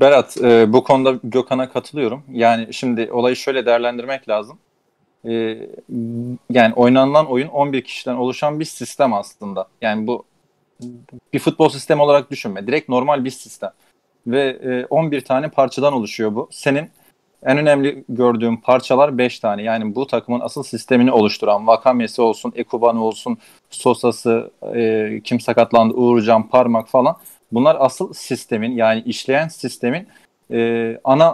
Berat, 0.00 0.36
e, 0.36 0.72
bu 0.72 0.84
konuda 0.84 1.18
Gökhan'a 1.24 1.72
katılıyorum. 1.72 2.22
Yani 2.32 2.74
şimdi 2.74 3.12
olayı 3.12 3.36
şöyle 3.36 3.66
değerlendirmek 3.66 4.28
lazım. 4.28 4.58
E, 5.28 5.58
yani 6.50 6.74
oynanılan 6.74 7.26
oyun 7.26 7.48
11 7.48 7.82
kişiden 7.82 8.14
oluşan 8.14 8.60
bir 8.60 8.64
sistem 8.64 9.12
aslında. 9.12 9.68
Yani 9.82 10.06
bu 10.06 10.24
bir 11.32 11.38
futbol 11.38 11.68
sistemi 11.68 12.02
olarak 12.02 12.30
düşünme. 12.30 12.66
Direkt 12.66 12.88
normal 12.88 13.24
bir 13.24 13.30
sistem. 13.30 13.70
Ve 14.26 14.58
e, 14.64 14.86
11 14.86 15.20
tane 15.20 15.48
parçadan 15.48 15.92
oluşuyor 15.92 16.34
bu. 16.34 16.48
Senin 16.50 16.90
en 17.42 17.58
önemli 17.58 18.04
gördüğüm 18.08 18.60
parçalar 18.60 19.18
5 19.18 19.38
tane. 19.38 19.62
Yani 19.62 19.94
bu 19.94 20.06
takımın 20.06 20.40
asıl 20.40 20.62
sistemini 20.62 21.12
oluşturan 21.12 21.66
Vakame'si 21.66 22.22
olsun, 22.22 22.52
Ekuban'ı 22.56 23.04
olsun, 23.04 23.38
Sosa'sı, 23.74 24.50
e, 24.74 25.20
kim 25.24 25.40
sakatlandı, 25.40 25.94
Uğurcan, 25.94 26.48
Parmak 26.48 26.88
falan. 26.88 27.16
Bunlar 27.52 27.76
asıl 27.80 28.12
sistemin 28.12 28.72
yani 28.72 29.02
işleyen 29.02 29.48
sistemin 29.48 30.08
e, 30.50 30.98
ana 31.04 31.26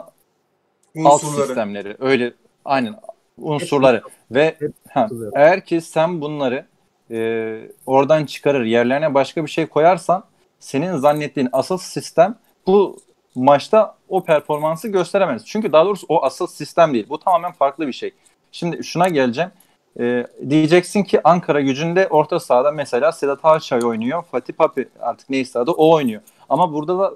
alt 1.04 1.24
Unsurları. 1.24 1.46
sistemleri. 1.46 1.96
Öyle 2.00 2.32
aynen 2.64 2.94
unsurları 3.38 4.02
ve 4.30 4.56
ha, 4.90 5.02
katılıyorum. 5.02 5.32
eğer 5.38 5.64
ki 5.64 5.80
sen 5.80 6.20
bunları 6.20 6.66
e, 7.10 7.60
oradan 7.86 8.24
çıkarır 8.26 8.64
yerlerine 8.64 9.14
başka 9.14 9.44
bir 9.44 9.50
şey 9.50 9.66
koyarsan 9.66 10.24
senin 10.60 10.96
zannettiğin 10.96 11.48
asıl 11.52 11.78
sistem 11.78 12.38
bu 12.66 12.98
maçta 13.34 13.96
o 14.08 14.24
performansı 14.24 14.88
gösteremez. 14.88 15.46
Çünkü 15.46 15.72
daha 15.72 15.84
doğrusu 15.84 16.06
o 16.08 16.24
asıl 16.24 16.46
sistem 16.46 16.94
değil. 16.94 17.06
Bu 17.08 17.18
tamamen 17.18 17.52
farklı 17.52 17.86
bir 17.86 17.92
şey. 17.92 18.14
Şimdi 18.52 18.84
şuna 18.84 19.08
geleceğim. 19.08 19.50
E, 19.98 20.26
diyeceksin 20.48 21.02
ki 21.02 21.20
Ankara 21.24 21.60
gücünde 21.60 22.08
orta 22.08 22.40
sahada 22.40 22.70
mesela 22.70 23.12
Sedat 23.12 23.38
Ağaçay 23.42 23.80
oynuyor. 23.84 24.22
Fatih 24.30 24.54
Papi 24.54 24.88
artık 25.00 25.30
neyse 25.30 25.58
adı 25.58 25.70
o 25.70 25.94
oynuyor. 25.94 26.22
Ama 26.48 26.72
burada 26.72 26.98
da 26.98 27.12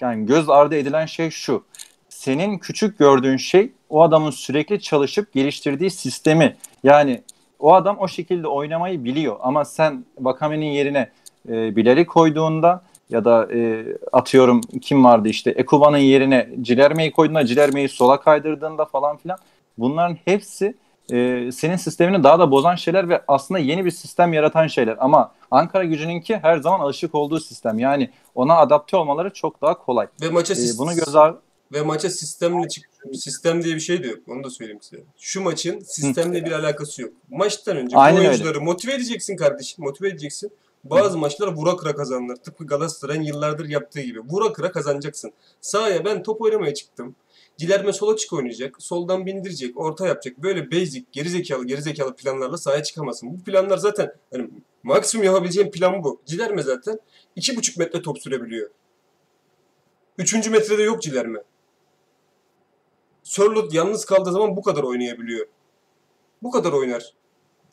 yani 0.00 0.26
göz 0.26 0.50
ardı 0.50 0.76
edilen 0.76 1.06
şey 1.06 1.30
şu. 1.30 1.64
Senin 2.08 2.58
küçük 2.58 2.98
gördüğün 2.98 3.36
şey 3.36 3.72
o 3.88 4.02
adamın 4.02 4.30
sürekli 4.30 4.80
çalışıp 4.80 5.32
geliştirdiği 5.32 5.90
sistemi. 5.90 6.56
Yani 6.84 7.22
o 7.58 7.74
adam 7.74 7.96
o 7.98 8.08
şekilde 8.08 8.48
oynamayı 8.48 9.04
biliyor 9.04 9.36
ama 9.40 9.64
sen 9.64 10.04
Vakame'nin 10.20 10.66
yerine 10.66 11.10
e, 11.48 11.76
Bilal'i 11.76 12.06
koyduğunda 12.06 12.82
ya 13.10 13.24
da 13.24 13.48
e, 13.54 13.84
atıyorum 14.12 14.60
kim 14.60 15.04
vardı 15.04 15.28
işte 15.28 15.50
Ekuba'nın 15.50 15.98
yerine 15.98 16.48
Cilerme'yi 16.62 17.12
koyduğunda 17.12 17.46
Cilerme'yi 17.46 17.88
sola 17.88 18.20
kaydırdığında 18.20 18.84
falan 18.84 19.16
filan 19.16 19.38
bunların 19.78 20.16
hepsi 20.24 20.74
e, 21.12 21.52
senin 21.52 21.76
sistemini 21.76 22.24
daha 22.24 22.38
da 22.38 22.50
bozan 22.50 22.74
şeyler 22.74 23.08
ve 23.08 23.22
aslında 23.28 23.60
yeni 23.60 23.84
bir 23.84 23.90
sistem 23.90 24.32
yaratan 24.32 24.66
şeyler. 24.66 24.96
Ama 25.00 25.32
Ankara 25.50 25.84
gücününki 25.84 26.36
her 26.36 26.58
zaman 26.58 26.80
alışık 26.80 27.14
olduğu 27.14 27.40
sistem. 27.40 27.78
Yani 27.78 28.10
ona 28.34 28.56
adapte 28.56 28.96
olmaları 28.96 29.30
çok 29.32 29.62
daha 29.62 29.78
kolay. 29.78 30.06
Ve 30.22 30.28
maça 30.28 30.54
E, 30.54 30.78
bunu 30.78 30.94
göz 30.94 31.16
ar- 31.16 31.34
ve 31.72 31.82
maça 31.82 32.10
sistemle 32.10 32.68
çık 32.68 32.84
sistem 33.12 33.64
diye 33.64 33.74
bir 33.74 33.80
şey 33.80 34.02
de 34.02 34.06
yok. 34.08 34.18
Onu 34.28 34.44
da 34.44 34.50
söyleyeyim 34.50 34.82
size. 34.82 35.02
Şu 35.18 35.42
maçın 35.42 35.80
sistemle 35.80 36.44
bir 36.44 36.52
alakası 36.52 37.02
yok. 37.02 37.12
Maçtan 37.30 37.76
önce 37.76 37.96
Aynen 37.96 38.16
bu 38.16 38.20
öyle. 38.20 38.28
oyuncuları 38.30 38.60
motive 38.60 38.94
edeceksin 38.94 39.36
kardeşim. 39.36 39.84
Motive 39.84 40.08
edeceksin. 40.08 40.50
Bazı 40.84 41.18
maçlar 41.18 41.48
vura 41.48 41.76
kıra 41.76 41.94
kazanılır. 41.94 42.36
Tıpkı 42.36 42.66
Galatasaray'ın 42.66 43.22
yıllardır 43.22 43.68
yaptığı 43.68 44.00
gibi. 44.00 44.20
Vura 44.20 44.52
kıra 44.52 44.72
kazanacaksın. 44.72 45.32
Sahaya 45.60 46.04
ben 46.04 46.22
top 46.22 46.40
oynamaya 46.42 46.74
çıktım. 46.74 47.14
Cilerme 47.56 47.92
sola 47.92 48.16
çık 48.16 48.32
oynayacak. 48.32 48.82
Soldan 48.82 49.26
bindirecek. 49.26 49.76
Orta 49.76 50.06
yapacak. 50.06 50.38
Böyle 50.38 50.70
basic, 50.70 51.04
gerizekalı 51.12 51.66
gerizekalı 51.66 52.16
planlarla 52.16 52.56
sahaya 52.56 52.82
çıkamazsın. 52.82 53.38
Bu 53.38 53.44
planlar 53.44 53.78
zaten 53.78 54.12
hani 54.32 54.50
maksimum 54.82 55.26
yapabileceğin 55.26 55.70
plan 55.70 56.04
bu. 56.04 56.22
Cilerme 56.26 56.62
zaten 56.62 56.98
2,5 57.36 57.78
metre 57.78 58.02
top 58.02 58.18
sürebiliyor. 58.18 58.70
Üçüncü 60.18 60.50
metrede 60.50 60.82
yok 60.82 61.02
Cilerme. 61.02 61.42
Sörlot 63.22 63.74
yalnız 63.74 64.04
kaldığı 64.04 64.32
zaman 64.32 64.56
bu 64.56 64.62
kadar 64.62 64.82
oynayabiliyor. 64.82 65.46
Bu 66.42 66.50
kadar 66.50 66.72
oynar. 66.72 67.14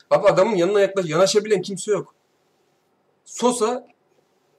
Abi 0.10 0.28
adamın 0.28 0.56
yanına 0.56 0.80
yaklaş, 0.80 1.10
yanaşabilen 1.10 1.62
kimse 1.62 1.92
yok. 1.92 2.16
Sosa 3.26 3.88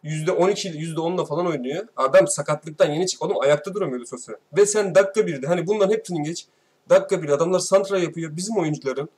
%12, 0.04 0.94
%10'la 0.94 1.24
falan 1.24 1.46
oynuyor. 1.46 1.88
Adam 1.96 2.28
sakatlıktan 2.28 2.90
yeni 2.90 3.06
çık. 3.06 3.22
Oğlum 3.22 3.40
ayakta 3.40 3.74
duramıyordu 3.74 4.06
Sosa. 4.06 4.32
Ve 4.56 4.66
sen 4.66 4.94
dakika 4.94 5.20
1'de 5.20 5.46
hani 5.46 5.66
bunların 5.66 5.92
hepsini 5.92 6.22
geç. 6.22 6.46
Dakika 6.90 7.16
1'de 7.16 7.32
adamlar 7.32 7.58
santra 7.58 7.98
yapıyor. 7.98 8.36
Bizim 8.36 8.56
oyuncuların 8.56 9.08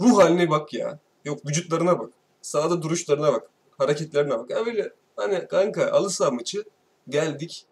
ruh 0.00 0.18
haline 0.22 0.50
bak 0.50 0.74
ya. 0.74 0.98
Yok 1.24 1.46
vücutlarına 1.46 1.98
bak. 1.98 2.10
Sahada 2.42 2.82
duruşlarına 2.82 3.32
bak. 3.32 3.50
Hareketlerine 3.78 4.38
bak. 4.38 4.50
Ya 4.50 4.66
böyle 4.66 4.92
hani 5.16 5.48
kanka 5.48 5.90
alı 5.90 6.10
saha 6.10 6.30
maçı 6.30 6.64
geldik. 7.08 7.66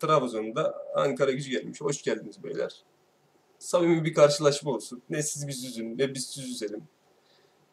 Trabzon'da 0.00 0.74
Ankara 0.94 1.30
gücü 1.30 1.50
gelmiş. 1.50 1.80
Hoş 1.80 2.02
geldiniz 2.02 2.44
beyler. 2.44 2.82
Samimi 3.58 4.04
bir 4.04 4.14
karşılaşma 4.14 4.70
olsun. 4.70 5.02
Ne 5.10 5.22
siz 5.22 5.48
biz 5.48 5.64
üzün, 5.64 5.98
ne 5.98 6.14
biz 6.14 6.26
siz 6.26 6.50
üzelim. 6.50 6.82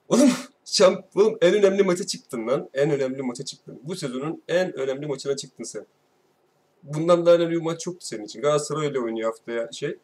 Oğlum, 0.10 0.30
şamp 0.66 1.18
oğlum 1.18 1.38
en 1.42 1.54
önemli 1.54 1.84
maça 1.84 2.08
çıktın 2.08 2.48
lan. 2.48 2.70
En 2.74 2.92
önemli 2.92 3.22
maça 3.22 3.46
çıktın. 3.46 3.80
Bu 3.84 3.96
sezonun 3.96 4.44
en 4.48 4.74
önemli 4.74 5.08
maçına 5.08 5.36
çıktın 5.36 5.64
sen. 5.64 5.86
Bundan 6.84 7.26
daha 7.26 7.36
önemli 7.36 7.56
bir 7.56 7.62
maç 7.62 7.88
yoktu 7.88 8.06
senin 8.06 8.24
için. 8.24 8.42
Galatasaray 8.42 8.88
öyle 8.88 9.00
oynuyor 9.00 9.32
haftaya 9.32 9.72
şey. 9.72 9.98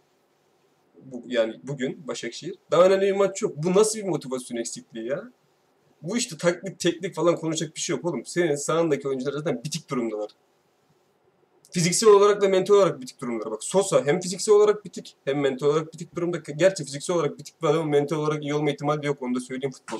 Bu, 1.05 1.23
yani 1.27 1.59
bugün 1.63 2.07
Başakşehir. 2.07 2.55
Daha 2.71 2.85
önemli 2.85 3.05
bir 3.05 3.15
maç 3.15 3.41
yok. 3.41 3.53
Bu 3.57 3.73
nasıl 3.73 3.99
bir 3.99 4.03
motivasyon 4.03 4.57
eksikliği 4.57 5.07
ya? 5.07 5.23
Bu 6.01 6.17
işte 6.17 6.37
taktik, 6.37 6.79
teknik 6.79 7.15
falan 7.15 7.35
konuşacak 7.35 7.75
bir 7.75 7.79
şey 7.79 7.95
yok 7.95 8.05
oğlum. 8.05 8.25
Senin 8.25 8.55
sağındaki 8.55 9.07
oyuncular 9.07 9.31
zaten 9.31 9.63
bitik 9.63 9.89
durumdalar. 9.89 10.31
Fiziksel 11.75 12.09
olarak 12.09 12.43
ve 12.43 12.47
mental 12.47 12.75
olarak 12.75 13.01
bitik 13.01 13.21
durumdalar. 13.21 13.51
Bak 13.51 13.63
Sosa 13.63 14.05
hem 14.05 14.19
fiziksel 14.19 14.55
olarak 14.55 14.85
bitik 14.85 15.15
hem 15.25 15.39
mental 15.39 15.67
olarak 15.67 15.93
bitik 15.93 16.15
durumda. 16.15 16.37
Gerçi 16.55 16.85
fiziksel 16.85 17.15
olarak 17.15 17.39
bitik 17.39 17.61
bir 17.61 17.67
adamın 17.67 17.89
mental 17.89 18.17
olarak 18.17 18.43
iyi 18.43 18.53
olma 18.53 18.71
ihtimali 18.71 19.07
yok. 19.07 19.21
Onu 19.21 19.35
da 19.35 19.39
söyleyeyim 19.39 19.71
futbol, 19.71 19.99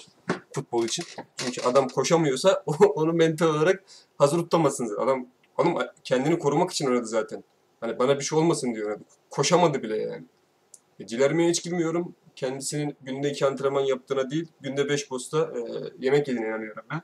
futbol 0.54 0.84
için. 0.84 1.06
Çünkü 1.38 1.62
adam 1.62 1.88
koşamıyorsa 1.88 2.64
onu 2.96 3.14
mental 3.14 3.48
olarak 3.48 3.84
hazır 4.18 4.38
tutamazsınız. 4.38 4.92
Adam, 5.00 5.28
adam 5.58 5.78
kendini 6.04 6.40
korumak 6.40 6.72
için 6.72 6.88
oynadı 6.88 7.06
zaten. 7.06 7.44
Hani 7.80 8.00
bana 8.00 8.20
bir 8.20 8.24
şey 8.24 8.40
olmasın 8.40 8.76
diyor. 8.76 8.88
oynadı. 8.88 9.04
Koşamadı 9.30 9.84
bile 9.84 9.98
yani. 9.98 10.24
E, 11.00 11.08
Cilerme'ye 11.08 11.50
hiç 11.50 11.64
girmiyorum. 11.64 12.16
Kendisinin 12.36 12.98
günde 13.02 13.32
iki 13.32 13.46
antrenman 13.46 13.82
yaptığına 13.82 14.30
değil, 14.30 14.48
günde 14.62 14.90
beş 14.90 15.10
posta 15.10 15.40
e, 15.40 15.60
yemek 16.00 16.28
yediğine 16.28 16.48
inanıyorum 16.48 16.84
ben. 16.92 17.02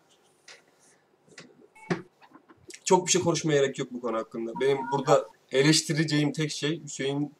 Çok 2.91 3.07
bir 3.07 3.11
şey 3.11 3.21
konuşmaya 3.21 3.61
gerek 3.61 3.79
yok 3.79 3.87
bu 3.91 4.01
konu 4.01 4.17
hakkında. 4.17 4.51
Benim 4.61 4.77
burada 4.91 5.27
eleştireceğim 5.51 6.31
tek 6.31 6.51
şey 6.51 6.83
Hüseyin 6.83 7.33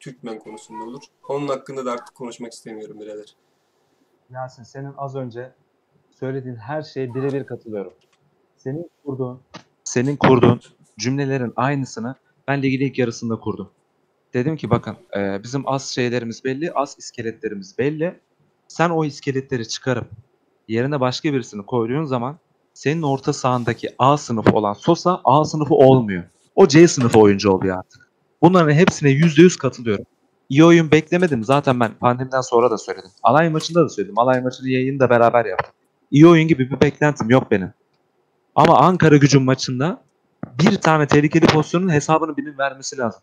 Türkmen 0.00 0.38
konusunda 0.38 0.84
olur. 0.84 1.02
Onun 1.28 1.48
hakkında 1.48 1.84
da 1.84 1.92
artık 1.92 2.14
konuşmak 2.14 2.52
istemiyorum 2.52 3.00
birader. 3.00 3.36
Yasin 4.30 4.62
senin 4.62 4.92
az 4.96 5.16
önce 5.16 5.52
söylediğin 6.10 6.56
her 6.56 6.82
şeye 6.82 7.14
birebir 7.14 7.46
katılıyorum. 7.46 7.92
Senin 8.56 8.90
kurduğun 9.04 9.40
Senin 9.84 10.16
kurduğun 10.16 10.60
cümlelerin 10.98 11.52
aynısını 11.56 12.14
ben 12.48 12.62
ligin 12.62 12.86
ilk 12.86 12.98
yarısında 12.98 13.36
kurdum. 13.36 13.70
Dedim 14.34 14.56
ki 14.56 14.70
bakın 14.70 14.96
e, 15.16 15.42
bizim 15.42 15.68
az 15.68 15.84
şeylerimiz 15.84 16.44
belli, 16.44 16.72
az 16.72 16.96
iskeletlerimiz 16.98 17.78
belli. 17.78 18.20
Sen 18.68 18.90
o 18.90 19.04
iskeletleri 19.04 19.68
çıkarıp 19.68 20.10
yerine 20.68 21.00
başka 21.00 21.32
birisini 21.32 21.66
koyduğun 21.66 22.04
zaman 22.04 22.38
senin 22.74 23.02
orta 23.02 23.32
sahandaki 23.32 23.88
A 23.98 24.16
sınıfı 24.16 24.50
olan 24.50 24.72
Sosa 24.72 25.20
A 25.24 25.44
sınıfı 25.44 25.74
olmuyor. 25.74 26.24
O 26.54 26.68
C 26.68 26.88
sınıfı 26.88 27.18
oyuncu 27.18 27.50
oluyor 27.50 27.78
artık. 27.78 28.12
Bunların 28.42 28.72
hepsine 28.72 29.10
%100 29.10 29.58
katılıyorum. 29.58 30.04
İyi 30.48 30.64
oyun 30.64 30.90
beklemedim. 30.90 31.44
Zaten 31.44 31.80
ben 31.80 31.94
pandemiden 31.94 32.40
sonra 32.40 32.70
da 32.70 32.78
söyledim. 32.78 33.10
Alay 33.22 33.48
maçında 33.48 33.84
da 33.84 33.88
söyledim. 33.88 34.18
Alay 34.18 34.40
maçını 34.40 34.68
yayını 34.68 35.00
da 35.00 35.10
beraber 35.10 35.44
yaptık. 35.44 35.74
İyi 36.10 36.26
oyun 36.26 36.48
gibi 36.48 36.70
bir 36.70 36.80
beklentim 36.80 37.30
yok 37.30 37.50
benim. 37.50 37.72
Ama 38.54 38.78
Ankara 38.78 39.16
gücün 39.16 39.42
maçında 39.42 40.02
bir 40.58 40.76
tane 40.76 41.06
tehlikeli 41.06 41.46
pozisyonun 41.46 41.92
hesabını 41.92 42.36
birinin 42.36 42.58
vermesi 42.58 42.98
lazım. 42.98 43.22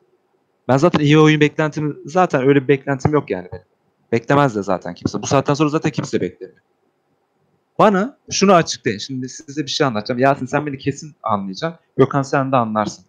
Ben 0.67 0.77
zaten 0.77 0.99
iyi 0.99 1.19
oyun 1.19 1.41
beklentimi 1.41 1.95
zaten 2.05 2.47
öyle 2.47 2.63
bir 2.63 2.67
beklentim 2.67 3.13
yok 3.13 3.29
yani 3.29 3.47
benim. 3.53 3.65
Beklemez 4.11 4.55
de 4.55 4.63
zaten 4.63 4.93
kimse. 4.93 5.21
Bu 5.21 5.27
saatten 5.27 5.53
sonra 5.53 5.69
zaten 5.69 5.91
kimse 5.91 6.21
beklemiyor. 6.21 6.61
Bana 7.79 8.17
şunu 8.31 8.53
açıklayın. 8.53 8.97
Şimdi 8.97 9.29
size 9.29 9.61
bir 9.61 9.69
şey 9.69 9.87
anlatacağım. 9.87 10.19
Yasin 10.19 10.45
sen 10.45 10.65
beni 10.65 10.77
kesin 10.77 11.15
anlayacaksın. 11.23 11.79
Gökhan 11.97 12.21
sen 12.21 12.51
de 12.51 12.55
anlarsın. 12.55 13.05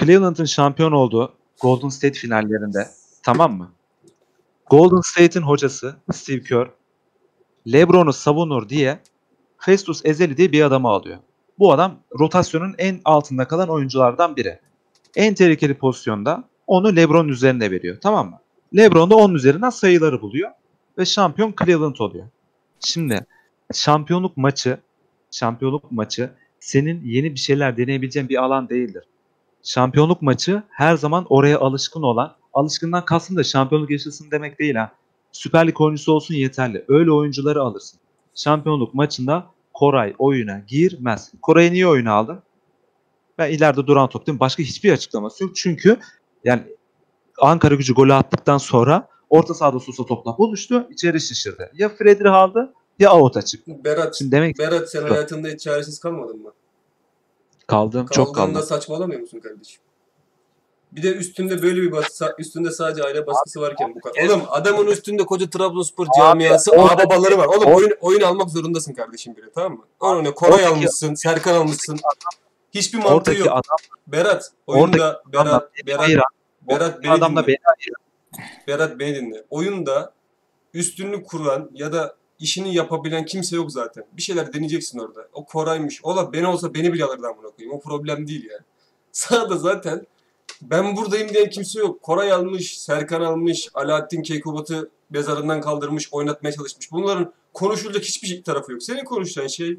Cleveland'ın 0.00 0.44
şampiyon 0.44 0.92
olduğu 0.92 1.34
Golden 1.60 1.88
State 1.88 2.18
finallerinde 2.18 2.88
tamam 3.22 3.56
mı? 3.56 3.72
Golden 4.70 5.00
State'in 5.00 5.42
hocası 5.42 5.96
Steve 6.12 6.42
Kerr 6.42 6.70
LeBron'u 7.72 8.12
savunur 8.12 8.68
diye 8.68 8.98
Festus 9.58 10.04
Ezeli 10.04 10.36
diye 10.36 10.52
bir 10.52 10.62
adamı 10.62 10.88
alıyor. 10.88 11.18
Bu 11.58 11.72
adam 11.72 11.98
rotasyonun 12.18 12.74
en 12.78 13.00
altında 13.04 13.48
kalan 13.48 13.68
oyunculardan 13.68 14.36
biri. 14.36 14.60
En 15.16 15.34
tehlikeli 15.34 15.74
pozisyonda 15.74 16.44
onu 16.66 16.96
LeBron 16.96 17.28
üzerine 17.28 17.70
veriyor. 17.70 17.98
Tamam 18.02 18.30
mı? 18.30 18.38
LeBron 18.76 19.10
da 19.10 19.16
onun 19.16 19.34
üzerinden 19.34 19.70
sayıları 19.70 20.22
buluyor 20.22 20.50
ve 20.98 21.04
şampiyon 21.04 21.54
Cleveland 21.64 21.96
oluyor. 21.96 22.26
Şimdi 22.80 23.26
şampiyonluk 23.74 24.36
maçı 24.36 24.78
şampiyonluk 25.30 25.92
maçı 25.92 26.30
senin 26.60 27.04
yeni 27.04 27.34
bir 27.34 27.38
şeyler 27.38 27.76
deneyebileceğin 27.76 28.28
bir 28.28 28.42
alan 28.42 28.68
değildir. 28.68 29.04
Şampiyonluk 29.62 30.22
maçı 30.22 30.62
her 30.70 30.96
zaman 30.96 31.26
oraya 31.28 31.58
alışkın 31.58 32.02
olan, 32.02 32.36
alışkından 32.54 33.04
kastım 33.04 33.36
da 33.36 33.44
şampiyonluk 33.44 33.90
yaşasın 33.90 34.30
demek 34.30 34.58
değil 34.58 34.74
ha. 34.74 34.92
Süper 35.32 35.66
Lig 35.66 35.80
oyuncusu 35.80 36.12
olsun 36.12 36.34
yeterli. 36.34 36.84
Öyle 36.88 37.12
oyuncuları 37.12 37.62
alırsın. 37.62 38.00
Şampiyonluk 38.34 38.94
maçında 38.94 39.46
Koray 39.74 40.14
oyuna 40.18 40.58
girmez. 40.58 41.32
Koray'ı 41.42 41.72
niye 41.72 41.86
oyuna 41.86 42.12
aldın? 42.12 42.42
Ben 43.38 43.50
ileride 43.50 43.86
duran 43.86 44.08
top 44.08 44.26
değil 44.26 44.40
Başka 44.40 44.62
hiçbir 44.62 44.92
açıklaması 44.92 45.44
yok. 45.44 45.56
Çünkü 45.56 45.98
yani 46.44 46.62
Ankara 47.40 47.74
gücü 47.74 47.94
golü 47.94 48.14
attıktan 48.14 48.58
sonra 48.58 49.08
orta 49.30 49.54
sahada 49.54 49.80
Sosa 49.80 50.06
topla 50.06 50.38
buluştu. 50.38 50.86
içeri 50.90 51.20
şişirdi. 51.20 51.70
Ya 51.74 51.88
Fredri 51.88 52.28
aldı 52.30 52.72
ya 52.98 53.12
out'a 53.14 53.42
çıktı. 53.42 53.72
Berat, 53.84 54.16
Şimdi 54.18 54.32
demek 54.32 54.58
Berat 54.58 54.90
sen 54.90 55.02
hayatında 55.02 55.48
hiç 55.48 55.60
çaresiz 55.60 55.98
kalmadın 56.00 56.42
mı? 56.42 56.52
kaldım 57.66 58.06
çok 58.12 58.34
kaldım. 58.34 58.62
saçmalamıyor 58.62 59.20
musun 59.20 59.40
kardeşim? 59.40 59.80
Bir 60.92 61.02
de 61.02 61.14
üstünde 61.14 61.62
böyle 61.62 61.82
bir 61.82 61.92
baskı, 61.92 62.34
üstünde 62.38 62.70
sadece 62.70 63.02
aile 63.04 63.26
baskısı 63.26 63.60
varken 63.60 63.94
bu 63.94 64.00
kadar. 64.00 64.26
Oğlum 64.28 64.42
adamın 64.48 64.86
üstünde 64.86 65.24
koca 65.26 65.50
Trabzonspor 65.50 66.06
camiası, 66.18 66.70
orada- 66.70 67.04
babaları 67.10 67.38
var. 67.38 67.46
Oğlum 67.46 67.72
oyun, 67.72 67.90
oyun 68.00 68.20
almak 68.20 68.50
zorundasın 68.50 68.94
kardeşim 68.94 69.36
biri 69.36 69.46
tamam 69.54 69.72
mı? 69.72 69.84
Oyunu 70.00 70.34
Koray 70.34 70.66
almışsın, 70.66 71.14
Serkan 71.14 71.54
almışsın. 71.54 71.98
Hiçbir 72.74 72.98
mantığı 72.98 73.34
yok. 73.34 73.48
adam, 73.48 73.62
Berat, 74.06 74.52
oradaki 74.66 75.02
oyunda 75.02 75.22
Berat, 75.32 75.46
adamla 75.46 75.68
beni 75.76 75.86
Berat, 75.86 76.00
ayıran, 76.00 76.24
Berat 76.68 76.82
oradaki 76.82 77.02
beni 77.02 77.12
adamla 77.12 77.40
dinle. 77.42 77.46
beni 77.46 77.56
ayıran. 77.56 78.02
Berat 78.02 78.07
beni 78.98 79.14
dinle. 79.14 79.44
Oyunda 79.50 80.14
üstünlük 80.74 81.26
kuran 81.26 81.70
ya 81.74 81.92
da 81.92 82.16
işini 82.38 82.74
yapabilen 82.74 83.24
kimse 83.24 83.56
yok 83.56 83.72
zaten. 83.72 84.04
Bir 84.12 84.22
şeyler 84.22 84.52
deneyeceksin 84.52 84.98
orada. 84.98 85.28
O 85.32 85.44
Koray'mış. 85.44 86.04
Ola 86.04 86.32
beni 86.32 86.46
olsa 86.46 86.74
beni 86.74 86.92
bile 86.92 87.04
alırdı 87.04 87.26
amına 87.26 87.50
koyayım. 87.50 87.76
O 87.76 87.80
problem 87.80 88.26
değil 88.26 88.48
yani. 88.50 88.62
Sağda 89.12 89.56
zaten 89.56 90.06
ben 90.62 90.96
buradayım 90.96 91.28
diyen 91.28 91.50
kimse 91.50 91.80
yok. 91.80 92.02
Koray 92.02 92.32
almış, 92.32 92.78
Serkan 92.78 93.20
almış, 93.20 93.68
Alaaddin 93.74 94.22
Keykubat'ı 94.22 94.90
mezarından 95.10 95.60
kaldırmış, 95.60 96.08
oynatmaya 96.12 96.52
çalışmış. 96.52 96.92
Bunların 96.92 97.32
konuşulacak 97.54 98.04
hiçbir 98.04 98.28
şey 98.28 98.42
tarafı 98.42 98.72
yok. 98.72 98.82
Senin 98.82 99.04
konuşacağın 99.04 99.46
şey 99.46 99.78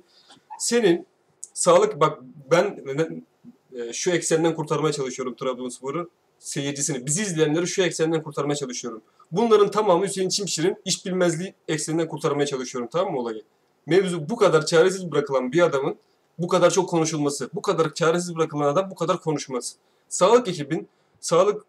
senin 0.60 1.06
sağlık 1.54 2.00
bak 2.00 2.20
ben 2.52 2.82
neden 2.86 3.26
e, 3.74 3.94
şu 3.94 4.12
eksenden 4.12 4.56
kurtarmaya 4.56 4.94
çalışıyorum 4.94 5.36
Trabzonspor'u 5.36 6.10
seyircisini, 6.40 7.06
bizi 7.06 7.22
izleyenleri 7.22 7.68
şu 7.68 7.82
eksenden 7.82 8.24
kurtarmaya 8.24 8.56
çalışıyorum. 8.56 9.02
Bunların 9.32 9.72
tamamı 9.72 10.06
Hüseyin 10.06 10.30
Çimşir'in 10.30 10.78
iş 10.86 11.06
bilmezliği 11.06 11.54
ekseninden 11.68 12.08
kurtarmaya 12.08 12.46
çalışıyorum 12.46 12.90
tamam 12.94 13.14
mı 13.14 13.20
olayı? 13.20 13.44
Mevzu 13.86 14.30
bu 14.30 14.36
kadar 14.36 14.66
çaresiz 14.66 15.12
bırakılan 15.12 15.52
bir 15.52 15.62
adamın 15.62 15.96
bu 16.40 16.48
kadar 16.48 16.72
çok 16.72 16.90
konuşulması, 16.90 17.50
bu 17.54 17.62
kadar 17.62 17.94
çaresiz 17.94 18.36
bırakılan 18.36 18.74
adam 18.74 18.92
bu 18.92 18.96
kadar 18.96 19.22
konuşması. 19.22 19.76
Sağlık 20.10 20.48
ekibin 20.48 20.88
sağlık 21.20 21.66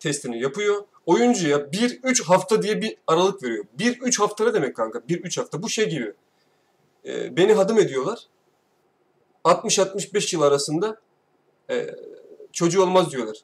testini 0.00 0.42
yapıyor. 0.42 0.84
Oyuncuya 1.06 1.58
1-3 1.58 2.24
hafta 2.24 2.62
diye 2.62 2.80
bir 2.80 2.96
aralık 3.06 3.42
veriyor. 3.42 3.64
1-3 3.78 4.18
hafta 4.18 4.44
ne 4.44 4.54
demek 4.54 4.76
kanka? 4.76 4.98
1-3 4.98 5.40
hafta 5.40 5.62
bu 5.62 5.68
şey 5.68 5.90
gibi. 5.90 6.12
Ee, 7.06 7.36
beni 7.36 7.52
hadım 7.52 7.78
ediyorlar. 7.78 8.18
60-65 9.44 10.36
yıl 10.36 10.42
arasında 10.42 11.00
e, 11.70 11.90
çocuğu 12.52 12.82
olmaz 12.82 13.10
diyorlar. 13.10 13.36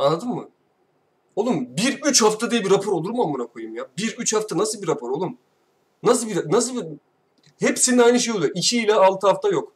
Anladın 0.00 0.28
mı? 0.28 0.48
Oğlum 1.36 1.76
1-3 1.76 2.24
hafta 2.24 2.50
diye 2.50 2.64
bir 2.64 2.70
rapor 2.70 2.92
olur 2.92 3.10
mu 3.10 3.22
amına 3.22 3.46
koyayım 3.46 3.76
ya? 3.76 3.86
1-3 3.98 4.36
hafta 4.36 4.58
nasıl 4.58 4.82
bir 4.82 4.88
rapor 4.88 5.10
oğlum? 5.10 5.38
Nasıl 6.02 6.28
bir 6.28 6.52
nasıl 6.52 6.76
bir 6.76 6.86
hepsinde 7.58 8.02
aynı 8.02 8.20
şey 8.20 8.34
oluyor. 8.34 8.52
2 8.54 8.78
ile 8.78 8.94
6 8.94 9.26
hafta 9.26 9.48
yok. 9.48 9.72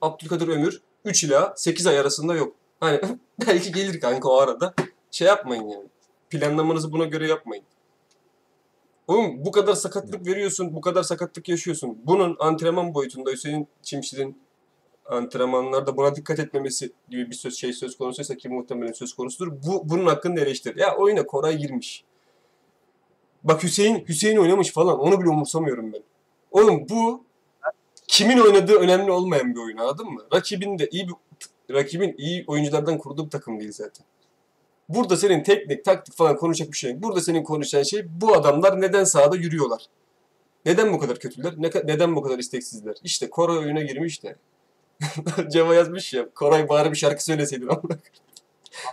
Abdülkadir 0.00 0.48
Ömür 0.48 0.82
3 1.04 1.24
ila 1.24 1.54
8 1.56 1.86
ay 1.86 1.98
arasında 1.98 2.34
yok. 2.34 2.54
Hani 2.80 3.00
belki 3.46 3.72
gelir 3.72 4.00
kanka 4.00 4.28
o 4.28 4.36
arada. 4.36 4.74
Şey 5.10 5.28
yapmayın 5.28 5.68
yani. 5.68 5.88
Planlamanızı 6.30 6.92
buna 6.92 7.04
göre 7.04 7.28
yapmayın. 7.28 7.64
Oğlum 9.08 9.44
bu 9.44 9.52
kadar 9.52 9.74
sakatlık 9.74 10.26
veriyorsun, 10.26 10.74
bu 10.74 10.80
kadar 10.80 11.02
sakatlık 11.02 11.48
yaşıyorsun. 11.48 11.98
Bunun 12.04 12.36
antrenman 12.38 12.94
boyutunda 12.94 13.30
Hüseyin 13.30 13.68
Çimşir'in 13.82 14.40
antrenmanlarda 15.08 15.96
buna 15.96 16.16
dikkat 16.16 16.38
etmemesi 16.38 16.92
gibi 17.10 17.30
bir 17.30 17.34
söz 17.34 17.56
şey 17.56 17.72
söz 17.72 17.98
konusuysa 17.98 18.34
ki 18.34 18.48
muhtemelen 18.48 18.92
söz 18.92 19.14
konusudur. 19.14 19.52
Bu 19.66 19.88
bunun 19.88 20.06
hakkında 20.06 20.40
eleştir. 20.40 20.76
Ya 20.76 20.96
oyuna 20.96 21.26
Koray 21.26 21.56
girmiş. 21.56 22.04
Bak 23.44 23.62
Hüseyin 23.62 24.04
Hüseyin 24.08 24.36
oynamış 24.36 24.72
falan. 24.72 24.98
Onu 24.98 25.20
bile 25.20 25.28
umursamıyorum 25.28 25.92
ben. 25.92 26.02
Oğlum 26.50 26.86
bu 26.88 27.24
kimin 28.08 28.38
oynadığı 28.38 28.74
önemli 28.74 29.10
olmayan 29.10 29.54
bir 29.54 29.60
oyun 29.60 29.76
anladın 29.76 30.06
mı? 30.06 30.20
Rakibin 30.34 30.78
de 30.78 30.88
iyi 30.90 31.08
bir 31.08 31.14
rakibin 31.74 32.14
iyi 32.18 32.44
oyunculardan 32.46 32.98
kurduğu 32.98 33.24
bir 33.24 33.30
takım 33.30 33.60
değil 33.60 33.72
zaten. 33.72 34.06
Burada 34.88 35.16
senin 35.16 35.42
teknik, 35.42 35.84
taktik 35.84 36.14
falan 36.14 36.36
konuşacak 36.36 36.72
bir 36.72 36.76
şey 36.76 36.92
yok. 36.92 37.02
Burada 37.02 37.20
senin 37.20 37.42
konuşacağın 37.42 37.82
şey 37.82 38.06
bu 38.20 38.34
adamlar 38.34 38.80
neden 38.80 39.04
sahada 39.04 39.36
yürüyorlar? 39.36 39.86
Neden 40.66 40.92
bu 40.92 40.98
kadar 40.98 41.18
kötüler? 41.18 41.54
Ne, 41.56 41.70
neden 41.84 42.16
bu 42.16 42.22
kadar 42.22 42.38
isteksizler? 42.38 42.94
İşte 43.04 43.30
Koray 43.30 43.58
oyuna 43.58 43.82
girmiş 43.82 44.22
de. 44.22 44.36
Ceva 45.52 45.74
yazmış 45.74 46.12
ya. 46.14 46.30
Koray 46.34 46.68
bari 46.68 46.90
bir 46.90 46.96
şarkı 46.96 47.24
söyleseydin 47.24 47.68
ama. 47.68 47.82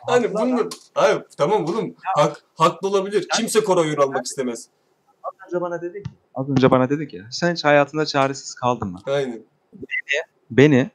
hani 0.08 0.34
bunu... 0.34 0.70
Hayır 0.94 1.24
tamam 1.38 1.66
oğlum. 1.66 1.96
Hak, 2.16 2.44
haklı 2.56 2.88
olabilir. 2.88 3.28
Kimse 3.38 3.64
Koray 3.64 3.88
oyun 3.88 3.98
almak 3.98 4.26
istemez. 4.26 4.68
Az 5.24 5.34
önce 5.48 5.62
bana 5.62 5.82
dedi 5.82 6.04
ki 6.04 6.10
Az 6.36 6.50
önce 6.50 6.72
bana 6.72 6.90
dedi 6.90 7.08
ki 7.08 7.24
sen 7.32 7.54
hiç 7.54 7.64
hayatında 7.66 8.06
çaresiz 8.06 8.56
kaldın 8.56 8.88
mı? 8.88 9.00
Aynen. 9.06 9.42
Beni, 10.52 10.90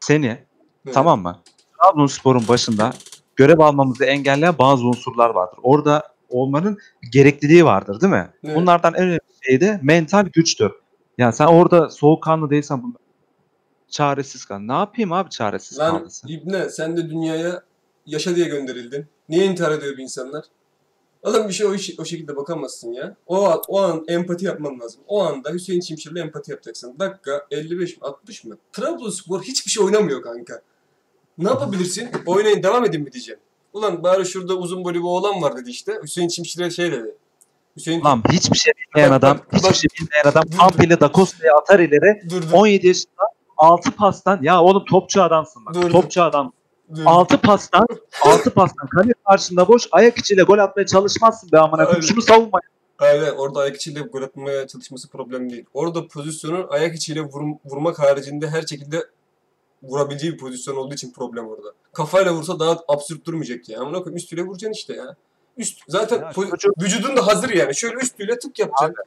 seni, 0.00 0.26
Evet. 0.26 0.94
tamam 0.94 1.22
mı? 1.22 1.42
Trabzonspor'un 1.82 2.48
başında 2.48 2.92
görev 3.36 3.58
almamızı 3.58 4.04
engelleyen 4.04 4.58
bazı 4.58 4.86
unsurlar 4.86 5.30
vardır. 5.30 5.58
Orada 5.62 6.02
olmanın 6.28 6.78
gerekliliği 7.12 7.64
vardır 7.64 8.00
değil 8.00 8.12
mi? 8.12 8.30
Evet. 8.44 8.56
Bunlardan 8.56 8.94
en 8.94 9.02
önemli 9.02 9.20
şey 9.42 9.60
de 9.60 9.80
mental 9.82 10.24
güçtür. 10.24 10.72
Yani 11.18 11.32
sen 11.32 11.46
orada 11.46 11.90
soğukkanlı 11.90 12.50
değilsen 12.50 12.82
bu 12.82 12.92
çaresiz 13.90 14.44
kal. 14.44 14.58
Ne 14.58 14.72
yapayım 14.72 15.12
abi 15.12 15.30
çaresiz 15.30 15.78
Lan 15.78 15.96
kaldıysa? 15.98 16.28
İbne 16.30 16.70
sen 16.70 16.96
de 16.96 17.10
dünyaya 17.10 17.62
yaşa 18.06 18.36
diye 18.36 18.48
gönderildin. 18.48 19.06
Niye 19.28 19.44
intihar 19.46 19.72
ediyor 19.72 19.96
bu 19.96 20.00
insanlar? 20.00 20.44
Adam 21.22 21.48
bir 21.48 21.52
şey 21.52 21.66
o, 21.66 21.74
iş- 21.74 21.98
o 21.98 22.04
şekilde 22.04 22.36
bakamazsın 22.36 22.92
ya. 22.92 23.16
O 23.26 23.44
an, 23.48 23.60
o 23.68 23.80
an 23.82 24.04
empati 24.08 24.44
yapman 24.44 24.80
lazım. 24.80 25.00
O 25.06 25.22
anda 25.22 25.50
Hüseyin 25.50 25.80
Çimşir'le 25.80 26.16
empati 26.16 26.50
yapacaksın. 26.50 26.96
Dakika 26.98 27.46
55 27.50 27.96
mi 27.96 27.98
60 28.02 28.44
mı? 28.44 28.56
Trabzonspor 28.72 29.42
hiçbir 29.42 29.70
şey 29.70 29.84
oynamıyor 29.84 30.22
kanka. 30.22 30.62
Ne 31.38 31.48
yapabilirsin? 31.48 32.08
Oynayın 32.26 32.62
devam 32.62 32.84
edin 32.84 33.02
mi 33.02 33.12
diyeceğim. 33.12 33.40
Ulan 33.72 34.02
bari 34.02 34.26
şurada 34.26 34.54
uzun 34.54 34.84
boylu 34.84 34.98
bir 34.98 35.04
oğlan 35.04 35.42
var 35.42 35.56
dedi 35.56 35.70
işte. 35.70 35.92
Hüseyin 36.02 36.28
Çimşir'e 36.28 36.70
şey 36.70 36.92
dedi. 36.92 37.14
Hüseyin 37.76 38.04
Lan 38.04 38.22
hiçbir 38.32 38.58
şey 38.58 38.72
bilmeyen 38.78 39.10
Bak, 39.10 39.18
adam, 39.18 39.38
bak, 39.38 39.46
hiçbir 39.52 39.68
bak. 39.68 39.74
şey 39.76 39.88
bilmeyen 40.00 40.24
adam 40.24 40.44
Pampili 40.58 41.00
Da 41.00 41.10
Costa'yı 41.14 41.52
atar 41.52 41.80
ileri 41.80 42.30
dur 42.30 42.42
dur. 42.42 42.48
17 42.52 42.86
yaşında 42.86 43.24
6 43.56 43.90
pastan 43.90 44.38
ya 44.42 44.62
oğlum 44.62 44.84
topçu 44.84 45.22
adamsın 45.22 45.66
bak. 45.66 45.74
Dur, 45.74 45.82
dur. 45.82 45.90
topçu 45.90 46.22
adam. 46.22 46.52
dur. 46.96 47.02
6 47.06 47.38
pastan 47.40 47.86
6 48.24 48.50
pastan 48.54 48.86
kale 48.86 49.12
karşında 49.28 49.68
boş 49.68 49.88
ayak 49.92 50.18
içiyle 50.18 50.42
gol 50.42 50.58
atmaya 50.58 50.86
çalışmazsın 50.86 51.52
be 51.52 51.58
amına 51.58 51.72
Aynen. 51.80 51.86
koyayım. 51.86 52.02
Şunu 52.02 52.22
savunma. 52.22 52.58
Hayır, 52.98 53.32
orada 53.36 53.60
ayak 53.60 53.76
içiyle 53.76 54.00
gol 54.00 54.22
atmaya 54.22 54.66
çalışması 54.66 55.08
problem 55.10 55.50
değil. 55.50 55.64
Orada 55.74 56.06
pozisyonun 56.08 56.66
ayak 56.68 56.96
içiyle 56.96 57.20
vurum- 57.20 57.58
vurmak 57.64 57.98
haricinde 57.98 58.48
her 58.50 58.62
şekilde 58.62 59.06
vurabileceği 59.82 60.32
bir 60.32 60.38
pozisyon 60.38 60.76
olduğu 60.76 60.94
için 60.94 61.12
problem 61.12 61.48
orada. 61.48 61.68
Kafayla 61.92 62.32
vursa 62.32 62.58
daha 62.60 62.78
absürt 62.88 63.26
durmayacak 63.26 63.68
ya. 63.68 63.80
Amına 63.80 63.98
koyayım 63.98 64.16
üstüyle 64.16 64.42
vuracaksın 64.42 64.72
işte 64.72 64.94
ya. 64.96 65.16
Üst 65.56 65.78
zaten 65.88 66.20
Ya 66.22 66.32
çocuk- 66.32 66.82
vücudun 66.82 67.16
da 67.16 67.26
hazır 67.26 67.50
yani. 67.50 67.74
Şöyle 67.74 67.96
üstüyle 67.96 68.38
tık 68.38 68.58
yapacaksın. 68.58 69.04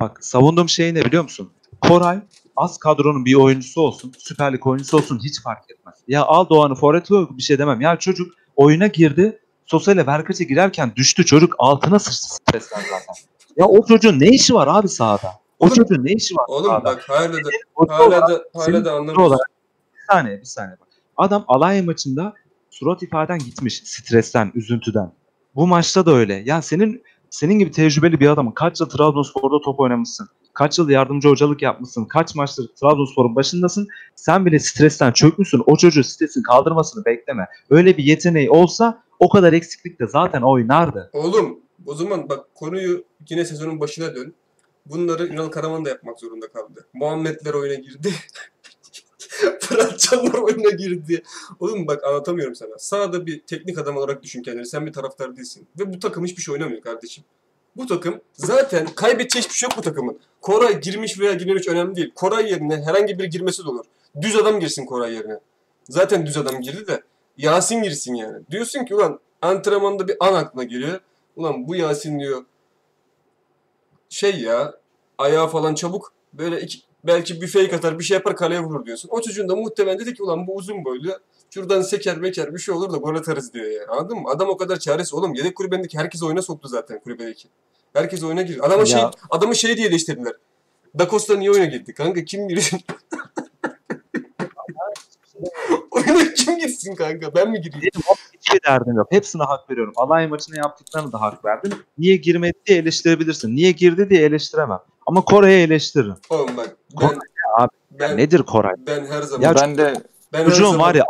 Bak 0.00 0.24
savunduğum 0.24 0.68
şey 0.68 0.94
ne 0.94 1.04
biliyor 1.04 1.22
musun? 1.22 1.50
Koray 1.80 2.18
az 2.56 2.78
kadronun 2.78 3.24
bir 3.24 3.34
oyuncusu 3.34 3.80
olsun, 3.80 4.12
Süper 4.18 4.52
Lig 4.52 4.66
oyuncusu 4.66 4.96
olsun 4.96 5.20
hiç 5.24 5.42
fark 5.42 5.70
etmez. 5.70 5.94
Ya 6.08 6.24
al 6.24 6.48
Doğan'ı 6.48 6.74
forvet 6.74 7.10
bir 7.10 7.42
şey 7.42 7.58
demem. 7.58 7.80
Ya 7.80 7.96
çocuk 7.98 8.32
oyuna 8.56 8.86
girdi. 8.86 9.40
Sosyal'e 9.66 10.06
Verkaç'a 10.06 10.44
girerken 10.44 10.92
düştü 10.96 11.24
çocuk 11.26 11.54
altına 11.58 11.98
sıçtı 11.98 12.34
stresten 12.34 12.80
zaten. 12.80 13.14
Ya 13.56 13.66
o 13.66 13.86
çocuğun 13.86 14.20
ne 14.20 14.28
işi 14.28 14.54
var 14.54 14.68
abi 14.70 14.88
sahada? 14.88 15.28
O 15.58 15.64
Oğlum- 15.66 15.74
çocuğun 15.74 16.04
ne 16.04 16.12
işi 16.12 16.34
var 16.36 16.44
Oğlum 16.48 16.66
sahada? 16.66 16.84
bak 16.84 17.04
hala 17.08 17.32
da 17.32 17.38
hala 18.54 18.84
da 18.84 18.92
hala 18.92 19.16
da 19.16 19.22
olarak- 19.22 19.50
bir 19.94 20.12
saniye 20.14 20.40
bir 20.40 20.44
saniye 20.44 20.76
bak. 20.80 20.88
Adam 21.16 21.44
Alanya 21.48 21.82
maçında 21.82 22.34
surat 22.70 23.02
ifaden 23.02 23.38
gitmiş 23.38 23.82
stresten, 23.84 24.52
üzüntüden. 24.54 25.12
Bu 25.54 25.66
maçta 25.66 26.06
da 26.06 26.12
öyle. 26.12 26.34
Ya 26.46 26.62
senin 26.62 27.02
senin 27.30 27.58
gibi 27.58 27.70
tecrübeli 27.70 28.20
bir 28.20 28.28
adamın 28.28 28.52
kaç 28.52 28.80
yıl 28.80 28.88
Trabzonspor'da 28.88 29.60
top 29.64 29.80
oynamışsın. 29.80 30.28
Kaç 30.54 30.78
yıl 30.78 30.88
yardımcı 30.88 31.28
hocalık 31.28 31.62
yapmışsın. 31.62 32.04
Kaç 32.04 32.34
maçtır 32.34 32.68
Trabzonspor'un 32.80 33.36
başındasın. 33.36 33.88
Sen 34.16 34.46
bile 34.46 34.58
stresten 34.58 35.12
çökmüşsün. 35.12 35.62
O 35.66 35.76
çocuğu 35.76 36.04
stresin 36.04 36.42
kaldırmasını 36.42 37.04
bekleme. 37.04 37.46
Öyle 37.70 37.96
bir 37.96 38.04
yeteneği 38.04 38.50
olsa 38.50 39.02
o 39.20 39.28
kadar 39.28 39.52
eksiklikte 39.52 40.06
zaten 40.06 40.42
oynardı. 40.42 41.10
Oğlum 41.12 41.60
o 41.86 41.94
zaman 41.94 42.28
bak 42.28 42.54
konuyu 42.54 43.04
yine 43.30 43.44
sezonun 43.44 43.80
başına 43.80 44.14
dön. 44.14 44.34
Bunları 44.86 45.26
Ünal 45.26 45.48
Karaman 45.48 45.84
da 45.84 45.88
yapmak 45.88 46.20
zorunda 46.20 46.48
kaldı. 46.48 46.86
Muhammedler 46.94 47.54
oyuna 47.54 47.74
girdi. 47.74 48.12
Fırat 49.60 49.98
Canlar 49.98 50.38
oyuna 50.38 50.70
girdi. 50.70 51.22
Oğlum 51.60 51.86
bak 51.86 52.04
anlatamıyorum 52.04 52.54
sana. 52.54 52.78
Sağda 52.78 53.26
bir 53.26 53.40
teknik 53.40 53.78
adam 53.78 53.96
olarak 53.96 54.22
düşün 54.22 54.42
kendini. 54.42 54.66
Sen 54.66 54.86
bir 54.86 54.92
taraftar 54.92 55.36
değilsin. 55.36 55.66
Ve 55.78 55.92
bu 55.92 55.98
takım 55.98 56.24
hiçbir 56.24 56.42
şey 56.42 56.52
oynamıyor 56.52 56.82
kardeşim. 56.82 57.24
Bu 57.76 57.86
takım 57.86 58.20
zaten 58.32 58.86
kaybedecek 58.86 59.42
hiçbir 59.42 59.54
şey 59.54 59.66
yok 59.66 59.78
bu 59.78 59.82
takımın. 59.82 60.18
Koray 60.40 60.80
girmiş 60.80 61.20
veya 61.20 61.32
girmemiş 61.32 61.68
önemli 61.68 61.96
değil. 61.96 62.12
Koray 62.14 62.50
yerine 62.50 62.82
herhangi 62.82 63.18
biri 63.18 63.30
girmesi 63.30 63.64
de 63.64 63.68
olur. 63.68 63.84
Düz 64.20 64.36
adam 64.36 64.60
girsin 64.60 64.86
Koray 64.86 65.14
yerine. 65.14 65.40
Zaten 65.88 66.26
düz 66.26 66.36
adam 66.36 66.60
girdi 66.60 66.86
de 66.86 67.02
Yasin 67.36 67.82
girsin 67.82 68.14
yani. 68.14 68.42
Diyorsun 68.50 68.84
ki 68.84 68.94
ulan 68.94 69.20
antrenmanda 69.42 70.08
bir 70.08 70.16
an 70.20 70.34
aklına 70.34 70.64
geliyor. 70.64 71.00
Ulan 71.36 71.68
bu 71.68 71.76
Yasin 71.76 72.20
diyor 72.20 72.44
şey 74.08 74.40
ya 74.40 74.74
ayağı 75.18 75.48
falan 75.48 75.74
çabuk 75.74 76.12
böyle 76.32 76.60
iki, 76.60 76.78
belki 77.04 77.40
bir 77.42 77.46
fake 77.46 77.76
atar 77.76 77.98
bir 77.98 78.04
şey 78.04 78.14
yapar 78.14 78.36
kaleye 78.36 78.60
vurur 78.60 78.86
diyorsun. 78.86 79.08
O 79.12 79.20
çocuğun 79.20 79.48
da 79.48 79.56
muhtemelen 79.56 79.98
dedi 79.98 80.14
ki 80.14 80.22
ulan 80.22 80.46
bu 80.46 80.56
uzun 80.56 80.84
boylu 80.84 81.18
şuradan 81.54 81.82
seker 81.82 82.18
meker 82.18 82.54
bir 82.54 82.58
şey 82.58 82.74
olur 82.74 82.92
da 82.92 82.96
gol 82.96 83.14
atarız 83.14 83.54
diyor 83.54 83.66
yani. 83.66 83.86
Anladın 83.88 84.18
mı? 84.18 84.28
Adam 84.30 84.48
o 84.48 84.56
kadar 84.56 84.78
çaresiz. 84.78 85.14
Oğlum 85.14 85.34
yedek 85.34 85.56
kulübendeki 85.56 85.98
herkes 85.98 86.22
oyuna 86.22 86.42
soktu 86.42 86.68
zaten 86.68 87.00
kulübedeki. 87.00 87.48
Herkes 87.92 88.22
oyuna 88.22 88.42
girdi. 88.42 88.62
Adama 88.62 88.80
Ya. 88.80 88.86
şey, 88.86 89.02
adamı 89.30 89.56
şey 89.56 89.76
diye 89.76 89.88
eleştirdiler. 89.88 90.32
Da 90.98 91.08
Costa 91.08 91.36
niye 91.36 91.50
oyuna 91.50 91.64
girdi? 91.64 91.94
Kanka 91.94 92.24
kim 92.24 92.48
girsin? 92.48 92.80
oyuna 95.90 96.34
kim 96.36 96.58
girsin 96.58 96.94
kanka? 96.94 97.34
Ben 97.34 97.50
mi 97.50 97.60
gireyim? 97.60 97.90
Hiçbir 98.40 98.60
derdim 98.68 98.96
yok. 98.96 99.06
Hepsine 99.10 99.42
hak 99.42 99.70
veriyorum. 99.70 99.92
Alanya 99.96 100.28
maçına 100.28 100.56
yaptıklarına 100.56 101.12
da 101.12 101.20
hak 101.20 101.44
verdim. 101.44 101.72
Niye 101.98 102.16
girmedi 102.16 102.52
diye 102.66 102.78
eleştirebilirsin. 102.78 103.56
Niye 103.56 103.70
girdi 103.70 104.10
diye 104.10 104.22
eleştiremem. 104.22 104.80
Ama 105.06 105.24
Kore'yi 105.24 105.66
eleştiririm. 105.66 106.14
Oğlum 106.30 106.56
bak 106.56 106.76
ben, 107.00 107.08
Koray 107.08 107.18
abi, 107.58 107.68
ben, 107.90 108.16
Nedir 108.16 108.42
Koray? 108.42 108.72
ben 108.78 109.06
her 109.06 109.22
zaman 109.22 109.48
Ya 109.48 109.54
ben 109.54 109.78
de 109.78 109.94
ben 110.32 110.50
zaman- 110.50 110.78
var 110.78 110.94
ya 110.94 111.04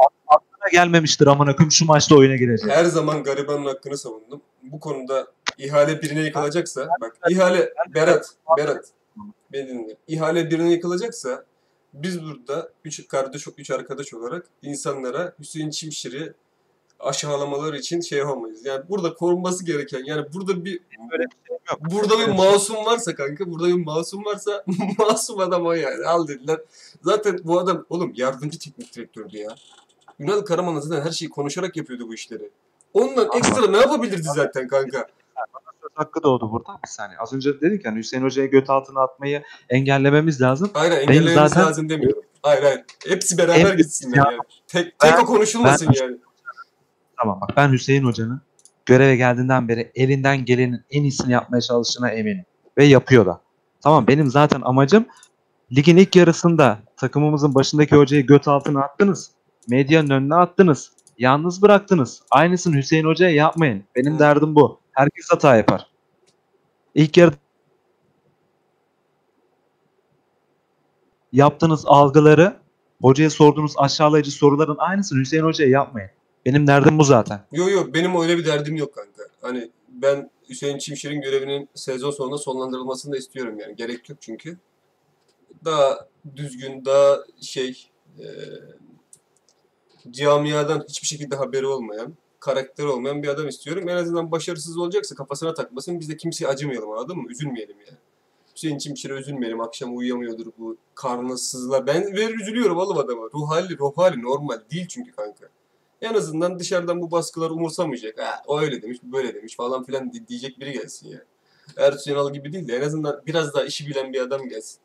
gelmemiştir 0.73 1.27
amına 1.27 1.57
koyayım 1.57 1.73
şu 1.73 1.87
maçta 1.87 2.17
oyuna 2.17 2.37
girecek. 2.37 2.71
Her 2.71 2.85
zaman 2.85 3.23
garibanın 3.23 3.65
hakkını 3.65 3.99
savundum. 3.99 4.43
Bu 4.62 4.81
konuda 4.81 5.27
ihale 5.59 6.03
birine 6.03 6.21
yıkılacaksa, 6.21 6.89
bak 7.01 7.17
ihale 7.31 7.73
Berat, 7.95 8.31
Berat, 8.59 8.85
beni 9.53 9.69
dinle. 9.69 9.97
İhale 10.09 10.51
birine 10.51 10.71
yıkılacaksa 10.73 11.45
biz 11.95 12.23
burada 12.23 12.71
üç 12.85 13.09
kardeş, 13.09 13.47
üç 13.59 13.71
arkadaş 13.71 14.15
olarak 14.15 14.47
insanlara 14.62 15.35
Hüseyin 15.39 15.71
Çimşir'i 15.71 16.33
aşağılamaları 17.01 17.79
için 17.79 18.01
şey 18.01 18.19
yapamayız. 18.19 18.67
Yani 18.67 18.85
burada 18.89 19.15
korunması 19.15 19.65
gereken, 19.65 20.05
yani 20.05 20.27
burada 20.35 20.65
bir 20.65 20.81
Böyle 21.11 21.25
bir 21.25 21.49
şey 21.49 21.57
burada 21.81 22.19
bir 22.19 22.33
masum 22.33 22.77
varsa 22.77 23.15
kanka, 23.15 23.51
burada 23.51 23.69
bir 23.69 23.85
masum 23.85 24.25
varsa 24.25 24.65
masum 24.99 25.41
adam 25.41 25.67
o 25.67 25.73
yani. 25.73 26.07
Al 26.07 26.29
dediler. 26.29 26.61
Zaten 27.03 27.39
bu 27.45 27.59
adam 27.61 27.87
oğlum 27.91 28.12
yardımcı 28.17 28.59
teknik 28.59 28.97
direktördü 28.97 29.39
ya. 29.39 29.55
Ünal 30.21 30.41
Karaman 30.41 30.81
zaten 30.81 31.07
her 31.07 31.11
şeyi 31.11 31.29
konuşarak 31.29 31.77
yapıyordu 31.77 32.09
bu 32.09 32.15
işleri. 32.15 32.51
Ondan 32.95 33.29
ekstra 33.37 33.67
ne 33.67 33.77
yapabilirdi 33.77 34.23
zaten 34.23 34.69
kanka? 34.69 35.07
Hakkı 35.95 36.23
doğdu 36.23 36.53
burada. 36.53 36.79
Bir 36.85 36.89
saniye. 36.89 37.19
Az 37.19 37.33
önce 37.33 37.61
dedik 37.61 37.85
yani 37.85 37.99
Hüseyin 37.99 38.25
Hoca'yı 38.25 38.51
göt 38.51 38.71
altına 38.71 39.01
atmayı 39.01 39.43
engellememiz 39.71 40.41
lazım. 40.41 40.71
Hayır 40.75 40.93
engellememiz 40.93 41.35
zaten- 41.35 41.62
lazım 41.67 41.89
demiyorum. 41.89 42.23
Hayır 42.43 42.62
hayır. 42.62 42.81
Hepsi 43.09 43.39
beraber 43.39 43.71
En- 43.71 43.77
gitsinler 43.77 44.17
Ya- 44.17 44.25
yani. 44.31 44.41
Tek, 44.67 44.99
tek 44.99 45.12
Ben- 45.12 45.23
o 45.23 45.27
konuşulmasın 45.27 45.89
ben- 45.89 46.05
yani. 46.05 46.17
Tamam 47.21 47.41
bak 47.41 47.51
ben 47.57 47.73
Hüseyin 47.73 48.05
Hoca'nın 48.05 48.41
göreve 48.87 49.17
geldiğinden 49.17 49.69
beri 49.69 49.93
elinden 49.95 50.45
gelenin 50.45 50.85
en 50.91 51.03
iyisini 51.03 51.33
yapmaya 51.33 51.61
çalıştığına 51.61 52.11
eminim. 52.11 52.45
Ve 52.79 52.85
yapıyor 52.85 53.27
da. 53.27 53.41
Tamam 53.83 54.07
benim 54.07 54.31
zaten 54.31 54.61
amacım 54.65 55.07
ligin 55.77 55.97
ilk 55.97 56.17
yarısında 56.17 56.79
takımımızın 56.97 57.55
başındaki 57.55 57.97
hocayı 57.97 58.27
göt 58.27 58.49
altına 58.49 58.83
attınız. 58.83 59.31
Medyanın 59.69 60.11
önüne 60.11 60.35
attınız. 60.35 60.93
Yalnız 61.19 61.62
bıraktınız. 61.62 62.23
Aynısını 62.31 62.77
Hüseyin 62.77 63.05
Hoca'ya 63.05 63.35
yapmayın. 63.35 63.85
Benim 63.97 64.19
derdim 64.19 64.55
bu. 64.55 64.81
Herkes 64.93 65.27
hata 65.31 65.57
yapar. 65.57 65.87
İlk 66.95 67.17
yarıda 67.17 67.37
yaptığınız 71.33 71.85
algıları 71.87 72.57
hocaya 73.03 73.31
sorduğunuz 73.31 73.73
aşağılayıcı 73.77 74.31
soruların 74.31 74.77
aynısını 74.79 75.21
Hüseyin 75.21 75.45
Hoca'ya 75.45 75.71
yapmayın. 75.71 76.11
Benim 76.47 76.67
derdim 76.67 76.99
bu 76.99 77.05
zaten. 77.05 77.41
Yok 77.53 77.71
yok 77.71 77.95
benim 77.95 78.21
öyle 78.21 78.39
bir 78.39 78.47
derdim 78.47 78.77
yok 78.77 78.95
kanka. 78.95 79.23
Hani 79.41 79.71
ben 79.89 80.31
Hüseyin 80.49 80.79
Çimşir'in 80.79 81.21
görevinin 81.21 81.69
sezon 81.75 82.11
sonunda 82.11 82.39
sonlandırılmasını 82.39 83.12
da 83.12 83.17
istiyorum 83.17 83.59
yani. 83.59 83.77
Gerek 83.77 84.09
yok 84.09 84.19
çünkü. 84.21 84.59
Daha 85.65 86.09
düzgün, 86.37 86.85
daha 86.85 87.19
şey 87.41 87.91
e, 88.19 88.27
camiadan 90.11 90.85
hiçbir 90.89 91.07
şekilde 91.07 91.37
haberi 91.37 91.67
olmayan, 91.67 92.15
karakteri 92.41 92.87
olmayan 92.87 93.23
bir 93.23 93.29
adam 93.29 93.49
istiyorum. 93.49 93.89
En 93.89 93.97
azından 93.97 94.31
başarısız 94.31 94.79
olacaksa 94.79 95.15
kafasına 95.15 95.55
takmasın. 95.55 96.01
Biz 96.01 96.09
de 96.09 96.17
kimseye 96.17 96.47
acımayalım 96.47 96.91
anladın 96.91 97.17
mı? 97.17 97.31
Üzülmeyelim 97.31 97.77
yani. 97.87 97.99
Hüseyin 98.55 98.79
Çimşir'e 98.79 99.15
üzülmeyelim. 99.15 99.61
Akşam 99.61 99.97
uyuyamıyordur 99.97 100.47
bu. 100.59 100.77
Karnı 100.95 101.39
sızlar. 101.39 101.87
Ben 101.87 102.17
ver 102.17 102.31
üzülüyorum 102.31 102.77
oğlum 102.79 102.99
adama. 102.99 103.23
Ruh 103.35 103.51
hali, 103.51 103.79
ruh 103.79 103.93
hali 103.97 104.23
normal 104.23 104.61
değil 104.71 104.87
çünkü 104.89 105.13
kanka. 105.13 105.49
En 106.03 106.15
azından 106.15 106.59
dışarıdan 106.59 107.01
bu 107.01 107.11
baskılar 107.11 107.51
umursamayacak. 107.51 108.19
Ha, 108.19 108.43
o 108.47 108.61
öyle 108.61 108.83
demiş, 108.83 108.99
böyle 109.03 109.35
demiş 109.35 109.57
falan 109.57 109.85
filan 109.85 110.13
di- 110.13 110.29
diyecek 110.29 110.61
biri 110.61 110.73
gelsin 110.73 111.09
ya. 111.09 111.25
Ertuğrul 111.77 112.11
Yanal 112.11 112.33
gibi 112.33 112.53
değil 112.53 112.69
de 112.69 112.77
en 112.77 112.83
azından 112.83 113.23
biraz 113.27 113.55
daha 113.55 113.65
işi 113.65 113.87
bilen 113.87 114.13
bir 114.13 114.21
adam 114.21 114.49
gelsin. 114.49 114.79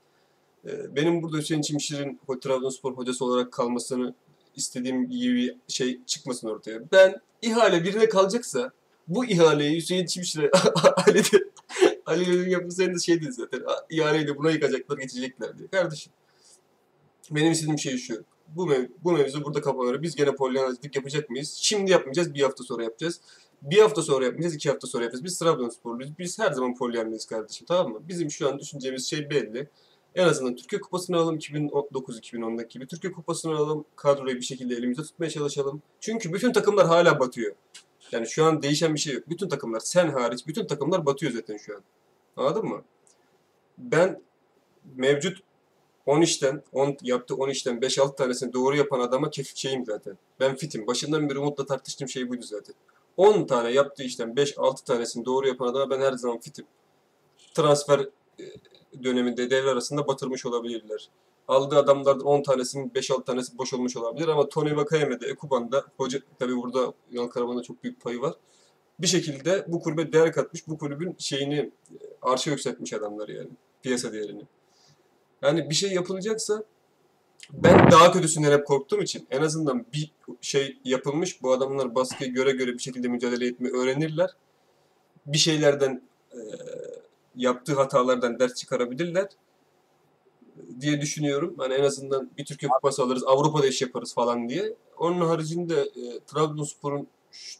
Ee, 0.66 0.96
Benim 0.96 1.22
burada 1.24 1.38
Hüseyin 1.38 1.62
Çimşir'in 1.62 2.20
Trabzonspor 2.42 2.94
hocası 2.94 3.26
olarak 3.26 3.52
kalmasını 3.52 4.14
istediğim 4.60 5.10
gibi 5.10 5.58
şey 5.68 6.00
çıkmasın 6.06 6.48
ortaya. 6.48 6.92
Ben 6.92 7.16
ihale 7.42 7.84
birine 7.84 8.10
kalacaksa 8.10 8.72
bu 9.08 9.26
ihaleyi 9.26 9.78
Hüseyin 9.78 10.06
Çimşir'e 10.06 10.52
Ali 11.08 11.24
de 11.24 11.50
Ali'nin 12.06 12.50
yapısı 12.50 12.94
de 12.94 13.00
şey 13.00 13.22
dedi 13.22 13.32
zaten. 13.32 13.62
"Ha, 13.66 13.86
İhaleyi 13.90 14.28
de 14.28 14.38
buna 14.38 14.52
yıkacaklar 14.52 14.98
geçecekler 14.98 15.58
diye. 15.58 15.68
Kardeşim 15.68 16.14
benim 17.32 17.52
istediğim 17.52 17.80
şey 17.80 17.98
şu. 17.98 18.24
Bu, 18.48 18.68
mev 18.68 18.86
bu 19.04 19.12
mevzu 19.12 19.44
burada 19.44 19.62
kapanır. 19.62 20.02
Biz 20.02 20.16
gene 20.16 20.36
polyanacılık 20.36 20.96
yapacak 20.96 21.30
mıyız? 21.30 21.54
Şimdi 21.62 21.92
yapmayacağız. 21.92 22.34
Bir 22.34 22.42
hafta 22.42 22.64
sonra 22.64 22.84
yapacağız. 22.84 23.22
Bir 23.62 23.78
hafta 23.78 24.02
sonra 24.02 24.26
yapmayacağız. 24.26 24.56
iki 24.56 24.70
hafta 24.70 24.88
sonra 24.88 25.04
yapacağız. 25.04 25.24
Biz 25.24 25.40
Trabzonsporluyuz. 25.40 26.18
Biz 26.20 26.40
her 26.40 26.52
zaman 26.52 26.76
polyanlıyız 26.76 27.26
kardeşim. 27.26 27.68
Tamam 27.68 27.92
mı? 27.92 28.00
Bizim 28.08 28.32
şu 28.32 28.50
an 28.50 28.60
düşüneceğimiz 28.60 29.06
şey 29.10 29.30
belli. 29.30 29.70
En 30.16 30.28
azından 30.28 30.56
Türkiye 30.56 30.82
Kupası'nı 30.82 31.18
alalım 31.18 31.38
2009-2010'daki 31.38 32.74
gibi. 32.74 32.88
Türkiye 32.88 33.14
Kupası'nı 33.14 33.56
alalım. 33.56 33.86
Kadroyu 33.96 34.36
bir 34.36 34.42
şekilde 34.42 34.76
elimizde 34.76 35.02
tutmaya 35.02 35.30
çalışalım. 35.30 35.82
Çünkü 36.00 36.34
bütün 36.34 36.54
takımlar 36.54 36.88
hala 36.88 37.20
batıyor. 37.20 37.56
Yani 38.12 38.28
şu 38.28 38.46
an 38.46 38.62
değişen 38.62 38.94
bir 38.94 39.00
şey 39.00 39.14
yok. 39.14 39.30
Bütün 39.30 39.50
takımlar 39.50 39.80
sen 39.80 40.10
hariç 40.10 40.48
bütün 40.48 40.68
takımlar 40.68 41.06
batıyor 41.06 41.32
zaten 41.32 41.58
şu 41.58 41.76
an. 41.76 41.84
Anladın 42.38 42.66
mı? 42.66 42.84
Ben 43.78 44.22
mevcut 44.96 45.38
10 46.06 46.22
işten, 46.22 46.64
10 46.74 46.98
yaptığı 47.02 47.36
10 47.36 47.50
işten 47.50 47.80
5-6 47.80 48.16
tanesini 48.16 48.54
doğru 48.54 48.76
yapan 48.76 49.00
adama 49.00 49.30
kefil 49.30 49.56
şeyim 49.56 49.86
zaten. 49.86 50.18
Ben 50.40 50.56
fitim. 50.56 50.88
Başından 50.88 51.30
beri 51.30 51.40
Umut'la 51.40 51.66
tartıştığım 51.66 52.10
şey 52.10 52.30
buydu 52.30 52.46
zaten. 52.46 52.76
10 53.18 53.46
tane 53.46 53.72
yaptığı 53.72 54.04
işten 54.04 54.30
5-6 54.30 54.86
tanesini 54.86 55.26
doğru 55.26 55.48
yapan 55.48 55.68
adama 55.68 55.90
ben 55.90 56.02
her 56.02 56.12
zaman 56.12 56.40
fitim. 56.40 56.66
Transfer 57.54 58.00
e, 58.40 58.44
döneminde 59.04 59.50
devre 59.50 59.70
arasında 59.70 60.08
batırmış 60.08 60.46
olabilirler. 60.46 61.10
Aldığı 61.48 61.78
adamlardan 61.78 62.26
10 62.26 62.44
tanesinin 62.44 62.90
5-6 62.90 63.26
tanesi 63.26 63.58
boş 63.58 63.74
olmuş 63.74 63.98
olabilir 63.98 64.28
ama 64.28 64.50
Tony 64.50 64.76
Vakayeme'de, 64.76 65.28
Ekuban'da 65.28 65.86
hoca 65.98 66.20
tabi 66.40 66.58
burada 66.58 66.94
Yunal 67.12 67.28
Karaman'da 67.28 67.64
çok 67.64 67.84
büyük 67.84 68.02
payı 68.02 68.22
var. 68.22 68.34
Bir 69.00 69.08
şekilde 69.08 69.66
bu 69.68 69.80
kulübe 69.82 70.14
değer 70.14 70.34
katmış, 70.34 70.68
bu 70.68 70.78
kulübün 70.78 71.16
şeyini 71.18 71.56
e, 71.56 71.72
arşa 72.22 72.52
yükseltmiş 72.52 72.94
adamlar 72.94 73.30
yani. 73.30 73.50
Piyasa 73.84 74.14
değerini. 74.14 74.44
Yani 75.42 75.70
bir 75.70 75.76
şey 75.76 75.92
yapılacaksa 75.92 76.64
ben 77.54 77.92
daha 77.92 78.12
kötüsünden 78.12 78.52
hep 78.52 78.68
korktuğum 78.68 79.02
için 79.02 79.28
en 79.32 79.42
azından 79.42 79.86
bir 79.94 80.12
şey 80.42 80.78
yapılmış. 80.84 81.42
Bu 81.42 81.54
adamlar 81.54 81.96
baskıya 81.96 82.30
göre 82.30 82.52
göre 82.52 82.74
bir 82.74 82.80
şekilde 82.80 83.08
mücadele 83.08 83.48
etmeyi 83.48 83.74
öğrenirler. 83.74 84.30
Bir 85.26 85.38
şeylerden 85.38 86.02
e, 86.34 86.40
yaptığı 87.36 87.76
hatalardan 87.76 88.40
ders 88.40 88.54
çıkarabilirler 88.54 89.28
diye 90.80 91.02
düşünüyorum. 91.02 91.56
Hani 91.58 91.74
en 91.74 91.84
azından 91.84 92.30
bir 92.38 92.46
Türkiye 92.46 92.70
Kupası 92.70 93.04
alırız, 93.04 93.24
Avrupa'da 93.28 93.68
iş 93.68 93.82
yaparız 93.82 94.14
falan 94.14 94.50
diye. 94.50 94.74
Onun 94.98 95.28
haricinde 95.28 95.82
e, 95.82 96.20
Trabzonspor'un 96.28 97.08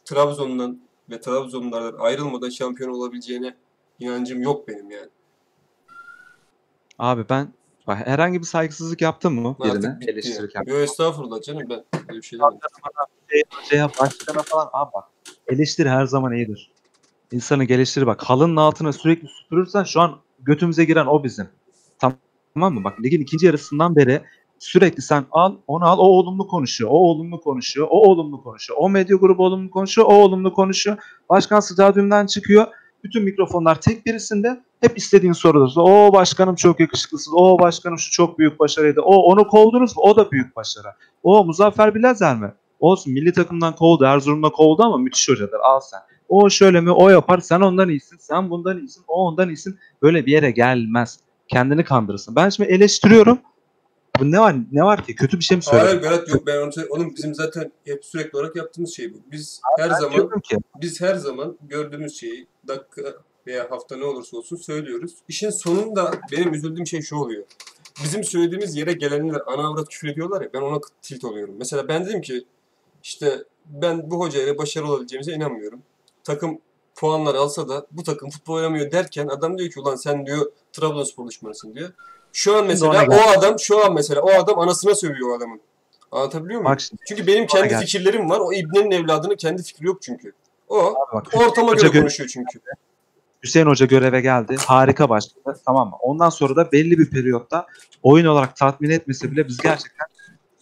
Trabzon'dan 0.06 0.80
ve 1.10 1.22
Trabzonlardan 1.22 2.00
ayrılmadan 2.00 2.50
şampiyon 2.50 2.90
olabileceğine 2.90 3.56
inancım 4.00 4.42
yok 4.42 4.68
benim 4.68 4.92
yani. 4.92 5.10
Abi 7.00 7.26
ben 7.30 7.54
herhangi 7.86 8.40
bir 8.40 8.46
saygısızlık 8.46 9.02
yaptım 9.02 9.42
mı 9.42 9.56
birine 9.60 9.72
Artık 9.72 10.02
bitti. 10.02 10.12
eleştirirken? 10.12 10.64
Yo 10.66 10.80
estağfurullah 10.80 11.42
canım 11.42 11.64
ben 11.70 11.84
böyle 12.08 12.18
bir 12.18 12.26
şey 12.26 12.40
demedim. 12.40 12.60
Şey, 13.30 13.44
hocaya, 13.52 13.90
başkana 14.02 14.44
falan 14.44 14.70
abi 14.74 14.92
bak 14.94 15.04
eleştiri 15.48 15.90
her 15.90 16.06
zaman 16.06 16.34
iyidir. 16.34 16.72
İnsanı 17.32 17.64
geliştirir 17.64 18.08
bak 18.08 18.24
halının 18.24 18.56
altına 18.56 18.94
sürekli 18.94 19.28
süpürürsen 19.28 19.84
şu 19.84 20.02
an 20.02 20.18
götümüze 20.40 20.86
giren 20.86 21.06
o 21.06 21.24
bizim. 21.24 21.50
Tamam 22.00 22.74
mı? 22.74 22.84
Bak 22.84 23.02
ligin 23.02 23.22
ikinci 23.22 23.46
yarısından 23.46 23.96
beri 23.96 24.22
sürekli 24.60 25.02
sen 25.02 25.26
al 25.32 25.56
onu 25.68 25.86
al 25.86 25.98
o 26.00 26.04
olumlu 26.04 26.48
konuşuyor. 26.48 26.90
O 26.94 26.98
olumlu 26.98 27.42
konuşuyor. 27.42 27.88
O 27.92 28.12
olumlu 28.12 28.44
konuşuyor. 28.44 28.80
O 28.82 28.90
medya 28.90 29.18
grubu 29.18 29.46
olumlu 29.46 29.72
konuşuyor. 29.72 30.08
O 30.08 30.14
olumlu 30.14 30.54
konuşuyor. 30.54 30.98
Başkan 31.30 31.60
stadyumdan 31.60 32.26
çıkıyor. 32.26 32.68
Bütün 33.04 33.24
mikrofonlar 33.24 33.82
tek 33.82 34.06
birisinde. 34.06 34.64
Hep 34.82 34.98
istediğin 34.98 35.34
soruda. 35.34 35.82
O 35.82 36.14
başkanım 36.14 36.56
çok 36.56 36.80
yakışıklısınız. 36.80 37.36
O 37.38 37.60
başkanım 37.60 38.00
şu 38.00 38.12
çok 38.12 38.40
büyük 38.40 38.60
başarıydı. 38.60 39.02
O 39.02 39.16
onu 39.16 39.48
kovdunuz 39.48 39.98
mu? 39.98 40.04
O 40.04 40.16
da 40.16 40.32
büyük 40.32 40.56
başarı. 40.56 40.88
O 41.24 41.46
Muzaffer 41.46 41.96
Bilazer 41.96 42.36
mi? 42.36 42.54
Olsun 42.80 43.14
milli 43.14 43.34
takımdan 43.34 43.76
kovdu. 43.76 44.06
Erzurum'da 44.06 44.50
kovdu 44.50 44.84
ama 44.84 44.98
müthiş 44.98 45.30
hocadır. 45.30 45.60
Al 45.64 45.80
sen. 45.80 46.00
O 46.30 46.50
şöyle 46.50 46.82
mi? 46.82 46.92
O 46.92 47.10
yapar. 47.10 47.40
Sen 47.40 47.62
ondan 47.62 47.90
iyisin. 47.90 48.18
Sen 48.18 48.50
bundan 48.50 48.78
iyisin. 48.78 49.04
O 49.08 49.28
ondan 49.28 49.50
iyisin. 49.50 49.80
Böyle 50.02 50.26
bir 50.26 50.32
yere 50.32 50.52
gelmez. 50.52 51.20
Kendini 51.48 51.84
kandırırsın. 51.84 52.36
Ben 52.36 52.50
şimdi 52.50 52.70
eleştiriyorum. 52.70 53.40
Bu 54.20 54.32
ne 54.32 54.40
var? 54.40 54.56
Ne 54.72 54.84
var 54.84 55.06
ki? 55.06 55.16
Kötü 55.16 55.38
bir 55.38 55.44
şey 55.44 55.58
mi 55.58 55.64
Hayır 55.66 55.86
söyledim? 55.86 56.10
Berat 56.10 56.30
yok 56.30 56.48
ben 56.48 56.58
onu 56.58 56.72
onun 56.90 57.16
bizim 57.16 57.36
zaten 57.36 57.72
hep 57.86 58.06
sürekli 58.06 58.38
olarak 58.38 58.56
yaptığımız 58.56 58.96
şey 58.96 59.14
bu. 59.14 59.18
Biz 59.32 59.62
her 59.78 59.90
Ben 59.90 59.96
zaman 59.96 60.40
ki 60.40 60.58
biz 60.82 61.02
her 61.02 61.16
zaman 61.16 61.58
gördüğümüz 61.62 62.20
şeyi 62.20 62.48
dakika 62.68 63.02
veya 63.48 63.72
hafta 63.72 63.98
ne 63.98 64.04
olursa 64.04 64.38
olsun 64.38 64.56
söylüyoruz. 64.56 65.16
İşin 65.28 65.50
sonunda 65.50 66.12
benim 66.32 66.54
üzüldüğüm 66.54 66.88
şey 66.88 67.02
şu 67.02 67.16
oluyor. 67.16 67.44
Bizim 68.04 68.24
söylediğimiz 68.24 68.76
yere 68.76 68.94
gelenler 68.94 69.42
ana 69.48 69.68
avrat 69.68 69.90
küfür 69.90 70.08
ediyorlar 70.08 70.42
ya 70.42 70.50
ben 70.54 70.62
ona 70.62 70.80
tilt 71.02 71.24
oluyorum. 71.24 71.56
Mesela 71.58 71.88
ben 71.88 72.06
dedim 72.06 72.22
ki 72.22 72.46
işte 73.04 73.44
ben 73.66 74.12
bu 74.12 74.20
hocayla 74.20 74.58
başarılı 74.58 74.92
olabileceğimize 74.92 75.32
inanmıyorum. 75.34 75.84
Takım 76.24 76.60
puanlar 76.96 77.36
alsa 77.36 77.70
da 77.70 77.86
bu 77.92 78.04
takım 78.04 78.30
futbol 78.30 78.54
oynamıyor 78.54 78.92
derken 78.92 79.28
adam 79.28 79.58
diyor 79.58 79.70
ki 79.70 79.80
ulan 79.80 79.96
sen 79.96 80.26
diyor 80.26 80.52
Trabzonspor 80.74 81.28
düşmanısın 81.28 81.76
diyor. 81.76 81.90
Şu 82.34 82.58
an 82.58 82.66
mesela 82.66 83.06
o 83.10 83.30
adam 83.40 83.60
şu 83.60 83.86
an 83.86 83.94
mesela 83.94 84.22
o 84.22 84.30
adam 84.30 84.60
anasına 84.60 84.96
sövüyor 84.96 85.30
o 85.30 85.38
adamın. 85.38 85.62
Anlatabiliyor 86.12 86.62
muyum? 86.62 86.74
bak 86.74 86.82
şimdi. 86.82 87.02
Çünkü 87.08 87.28
benim 87.28 87.48
kendi 87.48 87.78
fikirlerim 87.78 88.30
var. 88.30 88.40
O 88.40 88.54
İbne'nin 88.54 88.92
evladının 88.92 89.36
kendi 89.36 89.64
fikri 89.64 89.86
yok 89.86 90.02
çünkü. 90.02 90.34
O 90.70 90.80
Abi 90.80 90.96
bak, 91.14 91.28
ortama 91.34 91.72
Hoca 91.72 91.88
göre 91.88 91.98
gö- 91.98 92.02
konuşuyor 92.02 92.30
çünkü. 92.34 92.60
Hüseyin 93.44 93.66
Hoca 93.66 93.86
göreve 93.86 94.22
geldi. 94.22 94.56
Harika 94.66 95.10
başladı. 95.10 95.60
Tamam 95.66 95.90
mı? 95.90 95.96
Ondan 96.02 96.30
sonra 96.30 96.56
da 96.56 96.72
belli 96.72 96.98
bir 97.00 97.10
periyotta 97.10 97.68
oyun 98.04 98.26
olarak 98.26 98.56
tatmin 98.56 98.90
etmese 98.90 99.32
bile 99.32 99.48
biz 99.48 99.58
gerçekten 99.58 100.08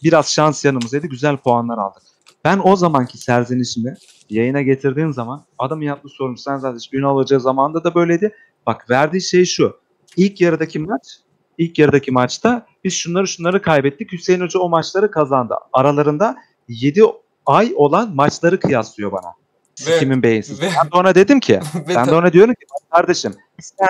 biraz 0.04 0.32
şans 0.32 0.64
yanımızdaydı. 0.64 1.06
Güzel 1.06 1.36
puanlar 1.36 1.78
aldık. 1.78 2.02
Ben 2.44 2.60
o 2.64 2.76
zamanki 2.76 3.18
serzenişimi 3.18 3.94
yayına 4.30 4.62
getirdiğim 4.62 5.12
zaman 5.12 5.44
adamın 5.58 5.82
yaptığı 5.82 6.08
sorun 6.08 6.34
sen 6.34 6.56
zaten 6.56 6.78
Ünal 6.92 7.14
Hoca 7.16 7.38
zamanında 7.38 7.84
da 7.84 7.94
böyleydi. 7.94 8.34
Bak 8.66 8.90
verdiği 8.90 9.20
şey 9.22 9.44
şu. 9.44 9.76
İlk 10.16 10.40
yarıdaki 10.40 10.78
maç 10.78 11.02
ilk 11.58 11.78
yarıdaki 11.78 12.10
maçta 12.10 12.66
biz 12.84 12.92
şunları 12.94 13.28
şunları 13.28 13.62
kaybettik. 13.62 14.12
Hüseyin 14.12 14.40
Hoca 14.40 14.60
o 14.60 14.68
maçları 14.68 15.10
kazandı. 15.10 15.54
Aralarında 15.72 16.36
7 16.68 17.02
ay 17.46 17.72
olan 17.76 18.14
maçları 18.14 18.60
kıyaslıyor 18.60 19.12
bana. 19.12 19.32
Ve- 19.86 19.98
Kimin 19.98 20.22
beyinsiz. 20.22 20.60
ve- 20.62 20.70
Ben 20.84 20.90
de 20.90 20.96
ona 20.96 21.14
dedim 21.14 21.40
ki 21.40 21.60
ben 21.88 22.06
de 22.06 22.14
ona 22.14 22.32
diyorum 22.32 22.54
ki 22.54 22.66
kardeşim 22.90 23.34
sen 23.60 23.88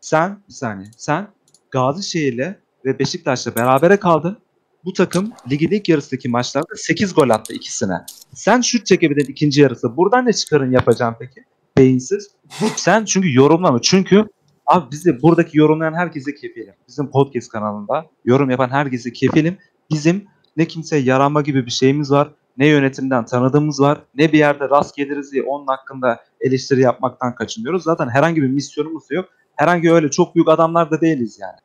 sen 0.00 0.38
bir 0.48 0.54
saniye 0.54 0.90
sen 0.96 1.28
Gazişehir'le 1.70 2.54
ve 2.84 2.98
Beşiktaş'la 2.98 3.54
berabere 3.56 3.96
kaldın. 3.96 4.38
Bu 4.84 4.92
takım 4.92 5.32
ligin 5.50 5.70
ilk 5.70 5.88
yarısındaki 5.88 6.28
maçlarda 6.28 6.74
8 6.76 7.14
gol 7.14 7.30
attı 7.30 7.54
ikisine. 7.54 7.94
Sen 8.34 8.60
şut 8.60 8.86
çekebildin 8.86 9.32
ikinci 9.32 9.60
yarısı. 9.60 9.96
Buradan 9.96 10.26
ne 10.26 10.32
çıkarın 10.32 10.72
yapacağım 10.72 11.16
peki? 11.18 11.44
Beyinsiz. 11.76 12.30
Sen 12.76 13.04
çünkü 13.04 13.34
yorumlama. 13.34 13.80
Çünkü 13.82 14.24
abi 14.66 14.90
bizi 14.90 15.22
buradaki 15.22 15.58
yorumlayan 15.58 15.94
herkese 15.94 16.34
kefilim. 16.34 16.74
Bizim 16.88 17.10
podcast 17.10 17.48
kanalında 17.48 18.06
yorum 18.24 18.50
yapan 18.50 18.68
herkese 18.68 19.12
kefilim. 19.12 19.58
Bizim 19.90 20.24
ne 20.56 20.64
kimseye 20.64 21.02
yaranma 21.02 21.42
gibi 21.42 21.66
bir 21.66 21.70
şeyimiz 21.70 22.10
var. 22.10 22.30
Ne 22.56 22.66
yönetimden 22.66 23.24
tanıdığımız 23.24 23.80
var. 23.80 23.98
Ne 24.14 24.32
bir 24.32 24.38
yerde 24.38 24.68
rast 24.68 24.96
geliriz 24.96 25.32
diye 25.32 25.42
onun 25.42 25.66
hakkında 25.66 26.20
eleştiri 26.40 26.80
yapmaktan 26.80 27.34
kaçınıyoruz. 27.34 27.82
Zaten 27.82 28.08
herhangi 28.08 28.42
bir 28.42 28.48
misyonumuz 28.48 29.04
yok. 29.10 29.28
Herhangi 29.56 29.92
öyle 29.92 30.10
çok 30.10 30.34
büyük 30.34 30.48
adamlar 30.48 30.90
da 30.90 31.00
değiliz 31.00 31.38
yani. 31.40 31.58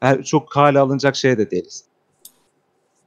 Her, 0.00 0.22
çok 0.22 0.50
kale 0.50 0.78
alınacak 0.78 1.16
şey 1.16 1.38
de 1.38 1.50
değiliz. 1.50 1.84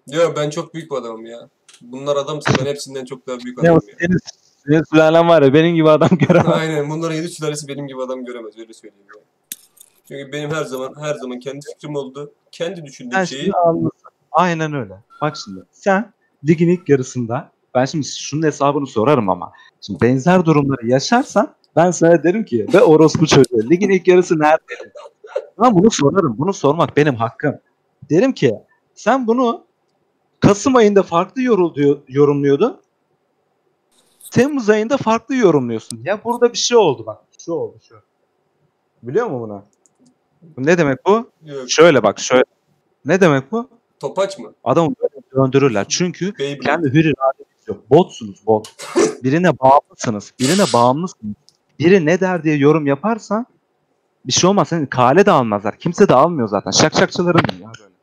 Yo 0.07 0.33
ben 0.35 0.49
çok 0.49 0.73
büyük 0.73 0.91
bir 0.91 0.95
adamım 0.95 1.25
ya. 1.25 1.49
Bunlar 1.81 2.15
adamsa 2.15 2.51
ben 2.59 2.65
hepsinden 2.65 3.05
çok 3.05 3.27
daha 3.27 3.39
büyük 3.39 3.63
Ne 3.63 3.71
o 3.71 3.75
adamım 3.75 3.89
ya. 3.89 3.95
senin, 3.99 4.17
senin 4.65 4.83
sülalen 4.83 5.27
var 5.29 5.41
ya 5.41 5.53
benim 5.53 5.75
gibi 5.75 5.89
adam 5.89 6.09
göremez. 6.09 6.47
Aynen 6.53 6.89
bunların 6.89 7.15
yedi 7.15 7.29
sülalesi 7.29 7.67
benim 7.67 7.87
gibi 7.87 8.01
adam 8.01 8.25
göremez 8.25 8.59
öyle 8.59 8.73
söyleyeyim 8.73 9.05
ya. 9.15 9.21
Çünkü 10.07 10.31
benim 10.31 10.49
her 10.49 10.63
zaman 10.63 10.93
her 10.99 11.15
zaman 11.15 11.39
kendi 11.39 11.59
fikrim 11.73 11.95
oldu. 11.95 12.33
Kendi 12.51 12.85
düşündüğüm 12.85 13.27
şeyi. 13.27 13.51
Aynen 14.31 14.73
öyle. 14.73 14.93
Bak 15.21 15.37
şimdi 15.45 15.63
sen 15.71 16.13
ligin 16.47 16.69
ilk 16.69 16.89
yarısında 16.89 17.51
Ben 17.75 17.85
şimdi 17.85 18.05
şunun 18.05 18.43
hesabını 18.43 18.87
sorarım 18.87 19.29
ama. 19.29 19.51
Şimdi 19.81 20.01
benzer 20.01 20.45
durumları 20.45 20.87
yaşarsan 20.87 21.55
ben 21.75 21.91
sana 21.91 22.23
derim 22.23 22.45
ki 22.45 22.67
ve 22.73 22.81
orospu 22.81 23.27
çocuğu 23.27 23.69
ligin 23.69 23.89
ilk 23.89 24.07
yarısı 24.07 24.39
nerede? 24.39 24.91
Ben 25.61 25.75
bunu 25.75 25.91
sorarım. 25.91 26.35
Bunu 26.37 26.53
sormak 26.53 26.97
benim 26.97 27.15
hakkım. 27.15 27.55
Derim 28.09 28.33
ki 28.33 28.55
sen 28.95 29.27
bunu 29.27 29.66
Kasım 30.39 30.75
ayında 30.75 31.03
farklı 31.03 31.41
yorul 31.41 31.75
diyor, 31.75 31.97
yorumluyordun. 32.07 32.81
Temmuz 34.31 34.69
ayında 34.69 34.97
farklı 34.97 35.35
yorumluyorsun. 35.35 35.99
Ya 36.03 36.23
burada 36.23 36.53
bir 36.53 36.57
şey 36.57 36.77
oldu 36.77 37.05
bak. 37.05 37.17
Şu 37.39 37.51
oldu 37.53 37.77
şu. 37.87 37.95
Biliyor 39.03 39.25
musun 39.25 39.41
bunu? 39.41 39.63
Bu 40.57 40.65
ne 40.65 40.77
demek 40.77 41.05
bu? 41.05 41.29
Yok. 41.45 41.69
Şöyle 41.71 42.03
bak 42.03 42.19
şöyle. 42.19 42.43
Ne 43.05 43.21
demek 43.21 43.51
bu? 43.51 43.69
Topaç 43.99 44.39
mı? 44.39 44.53
Adamı 44.63 44.95
böyle 45.01 45.21
döndürürler. 45.35 45.85
Çünkü 45.89 46.37
Beyblade. 46.39 46.59
kendi 46.59 46.87
hür 46.87 47.05
iradeniz 47.05 47.67
yok. 47.67 47.89
Botsunuz 47.89 48.47
bot. 48.47 48.67
Birine 49.23 49.59
bağımlısınız. 49.59 50.33
Birine 50.39 50.63
bağımlısınız. 50.73 51.35
Biri 51.79 52.05
ne 52.05 52.19
der 52.19 52.43
diye 52.43 52.55
yorum 52.57 52.87
yaparsan 52.87 53.45
bir 54.25 54.31
şey 54.31 54.49
olmaz. 54.49 54.67
Seni 54.67 54.87
kale 54.89 55.25
de 55.25 55.31
almazlar. 55.31 55.77
Kimse 55.77 56.09
de 56.09 56.13
almıyor 56.13 56.47
zaten. 56.47 56.71
Şakşakçıların 56.71 57.39
ya 57.61 57.71
böyle. 57.79 57.96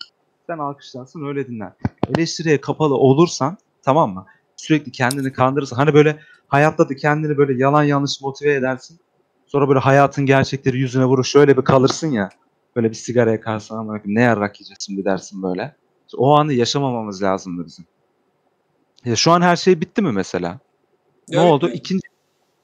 Sen 0.47 0.59
alkışlansın 0.59 1.27
öyle 1.29 1.47
dinler. 1.49 1.73
Eleştiriye 2.09 2.61
kapalı 2.61 2.95
olursan 2.95 3.59
tamam 3.83 4.15
mı? 4.15 4.27
Sürekli 4.57 4.93
kendini 4.93 5.33
kandırırsın. 5.33 5.77
Hani 5.77 5.95
böyle 5.95 6.19
hayatta 6.49 6.89
da 6.89 6.97
kendini 6.97 7.37
böyle 7.39 7.63
yalan 7.63 7.83
yanlış 7.85 8.21
motive 8.21 8.55
edersin. 8.55 9.01
Sonra 9.47 9.69
böyle 9.69 9.79
hayatın 9.79 10.27
gerçekleri 10.27 10.79
yüzüne 10.79 11.05
vurur. 11.05 11.25
Şöyle 11.25 11.57
bir 11.57 11.63
kalırsın 11.63 12.11
ya. 12.11 12.29
Böyle 12.77 12.91
bir 12.91 12.95
sigara 12.95 13.31
yakarsın 13.33 13.77
ama 13.77 14.01
ne 14.05 14.21
yarak 14.23 14.61
yiyeceğiz 14.61 14.79
şimdi 14.87 15.05
dersin 15.05 15.43
böyle. 15.43 15.77
O 16.17 16.37
anı 16.37 16.53
yaşamamamız 16.53 17.23
lazımdı 17.23 17.67
bizim. 17.67 17.85
Ya 19.05 19.17
şu 19.17 19.33
an 19.33 19.43
her 19.43 19.57
şey 19.57 19.81
bitti 19.81 20.03
mi 20.03 20.13
mesela? 20.13 20.59
Ne 21.29 21.37
Evet. 21.37 21.51
oldu? 21.53 21.69
İkinci 21.69 22.03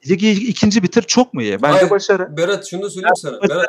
ligi 0.09 0.31
ikinci 0.31 0.83
bitir 0.83 1.03
çok 1.03 1.35
mu 1.35 1.43
iyi? 1.43 1.63
Bence 1.63 1.79
Hayır. 1.79 1.91
başarı. 1.91 2.37
Berat 2.37 2.67
şunu 2.67 2.83
da 2.83 2.91
söyleyeyim 2.91 3.17
sana. 3.17 3.41
başarı 3.41 3.51
Berat, 3.51 3.67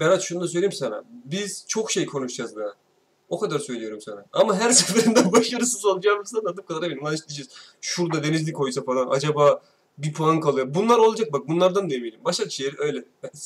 Berat 0.00 0.22
şunu 0.22 0.40
da 0.40 0.48
söyleyeyim 0.48 0.72
sana. 0.72 1.02
Biz 1.24 1.64
çok 1.68 1.90
şey 1.90 2.06
konuşacağız 2.06 2.56
daha. 2.56 2.68
O 3.28 3.38
kadar 3.38 3.58
söylüyorum 3.58 4.00
sana. 4.00 4.24
Ama 4.32 4.56
her 4.56 4.70
seferinde 4.72 5.32
başarısız 5.32 5.84
olacağımızdan 5.84 6.44
adım 6.44 6.64
kadar 6.64 6.82
eminim. 6.82 7.14
İşte 7.14 7.28
diyeceğiz. 7.28 7.50
Şurada 7.80 8.22
Denizli 8.24 8.52
koysa 8.52 8.82
falan 8.82 9.08
acaba 9.10 9.62
bir 9.98 10.12
puan 10.12 10.40
kalıyor. 10.40 10.74
Bunlar 10.74 10.98
olacak 10.98 11.32
bak 11.32 11.48
bunlardan 11.48 11.90
da 11.90 11.94
eminim. 11.94 12.20
Başakşehir 12.24 12.74
öyle. 12.78 13.04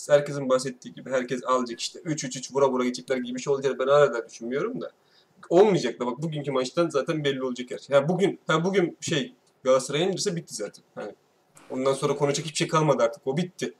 Herkesin 0.08 0.48
bahsettiği 0.48 0.94
gibi 0.94 1.10
herkes 1.10 1.44
alacak 1.44 1.80
işte. 1.80 1.98
3-3-3 1.98 2.54
vura 2.54 2.70
vura 2.70 2.84
geçecekler 2.84 3.16
gibi 3.16 3.34
bir 3.34 3.40
şey 3.42 3.52
olacak. 3.52 3.78
Ben 3.78 3.86
hala 3.86 4.28
düşünmüyorum 4.28 4.80
da. 4.80 4.90
Olmayacak 5.50 6.00
da 6.00 6.06
bak 6.06 6.22
bugünkü 6.22 6.50
maçtan 6.50 6.88
zaten 6.88 7.24
belli 7.24 7.42
olacak 7.42 7.70
her 7.70 7.78
şey. 7.78 7.96
Ha 7.96 8.08
bugün, 8.08 8.40
ha 8.46 8.64
bugün 8.64 8.96
şey 9.00 9.34
Galatasaray'a 9.64 10.06
indirse 10.06 10.36
bitti 10.36 10.54
zaten. 10.54 10.84
Hani 10.94 11.14
ondan 11.70 11.92
sonra 11.92 12.16
konuşacak 12.16 12.46
hiçbir 12.46 12.56
şey 12.56 12.68
kalmadı 12.68 13.02
artık. 13.02 13.26
O 13.26 13.36
bitti. 13.36 13.74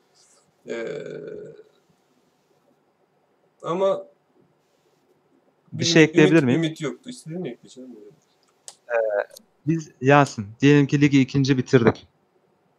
Ee, 0.69 0.99
ama 3.63 4.07
Bir 5.73 5.85
şey 5.85 6.05
ekleyebilir 6.05 6.43
ümit, 6.43 6.45
miyim? 6.45 6.65
Ümit 6.65 6.81
yoktu. 6.81 7.11
İstediğin 7.11 7.45
ekleyeceğim? 7.45 7.91
Biz 9.67 9.91
Yasin 10.01 10.47
diyelim 10.61 10.87
ki 10.87 11.01
ligi 11.01 11.21
ikinci 11.21 11.59
bitirdik. 11.59 12.07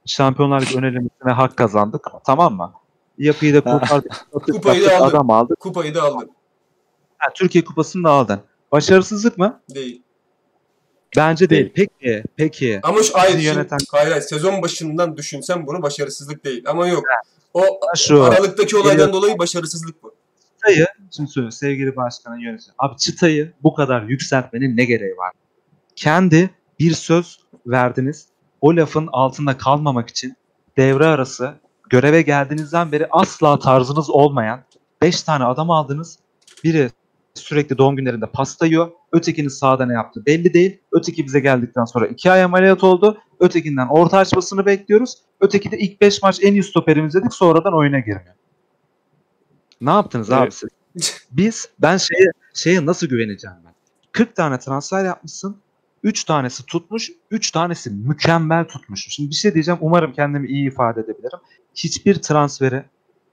Şampiyonlar 0.05 0.61
Ligi 0.61 0.77
ön 0.77 0.83
elemesine 0.83 1.31
hak 1.31 1.57
kazandık. 1.57 2.07
Tamam 2.25 2.55
mı? 2.55 2.73
Yapıyı 3.17 3.53
da 3.53 3.61
kurtardık. 3.61 4.27
Kupayı 4.31 4.85
da 4.85 4.97
aldın. 4.97 5.05
adam 5.05 5.29
aldık. 5.31 5.59
Kupayı 5.59 5.95
da 5.95 6.03
aldın. 6.03 6.31
Ha, 7.17 7.33
Türkiye 7.35 7.63
Kupası'nı 7.63 8.03
da 8.03 8.09
aldın. 8.09 8.39
Başarısızlık 8.71 9.37
mı? 9.37 9.61
Değil. 9.75 10.01
Bence 11.17 11.49
değil. 11.49 11.75
Değil. 11.75 11.89
Peki, 11.99 12.23
peki. 12.35 12.79
Ama 12.83 13.03
şu 13.03 13.13
şimdi- 13.29 13.43
yöneten- 13.43 13.77
hayır, 13.91 14.11
hayır, 14.11 14.21
sezon 14.21 14.61
başından 14.61 15.17
düşünsen 15.17 15.67
bunu 15.67 15.81
başarısızlık 15.81 16.45
değil. 16.45 16.63
Ama 16.67 16.87
yok. 16.87 17.03
O 17.53 17.79
Şu 17.95 18.23
Aralıktaki 18.23 18.77
olaydan 18.77 19.13
dolayı 19.13 19.39
başarısızlık 19.39 20.03
bu. 20.03 20.15
Çıtayı, 20.59 20.87
şimdi 21.15 21.29
söylüyorum 21.29 21.51
sevgili 21.51 21.95
başkanın 21.95 22.39
yönetici. 22.39 22.73
Abi 22.77 22.97
çıtayı 22.97 23.53
bu 23.63 23.73
kadar 23.73 24.03
yükseltmenin 24.03 24.77
ne 24.77 24.85
gereği 24.85 25.17
var? 25.17 25.31
Kendi 25.95 26.49
bir 26.79 26.91
söz 26.91 27.39
verdiniz. 27.67 28.27
O 28.61 28.75
lafın 28.75 29.09
altında 29.11 29.57
kalmamak 29.57 30.09
için 30.09 30.33
devre 30.77 31.05
arası 31.05 31.53
göreve 31.89 32.21
geldiğinizden 32.21 32.91
beri 32.91 33.07
asla 33.11 33.59
tarzınız 33.59 34.09
olmayan 34.09 34.63
5 35.01 35.23
tane 35.23 35.43
adam 35.43 35.71
aldınız. 35.71 36.19
Biri 36.63 36.89
sürekli 37.33 37.77
doğum 37.77 37.95
günlerinde 37.95 38.25
pasta 38.25 38.65
yiyor. 38.65 38.91
Ötekinin 39.11 39.47
sahada 39.47 39.85
ne 39.85 39.93
yaptı 39.93 40.25
belli 40.25 40.53
değil. 40.53 40.79
Öteki 40.91 41.25
bize 41.25 41.39
geldikten 41.39 41.85
sonra 41.85 42.07
2 42.07 42.31
ay 42.31 42.43
ameliyat 42.43 42.83
oldu. 42.83 43.17
Ötekinden 43.39 43.87
orta 43.87 44.17
açmasını 44.17 44.65
bekliyoruz. 44.65 45.15
Öteki 45.39 45.71
de 45.71 45.77
ilk 45.77 46.01
5 46.01 46.23
maç 46.23 46.39
en 46.43 46.53
iyi 46.53 46.63
stoperimiz 46.63 47.13
dedik 47.13 47.33
sonradan 47.33 47.77
oyuna 47.77 47.99
girmiyor. 47.99 48.35
Ne 49.81 49.89
yaptınız 49.89 50.31
abi 50.31 50.41
Evet. 50.43 50.53
siz? 50.53 50.69
Biz 51.31 51.69
ben 51.79 51.97
şeye 51.97 52.31
şeye 52.53 52.85
nasıl 52.85 53.07
güveneceğim 53.07 53.57
ben? 53.65 53.73
40 54.11 54.35
tane 54.35 54.59
transfer 54.59 55.05
yapmışsın. 55.05 55.57
3 56.03 56.23
tanesi 56.23 56.65
tutmuş, 56.65 57.11
3 57.31 57.51
tanesi 57.51 57.89
mükemmel 57.89 58.65
tutmuş. 58.67 59.05
Şimdi 59.09 59.29
bir 59.29 59.35
şey 59.35 59.53
diyeceğim. 59.53 59.77
Umarım 59.81 60.13
kendimi 60.13 60.47
iyi 60.47 60.67
ifade 60.67 60.99
edebilirim. 60.99 61.39
Hiçbir 61.75 62.15
transferi 62.21 62.83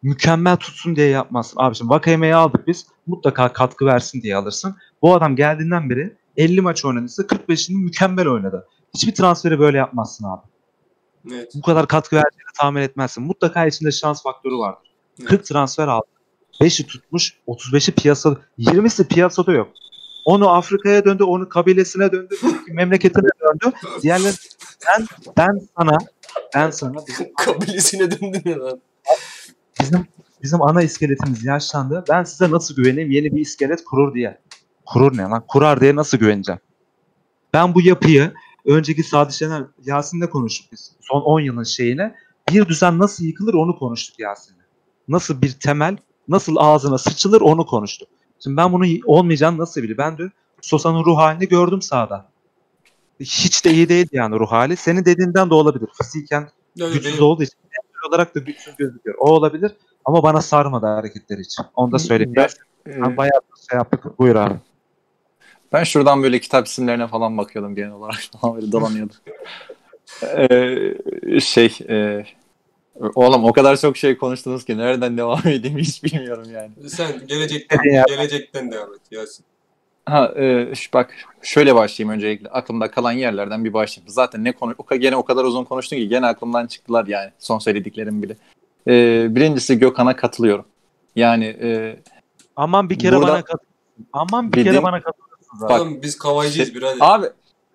mükemmel 0.03 0.57
tutsun 0.57 0.97
diye 0.97 1.09
yapmazsın. 1.09 1.57
Abi 1.61 1.75
şimdi 1.75 1.91
Vakayeme'yi 1.91 2.35
aldık 2.35 2.67
biz. 2.67 2.87
Mutlaka 3.07 3.53
katkı 3.53 3.87
versin 3.87 4.23
diye 4.23 4.37
alırsın. 4.37 4.77
Bu 5.03 5.15
adam 5.15 5.37
geldiğinden 5.37 5.91
beri 5.91 6.17
50 6.37 6.61
maç 6.61 6.85
oynadıysa 6.85 7.23
45'ini 7.23 7.77
mükemmel 7.85 8.27
oynadı. 8.29 8.69
Hiçbir 8.95 9.15
transferi 9.15 9.59
böyle 9.59 9.79
yapmazsın 9.79 10.25
abi. 10.25 10.43
Evet. 11.33 11.53
Bu 11.55 11.63
kadar 11.63 11.89
katkı 11.89 12.17
vereceğini 12.17 12.53
tahmin 12.61 12.83
etmezsin. 12.83 13.25
Mutlaka 13.25 13.67
içinde 13.67 13.93
şans 13.93 14.23
faktörü 14.23 14.55
vardır. 14.57 14.89
Evet. 15.21 15.29
40 15.29 15.45
transfer 15.45 15.89
aldı. 15.89 16.07
5'i 16.61 16.87
tutmuş, 16.87 17.39
35'i 17.49 17.95
piyasada, 17.95 18.41
20'si 18.59 19.09
piyasada 19.09 19.53
yok. 19.53 19.69
Onu 20.25 20.49
Afrika'ya 20.51 21.05
döndü, 21.05 21.25
onu 21.25 21.49
kabilesine 21.49 22.13
döndü, 22.13 22.35
memleketine 22.69 23.29
döndü. 23.41 23.77
Diğerleri 24.03 24.35
ben, 24.87 25.07
ben 25.37 25.61
sana, 25.79 25.99
ben 26.55 26.71
sana 26.71 27.07
bizim, 27.09 27.35
Kabilesine 27.37 28.11
döndün 28.11 28.51
ya 28.51 28.61
lan. 28.61 28.81
bizim, 29.81 30.07
bizim 30.43 30.63
ana 30.63 30.83
iskeletimiz 30.83 31.45
yaşlandı. 31.45 32.05
Ben 32.11 32.25
size 32.25 32.51
nasıl 32.51 32.77
güveneyim 32.77 33.11
yeni 33.11 33.33
bir 33.33 33.41
iskelet 33.41 33.85
kurur 33.85 34.15
diye. 34.15 34.39
Kurur 34.87 35.17
ne 35.17 35.23
lan? 35.23 35.45
Kurar 35.49 35.81
diye 35.81 35.97
nasıl 35.97 36.19
güveneceğim? 36.19 36.61
Ben 37.53 37.75
bu 37.75 37.81
yapıyı 37.81 38.33
önceki 38.65 39.03
Sadi 39.03 39.33
Şener, 39.33 39.65
Yasin'le 39.85 40.27
konuştuk 40.27 40.73
biz. 40.73 40.93
Son 41.01 41.21
10 41.21 41.41
yılın 41.41 41.63
şeyine. 41.65 42.15
Bir 42.51 42.69
düzen 42.69 42.99
nasıl 42.99 43.25
yıkılır 43.25 43.55
onu 43.55 43.79
konuştuk 43.79 44.19
Yasin'le. 44.19 44.65
Nasıl 45.09 45.43
bir 45.43 45.53
temel, 45.53 45.97
nasıl 46.29 46.57
ağzına 46.59 46.99
sıçılır 46.99 47.41
onu 47.41 47.67
konuştuk. 47.67 48.09
Şimdi 48.41 48.57
ben 48.57 48.73
bunu 48.73 48.85
olmayacağını 49.05 49.59
nasıl 49.59 49.83
biliyorum? 49.83 50.05
Ben 50.07 50.19
dün 50.19 50.33
Sosa'nın 50.61 51.05
ruh 51.05 51.17
halini 51.17 51.49
gördüm 51.49 51.83
sahada. 51.83 52.29
Hiç 53.21 53.65
de 53.65 53.71
iyi 53.71 53.89
değildi 53.89 54.11
yani 54.13 54.39
ruh 54.39 54.53
hali. 54.53 54.77
Senin 54.77 55.05
dediğinden 55.05 55.51
de 55.51 55.55
olabilir. 55.55 55.89
Fiziken 56.03 56.49
yok, 56.77 56.93
güçsüz 56.93 57.13
benim- 57.13 57.25
olduğu 57.25 57.43
için 57.43 57.57
olarak 58.09 58.35
da 58.35 58.41
güçsüz 58.41 58.77
gözüküyor. 58.77 59.17
O 59.19 59.31
olabilir 59.31 59.73
ama 60.05 60.23
bana 60.23 60.43
sarmadı 60.43 60.87
hareketleri 60.87 61.41
için. 61.41 61.65
Onu 61.75 61.93
da 61.93 61.99
söyleyeyim. 61.99 62.33
Ben- 62.37 62.49
Ben, 62.87 63.03
ben 63.03 63.17
bayağı 63.17 63.41
şey 63.71 63.77
yaptık. 63.79 64.19
Buyur 64.19 64.37
abi. 64.37 64.55
Ben 65.73 65.85
şuradan 65.85 66.23
böyle 66.23 66.41
kitap 66.41 66.67
isimlerine 66.67 67.07
falan 67.07 67.39
bakıyordum 67.39 67.75
genel 67.75 67.91
olarak 67.93 68.17
falan 68.43 68.57
böyle 68.57 68.73
dolanıyordum. 68.73 69.17
Ee, 70.23 71.41
şey 71.41 71.79
e, 71.89 72.25
oğlum 73.15 73.45
o 73.45 73.53
kadar 73.53 73.77
çok 73.77 73.97
şey 73.97 74.17
konuştunuz 74.19 74.65
ki 74.65 74.79
nereden 74.79 75.19
devam 75.19 75.41
edeyim 75.47 75.79
hiç 75.79 76.05
bilmiyorum 76.05 76.47
yani. 76.55 76.89
Sen 76.89 77.27
gelecekten, 77.27 77.79
gelecekten 78.09 78.73
devam 78.73 78.95
et 78.95 79.01
Yasin. 79.11 79.45
Ha 80.07 80.33
e, 80.37 80.75
şu- 80.75 80.93
bak 80.93 81.15
şöyle 81.43 81.75
başlayayım 81.75 82.15
öncelikle 82.17 82.49
aklımda 82.49 82.91
kalan 82.91 83.13
yerlerden 83.13 83.65
bir 83.65 83.73
başlayayım. 83.73 84.09
Zaten 84.13 84.45
ne 84.45 84.53
konu 84.53 84.75
o 84.79 84.97
gene 84.97 85.17
o 85.17 85.25
kadar 85.25 85.45
uzun 85.45 85.65
konuştun 85.65 85.97
ki 85.97 86.09
gene 86.09 86.27
aklımdan 86.27 86.67
çıktılar 86.67 87.07
yani 87.07 87.31
son 87.39 87.59
söylediklerim 87.59 88.23
bile. 88.23 88.37
Ee, 88.89 89.27
birincisi 89.35 89.79
Gökhan'a 89.79 90.17
katılıyorum. 90.17 90.65
Yani 91.17 91.45
e, 91.63 91.97
Aman 92.57 92.91
bir 92.91 92.99
kere 92.99 93.17
Burada- 93.17 93.29
bana 93.33 93.43
katıl. 93.43 93.65
Aman 94.13 94.53
bir 94.53 94.57
Bildiğin- 94.59 94.73
kere 94.75 94.83
bana 94.83 95.01
katılırsınız 95.03 95.63
abi. 95.63 95.69
Bak, 95.73 95.81
Oğlum 95.81 96.03
biz 96.03 96.19
kavaycıyız 96.19 96.69
şey- 96.69 96.77
birader. 96.77 96.97
abi 97.01 97.27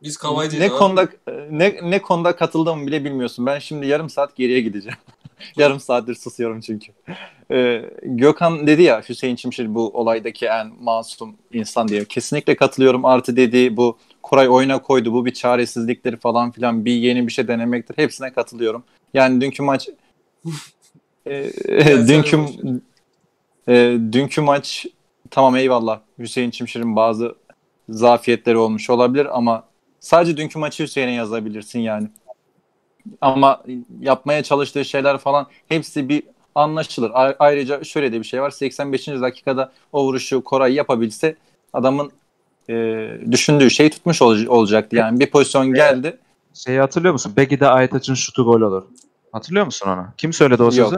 Biz 0.03 0.17
kavaycıyız. 0.17 0.65
ne 0.65 0.71
abi. 0.71 0.77
konuda 0.77 1.09
ne 1.49 1.79
ne 1.83 2.01
konuda 2.01 2.35
katıldığımı 2.35 2.87
bile 2.87 3.05
bilmiyorsun. 3.05 3.45
Ben 3.45 3.59
şimdi 3.59 3.87
yarım 3.87 4.09
saat 4.09 4.35
geriye 4.35 4.61
gideceğim. 4.61 4.97
yarım 5.57 5.79
saattir 5.79 6.15
susuyorum 6.15 6.61
çünkü. 6.61 6.91
Ee, 7.51 7.89
Gökhan 8.03 8.67
dedi 8.67 8.81
ya 8.81 9.01
Hüseyin 9.09 9.35
Çimşir 9.35 9.75
bu 9.75 9.89
olaydaki 9.89 10.45
en 10.45 10.71
masum 10.81 11.35
insan 11.53 11.87
diye. 11.87 12.05
Kesinlikle 12.05 12.55
katılıyorum. 12.55 13.05
Artı 13.05 13.35
dediği 13.35 13.77
bu 13.77 13.97
Koray 14.23 14.49
oyuna 14.49 14.81
koydu. 14.81 15.13
Bu 15.13 15.25
bir 15.25 15.33
çaresizliktir 15.33 16.17
falan 16.17 16.51
filan. 16.51 16.85
Bir 16.85 16.93
yeni 16.93 17.27
bir 17.27 17.31
şey 17.31 17.47
denemektir. 17.47 17.97
Hepsine 17.97 18.33
katılıyorum. 18.33 18.83
Yani 19.13 19.41
dünkü 19.41 19.63
maç 19.63 19.89
e, 21.25 21.49
sen 21.83 22.07
dünkü 22.07 22.39
e, 23.67 23.97
dünkü 24.11 24.41
maç 24.41 24.85
tamam 25.31 25.55
eyvallah. 25.55 25.99
Hüseyin 26.19 26.51
Çimşir'in 26.51 26.95
bazı 26.95 27.35
zafiyetleri 27.89 28.57
olmuş 28.57 28.89
olabilir 28.89 29.37
ama 29.37 29.70
Sadece 30.01 30.37
dünkü 30.37 30.59
maçı 30.59 30.83
Hüseyin'e 30.83 31.11
yazabilirsin 31.13 31.79
yani. 31.79 32.07
Ama 33.21 33.63
yapmaya 33.99 34.43
çalıştığı 34.43 34.85
şeyler 34.85 35.17
falan 35.17 35.47
hepsi 35.67 36.09
bir 36.09 36.23
anlaşılır. 36.55 37.11
A- 37.13 37.35
ayrıca 37.39 37.83
şöyle 37.83 38.13
de 38.13 38.19
bir 38.19 38.23
şey 38.23 38.41
var. 38.41 38.49
85. 38.51 39.07
dakikada 39.07 39.71
o 39.91 40.03
vuruşu 40.03 40.43
Koray 40.43 40.73
yapabilse 40.73 41.35
adamın 41.73 42.11
e, 42.69 42.73
düşündüğü 43.31 43.69
şey 43.69 43.89
tutmuş 43.89 44.21
ol- 44.21 44.45
olacaktı. 44.47 44.95
Yani 44.95 45.19
bir 45.19 45.29
pozisyon 45.31 45.73
geldi. 45.73 46.17
Şeyi 46.53 46.79
hatırlıyor 46.79 47.13
musun? 47.13 47.33
Begi'de 47.37 47.67
Aytaç'ın 47.67 48.13
şutu 48.13 48.43
gol 48.45 48.61
olur. 48.61 48.83
Hatırlıyor 49.31 49.65
musun 49.65 49.89
onu? 49.89 50.07
Kim 50.17 50.33
söyledi 50.33 50.63
o 50.63 50.65
Yok. 50.65 50.73
sözü? 50.73 50.95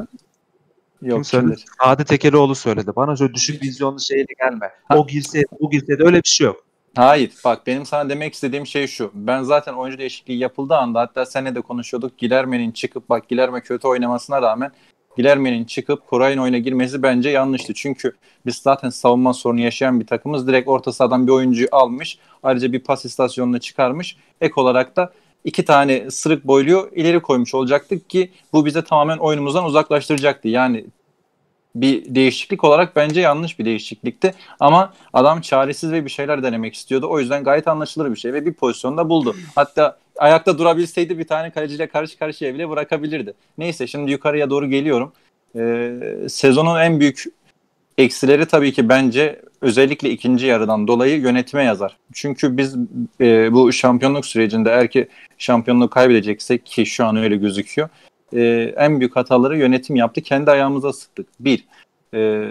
Yok 1.01 1.18
Kim 1.18 1.24
söyledi? 1.26 1.56
kimdir? 1.56 1.66
Sadi 1.84 2.06
Tekelioğlu 2.06 2.56
söyledi. 2.56 2.91
Bana 2.95 3.16
şöyle 3.16 3.34
düşük 3.34 3.64
vizyonlu 3.64 3.99
şeyle 3.99 4.26
gelme. 4.39 4.72
Ha. 4.88 4.97
O 4.97 5.08
girseydi, 5.08 5.45
bu 5.62 5.70
girseydi 5.72 6.04
öyle 6.04 6.18
bir 6.18 6.28
şey 6.30 6.45
yok. 6.47 6.66
Hayır 6.96 7.32
bak 7.46 7.68
benim 7.68 7.86
sana 7.86 8.10
demek 8.10 8.34
istediğim 8.34 8.68
şey 8.68 8.88
şu. 8.88 9.12
Ben 9.14 9.44
zaten 9.44 9.74
oyuncu 9.74 9.98
değişikliği 9.98 10.38
yapıldığı 10.38 10.76
anda 10.76 11.00
hatta 11.00 11.26
seninle 11.26 11.56
de 11.56 11.62
konuşuyorduk. 11.62 12.18
Gilerme'nin 12.18 12.72
çıkıp 12.72 13.10
bak 13.10 13.30
Gilerme 13.30 13.62
kötü 13.62 13.88
oynamasına 13.88 14.41
rağmen 14.41 14.72
Gilerme'nin 15.18 15.66
çıkıp 15.66 16.08
Koray'ın 16.08 16.38
oyuna 16.38 16.58
girmesi 16.58 17.04
bence 17.04 17.30
yanlıştı. 17.30 17.74
Çünkü 17.74 18.14
biz 18.46 18.56
zaten 18.56 18.89
savunma 18.89 19.34
sorunu 19.34 19.62
yaşayan 19.62 20.00
bir 20.00 20.08
takımız. 20.08 20.48
Direkt 20.48 20.68
orta 20.68 20.91
sahadan 20.91 21.28
bir 21.28 21.32
oyuncuyu 21.32 21.68
almış. 21.72 22.20
Ayrıca 22.44 22.74
bir 22.74 22.80
pas 22.80 23.06
istasyonuna 23.06 23.60
çıkarmış. 23.60 24.18
Ek 24.41 24.54
olarak 24.58 24.96
da 24.96 25.14
iki 25.44 25.66
tane 25.66 26.12
sırık 26.12 26.48
boyluyu 26.48 26.89
ileri 26.96 27.20
koymuş 27.20 27.56
olacaktık 27.56 28.10
ki 28.10 28.32
bu 28.54 28.66
bize 28.66 28.84
tamamen 28.84 29.18
oyunumuzdan 29.18 29.66
uzaklaştıracaktı. 29.66 30.48
Yani 30.48 30.86
bir 31.76 32.15
değişiklik 32.15 32.63
olarak 32.63 32.95
bence 32.95 33.21
yanlış 33.21 33.59
bir 33.59 33.65
değişiklikti. 33.65 34.34
Ama 34.59 34.93
adam 35.13 35.41
çaresiz 35.41 35.91
ve 35.91 36.05
bir 36.05 36.09
şeyler 36.09 36.43
denemek 36.43 36.76
istiyordu. 36.76 37.07
O 37.09 37.19
yüzden 37.19 37.43
gayet 37.43 37.67
anlaşılır 37.67 38.11
bir 38.11 38.15
şey 38.15 38.34
ve 38.34 38.45
bir 38.45 38.53
pozisyonda 38.53 39.09
buldu. 39.09 39.36
Hatta 39.55 39.97
ayakta 40.17 40.57
durabilseydi 40.57 41.19
bir 41.19 41.28
tane 41.28 41.51
kaleciyle 41.51 41.88
karşı 41.88 42.19
karşıya 42.19 42.53
bile 42.53 42.69
bırakabilirdi. 42.69 43.34
Neyse 43.57 43.88
şimdi 43.88 44.11
yukarıya 44.11 44.49
doğru 44.49 44.69
geliyorum. 44.69 45.13
Ee, 45.55 45.99
sezonun 46.30 46.80
en 46.80 46.99
büyük 46.99 47.24
eksileri 47.97 48.45
tabii 48.45 48.74
ki 48.74 48.89
bence 48.89 49.41
özellikle 49.61 50.09
ikinci 50.09 50.45
yarıdan 50.45 50.88
dolayı 50.88 51.19
yönetime 51.19 51.63
yazar. 51.63 51.97
Çünkü 52.13 52.57
biz 52.57 52.76
e, 53.21 53.53
bu 53.53 53.74
şampiyonluk 53.74 54.26
sürecinde 54.26 54.69
eğer 54.69 54.91
ki 54.91 55.07
şampiyonluğu 55.38 55.89
kaybedeceksek 55.89 56.65
ki 56.65 56.86
şu 56.86 57.05
an 57.05 57.15
öyle 57.15 57.36
gözüküyor. 57.36 57.89
E, 58.36 58.74
en 58.78 59.00
büyük 59.00 59.16
hataları 59.16 59.58
yönetim 59.58 59.96
yaptı. 59.96 60.22
Kendi 60.22 60.52
ayağımıza 60.52 60.94
sıktık. 60.94 61.28
Bir, 61.40 61.66
e, 62.14 62.50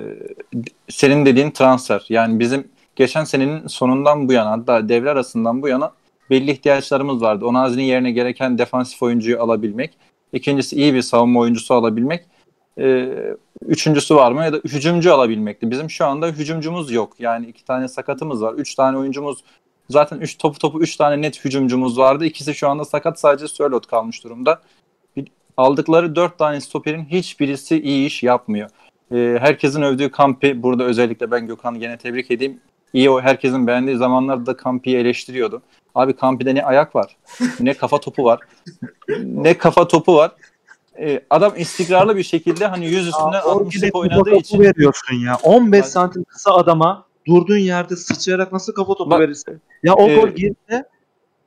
senin 0.88 1.26
dediğin 1.26 1.50
transfer. 1.50 2.06
Yani 2.08 2.40
bizim 2.40 2.68
geçen 2.96 3.24
senenin 3.24 3.66
sonundan 3.66 4.28
bu 4.28 4.32
yana 4.32 4.50
hatta 4.50 4.88
devre 4.88 5.10
arasından 5.10 5.62
bu 5.62 5.68
yana 5.68 5.92
belli 6.30 6.50
ihtiyaçlarımız 6.50 7.22
vardı. 7.22 7.46
Onazi'nin 7.46 7.82
yerine 7.82 8.10
gereken 8.10 8.58
defansif 8.58 9.02
oyuncuyu 9.02 9.42
alabilmek. 9.42 9.92
İkincisi 10.32 10.76
iyi 10.76 10.94
bir 10.94 11.02
savunma 11.02 11.40
oyuncusu 11.40 11.74
alabilmek. 11.74 12.24
Ee, 12.78 13.08
üçüncüsü 13.66 14.14
var 14.14 14.32
mı 14.32 14.44
ya 14.44 14.52
da 14.52 14.56
hücumcu 14.56 15.14
alabilmekti. 15.14 15.70
Bizim 15.70 15.90
şu 15.90 16.06
anda 16.06 16.28
hücumcumuz 16.28 16.92
yok. 16.92 17.12
Yani 17.18 17.46
iki 17.46 17.64
tane 17.64 17.88
sakatımız 17.88 18.42
var. 18.42 18.54
Üç 18.54 18.74
tane 18.74 18.98
oyuncumuz 18.98 19.44
zaten 19.90 20.18
üç 20.18 20.38
topu 20.38 20.58
topu 20.58 20.80
üç 20.80 20.96
tane 20.96 21.22
net 21.22 21.44
hücumcumuz 21.44 21.98
vardı. 21.98 22.24
İkisi 22.24 22.54
şu 22.54 22.68
anda 22.68 22.84
sakat 22.84 23.20
sadece 23.20 23.48
Sörlot 23.48 23.86
kalmış 23.86 24.24
durumda. 24.24 24.60
Aldıkları 25.56 26.16
dört 26.16 26.38
tane 26.38 26.60
stoperin 26.60 27.04
hiçbirisi 27.04 27.80
iyi 27.82 28.06
iş 28.06 28.22
yapmıyor. 28.22 28.70
Ee, 29.12 29.36
herkesin 29.40 29.82
övdüğü 29.82 30.10
Kampi 30.10 30.62
burada 30.62 30.84
özellikle 30.84 31.30
ben 31.30 31.46
Gökhan'ı 31.46 31.78
gene 31.78 31.98
tebrik 31.98 32.30
edeyim. 32.30 32.60
İyi 32.92 33.10
o 33.10 33.20
herkesin 33.20 33.66
beğendiği 33.66 33.96
zamanlarda 33.96 34.56
Kampi'yi 34.56 34.96
eleştiriyordu. 34.96 35.62
Abi 35.94 36.12
Kampi'de 36.16 36.54
ne 36.54 36.64
ayak 36.64 36.96
var, 36.96 37.16
ne 37.60 37.74
kafa 37.74 38.00
topu 38.00 38.24
var, 38.24 38.40
ne 39.18 39.58
kafa 39.58 39.88
topu 39.88 40.16
var. 40.16 40.32
Ee, 41.00 41.20
adam 41.30 41.52
istikrarlı 41.56 42.16
bir 42.16 42.22
şekilde 42.22 42.66
hani 42.66 42.86
yüz 42.86 43.06
üstüne 43.08 43.38
60 43.38 43.76
Orgide 43.76 43.90
oynadığı 43.98 44.18
kafa 44.18 44.30
topu 44.30 44.40
için 44.40 44.60
veriyorsun 44.60 45.16
ya. 45.16 45.38
15 45.42 45.80
Bak- 45.80 45.88
santim 45.88 46.24
kısa 46.24 46.52
adama 46.54 47.04
durduğun 47.26 47.56
yerde 47.56 47.96
sıçrayarak 47.96 48.52
nasıl 48.52 48.72
kafa 48.74 48.94
topu 48.94 49.10
Bak- 49.10 49.20
verirsin? 49.20 49.60
Ya 49.82 49.94
o 49.94 50.08
Ee, 50.08 50.16
gol 50.16 50.28
girse 50.28 50.84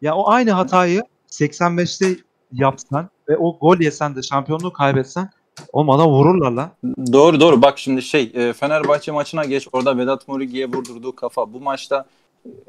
ya 0.01 0.16
o 0.16 0.30
aynı 0.30 0.51
hatayı 0.51 1.01
85'te 1.30 2.16
yapsan 2.51 3.10
ve 3.30 3.38
o 3.38 3.57
gol 3.59 3.80
yesen 3.80 4.15
de 4.15 4.21
şampiyonluğu 4.21 4.73
kaybetsen 4.73 5.30
o 5.73 5.88
bana 5.88 6.07
vururlar 6.09 6.51
lan. 6.51 6.69
Doğru 7.13 7.39
doğru 7.39 7.61
bak 7.61 7.80
şimdi 7.80 8.01
şey 8.01 8.32
e, 8.34 8.53
Fenerbahçe 8.53 9.11
maçına 9.11 9.45
geç 9.45 9.67
orada 9.71 9.97
Vedat 9.97 10.28
Murigi'ye 10.28 10.67
vurdurduğu 10.67 11.15
kafa 11.15 11.53
bu 11.53 11.59
maçta 11.59 12.05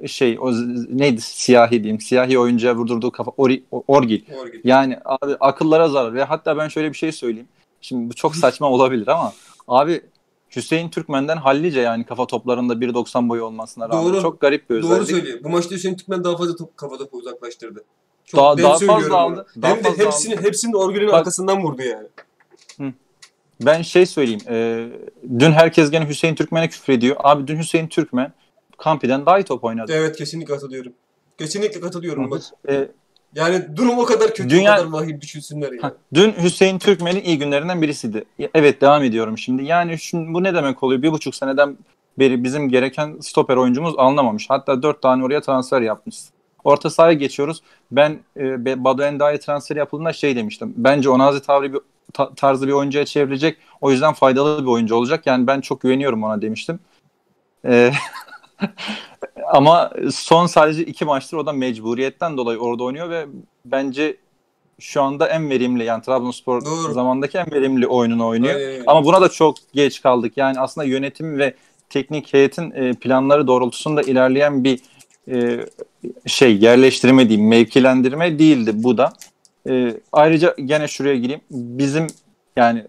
e, 0.03 0.09
şey 0.09 0.39
o 0.41 0.51
z- 0.51 0.99
neydi 0.99 1.21
siyahi 1.21 1.71
diyeyim 1.83 2.01
siyahi 2.01 2.39
oyuncuya 2.39 2.77
vurdurduğu 2.77 3.11
kafa 3.13 3.33
Ori, 3.37 3.63
Orgil 3.71 4.23
Orgil. 4.43 4.61
yani 4.65 4.99
abi 5.05 5.37
akıllara 5.41 5.89
zarar 5.89 6.15
ve 6.15 6.25
hatta 6.25 6.57
ben 6.57 6.69
şöyle 6.69 6.93
bir 6.93 6.97
şey 6.97 7.13
söyleyeyim 7.13 7.49
şimdi 7.81 8.11
bu 8.11 8.15
çok 8.15 8.37
saçma 8.37 8.71
olabilir 8.71 9.07
ama 9.09 9.33
abi 9.69 10.01
Hüseyin 10.57 10.89
Türkmen'den 10.89 11.37
hallice 11.37 11.81
yani 11.81 12.05
kafa 12.05 12.27
toplarında 12.27 12.73
1.90 12.73 13.29
boyu 13.29 13.45
olmasına 13.45 13.89
rağmen 13.89 14.05
Doğru. 14.05 14.23
çok 14.23 14.41
garip 14.41 14.71
bir 14.71 14.83
Doğru 14.83 14.93
özellik. 14.93 15.09
söylüyor. 15.11 15.39
Bu 15.45 15.49
maçta 15.49 15.75
Hüseyin 15.75 15.97
Türkmen 15.97 16.25
daha 16.25 16.37
fazla 16.37 16.57
top, 16.57 16.77
kafa 16.77 16.97
topu 16.99 17.17
uzaklaştırdı. 17.17 17.85
Çok 18.27 18.41
Daha- 18.41 18.59
daha 18.59 18.79
fazla 18.79 19.17
aldı, 19.17 19.47
daha 19.63 19.71
Hem 19.71 19.79
de 19.79 19.83
fazla 19.89 20.05
hepsini, 20.05 20.37
hepsini 20.37 20.73
de 20.73 20.77
Orgül'ün 20.77 21.09
Bak- 21.09 21.15
arkasından 21.15 21.63
vurdu 21.63 21.83
yani. 21.83 22.07
Ben 23.61 23.83
şey 23.83 24.07
söyleyeyim. 24.07 24.41
e, 24.49 24.87
dün 25.39 25.53
herkes 25.53 25.91
gene 25.91 26.09
Hüseyin 26.09 26.35
Türkmen'e 26.35 26.69
küfrediyor. 26.69 27.17
Abi 27.19 27.47
dün 27.47 27.59
Hüseyin 27.59 27.87
Türkmen 27.89 28.33
Kampi'den 28.79 29.27
daha 29.27 29.39
iyi 29.39 29.45
top 29.45 29.65
oynadı. 29.65 29.93
Evet 29.95 30.17
kesinlikle 30.17 30.55
katılıyorum. 30.55 30.93
Kesinlikle 31.39 31.81
katılıyorum 31.81 32.31
bak. 32.31 32.43
E, 32.69 32.89
Yani 33.35 33.77
durum 33.77 33.99
o 33.99 34.05
kadar 34.05 34.29
kötü, 34.35 34.51
Dünya- 34.51 34.73
o 34.73 34.77
kadar 34.77 34.91
vahim 34.93 35.21
düşünsünler 35.21 35.73
ya. 35.73 35.83
Ha, 35.83 35.93
Dün 36.15 36.33
Hüseyin 36.43 36.79
Türkmen'in 36.79 37.21
iyi 37.25 37.39
günlerinden 37.39 37.83
birisiydi. 37.83 38.25
Evet 38.55 38.81
devam 38.81 39.03
ediyorum 39.03 39.39
şimdi. 39.39 39.65
Yani 39.65 39.99
şimdi 39.99 40.35
bu 40.35 40.43
ne 40.43 40.55
demek 40.55 40.83
oluyor? 40.83 41.03
Bir 41.03 41.13
buçuk 41.13 41.35
seneden 41.35 41.77
beri 42.19 42.45
bizim 42.45 42.69
gereken 42.69 43.17
stoper 43.21 43.57
oyuncumuz 43.57 43.95
alınamamış. 43.99 44.51
Hatta 44.51 44.83
dört 44.83 45.03
tane 45.03 45.25
oraya 45.25 45.41
transfer 45.41 45.81
yapmışız. 45.81 46.31
Orta 46.67 46.91
sahaya 46.91 47.13
geçiyoruz. 47.13 47.63
Ben 47.91 48.19
e, 48.37 48.85
Badu 48.85 49.03
Enda'ya 49.03 49.41
transfer 49.41 49.77
yapıldığında 49.77 50.13
şey 50.13 50.37
demiştim. 50.37 50.75
Bence 50.77 51.11
Onazi 51.11 51.43
tavrı 51.43 51.73
bir, 51.73 51.81
ta- 52.13 52.35
tarzı 52.35 52.67
bir 52.67 52.73
oyuncuya 52.73 53.05
çevirecek. 53.05 53.59
O 53.81 53.91
yüzden 53.91 54.13
faydalı 54.13 54.63
bir 54.63 54.71
oyuncu 54.71 54.95
olacak. 54.95 55.27
Yani 55.27 55.47
ben 55.47 55.61
çok 55.61 55.81
güveniyorum 55.81 56.25
ona 56.25 56.43
demiştim. 56.43 56.79
E, 57.65 57.93
ama 59.53 59.91
son 60.13 60.47
sadece 60.47 60.85
iki 60.85 61.05
maçtır 61.05 61.37
o 61.37 61.47
da 61.47 61.53
mecburiyetten 61.53 62.37
dolayı 62.37 62.59
orada 62.59 62.85
oynuyor 62.85 63.11
ve 63.11 63.27
bence 63.65 64.17
şu 64.79 65.03
anda 65.03 65.29
en 65.29 65.51
verimli 65.51 65.85
yani 65.85 66.03
Trabzonspor 66.03 66.65
Doğru. 66.65 66.93
zamandaki 66.93 67.39
en 67.39 67.53
verimli 67.53 67.87
oyununu 67.87 68.27
oynuyor. 68.27 68.55
Öyle. 68.55 68.83
Ama 68.87 69.05
buna 69.05 69.21
da 69.21 69.29
çok 69.29 69.57
geç 69.73 70.03
kaldık. 70.03 70.33
Yani 70.37 70.61
aslında 70.61 70.85
yönetim 70.85 71.39
ve 71.39 71.55
teknik 71.91 72.35
heyetin 72.35 72.71
e, 72.71 72.93
planları 72.93 73.47
doğrultusunda 73.47 74.03
ilerleyen 74.03 74.65
bir 74.65 74.81
e, 75.29 75.67
şey 76.27 76.57
yerleştirme 76.57 77.29
diyeyim, 77.29 77.49
mevkilendirme 77.49 78.39
değildi 78.39 78.71
bu 78.75 78.99
da. 78.99 79.13
E, 79.69 79.95
ayrıca 80.13 80.55
gene 80.65 80.89
şuraya 80.89 81.17
gireyim. 81.17 81.41
Bizim 81.51 82.07
yani 82.57 82.85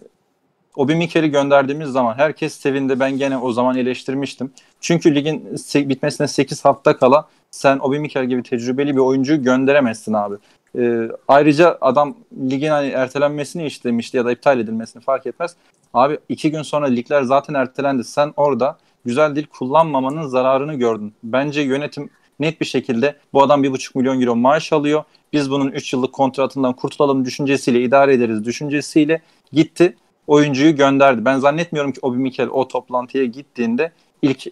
Obi 0.75 0.95
Mikel'i 0.95 1.31
gönderdiğimiz 1.31 1.89
zaman 1.89 2.13
herkes 2.13 2.53
sevindi. 2.53 2.99
Ben 2.99 3.17
gene 3.17 3.37
o 3.37 3.51
zaman 3.51 3.77
eleştirmiştim. 3.77 4.51
Çünkü 4.81 5.15
ligin 5.15 5.45
bitmesine 5.75 6.27
8 6.27 6.65
hafta 6.65 6.97
kala 6.97 7.27
sen 7.51 7.79
Obi 7.79 7.99
Mikel 7.99 8.25
gibi 8.25 8.43
tecrübeli 8.43 8.93
bir 8.93 9.01
oyuncuyu 9.01 9.43
gönderemezsin 9.43 10.13
abi. 10.13 10.35
Ee, 10.77 11.07
ayrıca 11.27 11.77
adam 11.81 12.15
ligin 12.49 12.69
hani 12.69 12.87
ertelenmesini 12.87 13.65
istemişti 13.65 14.17
ya 14.17 14.25
da 14.25 14.31
iptal 14.31 14.59
edilmesini 14.59 15.03
fark 15.03 15.25
etmez. 15.25 15.55
Abi 15.93 16.17
iki 16.29 16.51
gün 16.51 16.61
sonra 16.61 16.85
ligler 16.85 17.23
zaten 17.23 17.53
ertelendi. 17.53 18.03
Sen 18.03 18.33
orada 18.37 18.77
güzel 19.05 19.35
dil 19.35 19.45
kullanmamanın 19.45 20.27
zararını 20.27 20.73
gördün. 20.73 21.13
Bence 21.23 21.61
yönetim 21.61 22.09
net 22.39 22.61
bir 22.61 22.65
şekilde 22.65 23.15
bu 23.33 23.43
adam 23.43 23.63
bir 23.63 23.71
buçuk 23.71 23.95
milyon 23.95 24.21
euro 24.21 24.35
maaş 24.35 24.73
alıyor. 24.73 25.03
Biz 25.33 25.51
bunun 25.51 25.71
3 25.71 25.93
yıllık 25.93 26.13
kontratından 26.13 26.73
kurtulalım 26.73 27.25
düşüncesiyle 27.25 27.81
idare 27.83 28.13
ederiz 28.13 28.45
düşüncesiyle 28.45 29.21
gitti 29.51 29.97
oyuncuyu 30.27 30.75
gönderdi. 30.75 31.25
Ben 31.25 31.39
zannetmiyorum 31.39 31.91
ki 31.91 31.99
Obi 32.01 32.17
Mikel 32.17 32.47
o 32.47 32.67
toplantıya 32.67 33.25
gittiğinde 33.25 33.91
ilk 34.21 34.47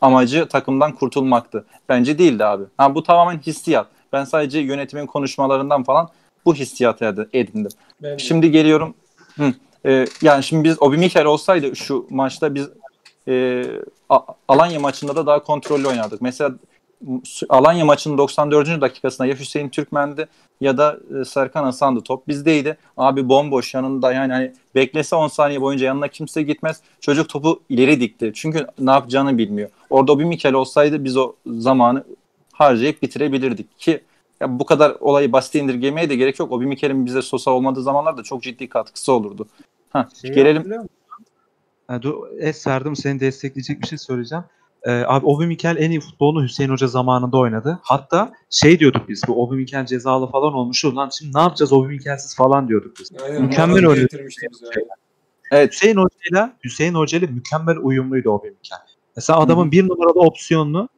amacı 0.00 0.48
takımdan 0.48 0.92
kurtulmaktı. 0.92 1.66
Bence 1.88 2.18
değildi 2.18 2.44
abi. 2.44 2.64
Ha, 2.78 2.94
bu 2.94 3.02
tamamen 3.02 3.38
hissiyat. 3.38 3.86
Ben 4.12 4.24
sadece 4.24 4.58
yönetimin 4.58 5.06
konuşmalarından 5.06 5.82
falan 5.84 6.08
bu 6.44 6.54
hissiyatı 6.54 7.04
ed- 7.04 7.28
edindim. 7.32 7.70
Ben- 8.02 8.16
Şimdi 8.16 8.50
geliyorum. 8.50 8.94
Hı. 9.36 9.54
Ee, 9.86 10.06
yani 10.22 10.42
şimdi 10.44 10.64
biz 10.64 10.82
Obi 10.82 10.96
Mikel 10.96 11.24
olsaydı 11.24 11.76
şu 11.76 12.06
maçta 12.10 12.54
biz 12.54 12.68
e, 13.28 13.64
Alanya 14.48 14.80
maçında 14.80 15.16
da 15.16 15.26
daha 15.26 15.42
kontrollü 15.42 15.88
oynardık. 15.88 16.22
Mesela 16.22 16.54
Alanya 17.48 17.84
maçının 17.84 18.18
94. 18.18 18.80
dakikasında 18.80 19.26
ya 19.28 19.34
Hüseyin 19.34 19.68
Türkmen'di 19.68 20.28
ya 20.60 20.78
da 20.78 20.98
e, 21.20 21.24
Serkan 21.24 21.64
Hasan'dı. 21.64 22.00
Top 22.00 22.28
bizdeydi. 22.28 22.76
Abi 22.96 23.28
bomboş 23.28 23.74
yanında 23.74 24.12
yani 24.12 24.32
hani 24.32 24.52
beklese 24.74 25.16
10 25.16 25.28
saniye 25.28 25.60
boyunca 25.60 25.86
yanına 25.86 26.08
kimse 26.08 26.42
gitmez. 26.42 26.80
Çocuk 27.00 27.28
topu 27.28 27.60
ileri 27.68 28.00
dikti. 28.00 28.32
Çünkü 28.34 28.66
ne 28.78 28.90
yapacağını 28.90 29.38
bilmiyor. 29.38 29.70
Orada 29.90 30.12
Obi 30.12 30.24
Mikel 30.24 30.54
olsaydı 30.54 31.04
biz 31.04 31.16
o 31.16 31.34
zamanı 31.46 32.04
harcayıp 32.52 33.02
bitirebilirdik 33.02 33.78
ki 33.78 34.00
ya 34.40 34.58
bu 34.58 34.66
kadar 34.66 34.96
olayı 35.00 35.32
basite 35.32 35.58
indirgemeye 35.58 36.10
de 36.10 36.16
gerek 36.16 36.38
yok. 36.38 36.52
Obi 36.52 36.66
Mikel'in 36.66 37.06
bize 37.06 37.22
Sosa 37.22 37.50
olmadığı 37.50 37.82
zamanlarda 37.82 38.22
çok 38.22 38.42
ciddi 38.42 38.68
katkısı 38.68 39.12
olurdu. 39.12 39.48
Ha, 39.90 40.08
Şeyi 40.22 40.34
gelelim. 40.34 40.86
Ha, 41.88 42.02
dur, 42.02 42.14
es 42.38 42.66
verdim 42.66 42.96
seni 42.96 43.20
destekleyecek 43.20 43.82
bir 43.82 43.86
şey 43.86 43.98
söyleyeceğim. 43.98 44.44
Ee, 44.86 45.04
abi 45.06 45.26
Obi 45.26 45.46
Mikel 45.46 45.76
en 45.78 45.90
iyi 45.90 46.00
futbolunu 46.00 46.44
Hüseyin 46.44 46.70
Hoca 46.70 46.86
zamanında 46.86 47.36
oynadı. 47.38 47.78
Hatta 47.82 48.32
şey 48.50 48.78
diyorduk 48.78 49.08
biz 49.08 49.22
bu 49.28 49.42
Obi 49.42 49.56
Mikel 49.56 49.86
cezalı 49.86 50.30
falan 50.30 50.54
olmuş. 50.54 50.84
Lan 50.84 51.10
şimdi 51.18 51.36
ne 51.36 51.40
yapacağız 51.40 51.72
Obi 51.72 51.88
Mikel'siz 51.88 52.36
falan 52.36 52.68
diyorduk 52.68 52.96
biz. 53.00 53.10
Aynen, 53.24 53.42
Mükemmel 53.42 53.82
yani. 53.82 54.06
Evet. 55.52 55.72
Hüseyin 55.72 55.96
Hoca'yla 55.96 56.56
Hüseyin 56.64 56.94
Hoca'yla 56.94 57.28
mükemmel 57.28 57.76
uyumluydu 57.82 58.30
Obi 58.30 58.50
Mikel. 58.50 58.78
Mesela 59.16 59.38
adamın 59.40 59.72
bir 59.72 59.88
numaralı 59.88 60.20
opsiyonunu 60.20 60.88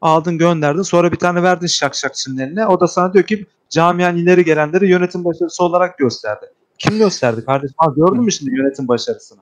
aldın 0.00 0.38
gönderdin 0.38 0.82
sonra 0.82 1.12
bir 1.12 1.16
tane 1.16 1.42
verdin 1.42 1.66
şak 1.66 1.94
şakçının 1.94 2.38
eline. 2.38 2.66
O 2.66 2.80
da 2.80 2.88
sana 2.88 3.14
diyor 3.14 3.24
ki 3.24 3.46
camian 3.68 4.16
ileri 4.16 4.44
gelenleri 4.44 4.88
yönetim 4.88 5.24
başarısı 5.24 5.64
olarak 5.64 5.98
gösterdi. 5.98 6.46
Kim 6.78 6.98
gösterdi 6.98 7.44
kardeşim? 7.44 7.74
Ha, 7.78 7.92
gördün 7.96 8.22
mü 8.22 8.32
şimdi 8.32 8.56
yönetim 8.56 8.88
başarısını? 8.88 9.40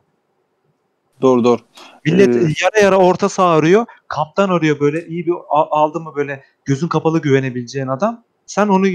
Doğru 1.23 1.45
doğru. 1.45 1.61
Millet 2.05 2.37
Ee, 2.37 2.41
yara 2.41 2.81
yara 2.83 2.97
orta 2.97 3.29
saha 3.29 3.49
arıyor. 3.49 3.87
Kaptan 4.09 4.49
arıyor 4.49 4.81
böyle 4.81 5.07
iyi 5.07 5.27
bir 5.27 5.33
aldı 5.51 6.01
mı 6.01 6.13
böyle 6.17 6.45
gözün 6.65 6.89
kapalı 6.89 7.23
güvenebileceğin 7.23 7.89
adam. 7.89 8.25
Sen 8.47 8.69
onu 8.69 8.87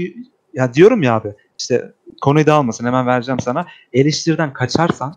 ya 0.54 0.74
diyorum 0.74 1.02
ya 1.02 1.14
abi 1.14 1.34
işte 1.58 1.92
konuyu 2.20 2.46
dağılmasın 2.46 2.86
hemen 2.86 3.06
vereceğim 3.06 3.40
sana. 3.40 3.66
Eleştiriden 3.92 4.52
kaçarsan 4.52 5.14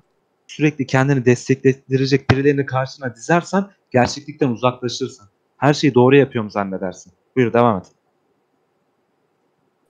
sürekli 0.47 0.85
kendini 0.87 1.25
desteklettirecek 1.25 2.29
birilerini 2.29 2.65
karşına 2.65 3.15
dizersen 3.15 3.65
gerçeklikten 3.91 4.49
uzaklaşırsın. 4.49 5.27
Her 5.57 5.73
şeyi 5.73 5.93
doğru 5.93 6.15
yapıyorum 6.15 6.51
zannedersin. 6.51 7.13
Buyur 7.35 7.53
devam 7.53 7.77
et. 7.77 7.85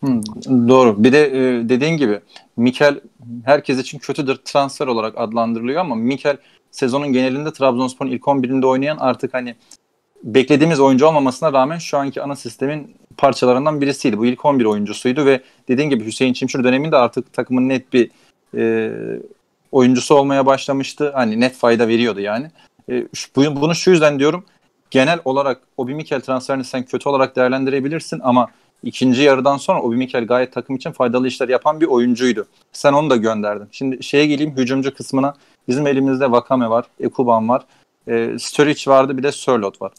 Hı, 0.03 0.21
doğru. 0.67 1.03
Bir 1.03 1.11
de 1.11 1.25
e, 1.27 1.69
dediğin 1.69 1.97
gibi 1.97 2.19
Mikel 2.57 2.99
herkes 3.45 3.79
için 3.79 3.99
kötüdür 3.99 4.35
transfer 4.35 4.87
olarak 4.87 5.13
adlandırılıyor 5.17 5.81
ama 5.81 5.95
Mikel 5.95 6.37
sezonun 6.73 7.13
genelinde 7.13 7.53
Trabzonspor'un 7.53 8.09
ilk 8.11 8.21
11'inde 8.21 8.65
oynayan 8.65 8.97
artık 8.97 9.33
hani 9.33 9.55
beklediğimiz 10.23 10.79
oyuncu 10.79 11.05
olmamasına 11.07 11.53
rağmen 11.53 11.77
şu 11.77 11.97
anki 11.97 12.21
ana 12.21 12.35
sistemin 12.35 12.95
parçalarından 13.17 13.81
birisiydi. 13.81 14.17
Bu 14.17 14.25
ilk 14.25 14.45
11 14.45 14.65
oyuncusuydu 14.65 15.25
ve 15.25 15.41
dediğin 15.67 15.89
gibi 15.89 16.05
Hüseyin 16.05 16.33
Çimşir 16.33 16.63
döneminde 16.63 16.97
artık 16.97 17.33
takımın 17.33 17.69
net 17.69 17.93
bir 17.93 18.09
e, 18.57 18.91
oyuncusu 19.71 20.15
olmaya 20.15 20.45
başlamıştı. 20.45 21.11
Hani 21.15 21.39
net 21.39 21.55
fayda 21.55 21.87
veriyordu 21.87 22.19
yani. 22.19 22.51
E, 22.91 23.03
şu- 23.13 23.29
bu- 23.35 23.61
bunu 23.61 23.75
şu 23.75 23.91
yüzden 23.91 24.19
diyorum. 24.19 24.43
Genel 24.91 25.19
olarak 25.25 25.61
Obi 25.77 25.95
Mikel 25.95 26.21
transferini 26.21 26.63
sen 26.63 26.83
kötü 26.83 27.09
olarak 27.09 27.35
değerlendirebilirsin 27.35 28.19
ama 28.23 28.47
ikinci 28.83 29.21
yarıdan 29.21 29.57
sonra 29.57 29.81
Obi 29.81 29.95
Mikel 29.95 30.25
gayet 30.25 30.53
takım 30.53 30.75
için 30.75 30.91
faydalı 30.91 31.27
işler 31.27 31.49
yapan 31.49 31.81
bir 31.81 31.85
oyuncuydu. 31.85 32.47
Sen 32.71 32.93
onu 32.93 33.09
da 33.09 33.15
gönderdin. 33.15 33.67
Şimdi 33.71 34.03
şeye 34.03 34.25
geleyim 34.25 34.57
hücumcu 34.57 34.93
kısmına. 34.93 35.33
Bizim 35.67 35.87
elimizde 35.87 36.31
Vakame 36.31 36.69
var, 36.69 36.85
Ekuban 36.99 37.49
var, 37.49 37.65
e, 38.07 38.39
Sturridge 38.39 38.91
vardı 38.91 39.17
bir 39.17 39.23
de 39.23 39.31
Sörloth 39.31 39.81
var. 39.81 39.91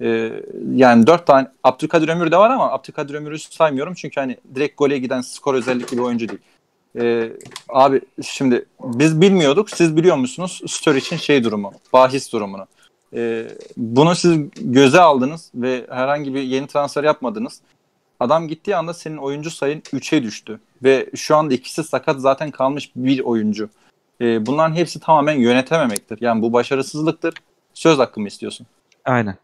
E, 0.00 0.32
yani 0.74 1.06
dört 1.06 1.26
tane 1.26 1.48
Abdülkadir 1.64 2.08
Ömür 2.08 2.30
de 2.30 2.36
var 2.36 2.50
ama 2.50 2.72
Abdülkadir 2.72 3.14
Ömür'ü 3.14 3.38
saymıyorum 3.38 3.94
çünkü 3.94 4.20
hani 4.20 4.36
direkt 4.54 4.78
gole 4.78 4.98
giden 4.98 5.20
skor 5.20 5.54
özellikli 5.54 5.96
bir 5.96 6.02
oyuncu 6.02 6.28
değil. 6.28 6.40
E, 7.00 7.32
abi 7.68 8.00
şimdi 8.22 8.64
biz 8.80 9.20
bilmiyorduk. 9.20 9.70
Siz 9.70 9.96
biliyor 9.96 10.16
musunuz 10.16 10.60
Sturridge'in 10.66 11.20
şey 11.20 11.44
durumu, 11.44 11.72
bahis 11.92 12.32
durumunu. 12.32 12.66
E, 13.14 13.48
bunu 13.76 14.14
siz 14.14 14.38
göze 14.56 15.00
aldınız 15.00 15.50
ve 15.54 15.86
herhangi 15.90 16.34
bir 16.34 16.42
yeni 16.42 16.66
transfer 16.66 17.04
yapmadınız. 17.04 17.60
Adam 18.20 18.48
gittiği 18.48 18.76
anda 18.76 18.94
senin 18.94 19.16
oyuncu 19.16 19.50
sayın 19.50 19.80
3'e 19.80 20.22
düştü. 20.22 20.60
Ve 20.82 21.10
şu 21.16 21.36
anda 21.36 21.54
ikisi 21.54 21.84
sakat 21.84 22.20
zaten 22.20 22.50
kalmış 22.50 22.90
bir 22.96 23.20
oyuncu. 23.20 23.68
E, 24.22 24.46
bunların 24.46 24.74
hepsi 24.74 25.00
tamamen 25.00 25.34
yönetememektir. 25.34 26.18
Yani 26.20 26.42
bu 26.42 26.52
başarısızlıktır. 26.52 27.34
Söz 27.74 27.98
hakkı 27.98 28.20
mı 28.20 28.28
istiyorsun? 28.28 28.66
Aynen. 29.04 29.36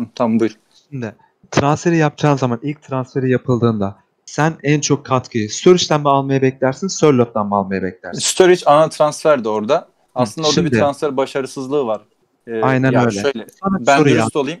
Hı, 0.00 0.06
tamam 0.14 0.40
buyur. 0.40 0.56
Şimdi 0.90 1.14
transferi 1.50 1.96
yapacağın 1.96 2.36
zaman 2.36 2.60
ilk 2.62 2.82
transferi 2.82 3.30
yapıldığında 3.30 3.96
sen 4.26 4.54
en 4.62 4.80
çok 4.80 5.06
katkıyı 5.06 5.50
Sturridge'den 5.50 6.00
mi 6.00 6.08
almayı 6.08 6.42
beklersin, 6.42 6.88
Sörloth'tan 6.88 7.48
mı 7.48 7.56
almayı 7.56 7.82
beklersin? 7.82 8.20
Sturridge 8.20 8.62
ana 8.66 8.88
transfer 8.88 9.44
de 9.44 9.48
orada. 9.48 9.88
Aslında 10.14 10.48
orada 10.48 10.64
bir 10.64 10.70
transfer 10.70 11.16
başarısızlığı 11.16 11.86
var. 11.86 12.00
E, 12.46 12.62
Aynen 12.62 12.92
yani 12.92 13.06
öyle. 13.06 13.22
Şöyle, 13.22 13.46
Sana 13.62 13.86
ben 13.86 13.98
soru 13.98 14.08
ya. 14.08 14.14
dürüst 14.14 14.36
olayım. 14.36 14.60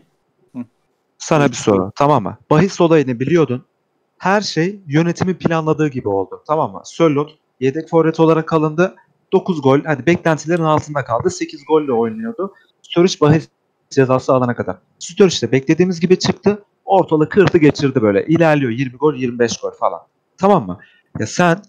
Sana 1.18 1.48
bir 1.48 1.54
soru 1.54 1.92
tamam 1.96 2.22
mı? 2.22 2.38
Bahis 2.50 2.80
olayını 2.80 3.20
biliyordun. 3.20 3.64
Her 4.18 4.40
şey 4.40 4.80
yönetimin 4.86 5.34
planladığı 5.34 5.88
gibi 5.88 6.08
oldu. 6.08 6.42
Tamam 6.46 6.72
mı? 6.72 6.80
Sörloth 6.84 7.32
yedek 7.60 7.88
forvet 7.88 8.20
olarak 8.20 8.52
alındı. 8.52 8.94
9 9.34 9.62
gol. 9.62 9.80
Hadi 9.84 10.06
beklentilerin 10.06 10.62
altında 10.62 11.04
kaldı. 11.04 11.30
8 11.30 11.64
golle 11.68 11.92
oynuyordu. 11.92 12.54
Sturridge 12.82 13.20
bahis 13.20 13.48
cezası 13.90 14.32
alana 14.32 14.56
kadar. 14.56 14.76
Sturridge 14.98 15.46
de 15.48 15.52
beklediğimiz 15.52 16.00
gibi 16.00 16.18
çıktı. 16.18 16.64
Ortalığı 16.84 17.28
kırdı 17.28 17.58
geçirdi 17.58 18.02
böyle. 18.02 18.26
İlerliyor 18.26 18.70
20 18.70 18.96
gol 18.96 19.14
25 19.14 19.56
gol 19.56 19.70
falan. 19.70 20.00
Tamam 20.38 20.66
mı? 20.66 20.78
Ya 21.18 21.26
sen 21.26 21.62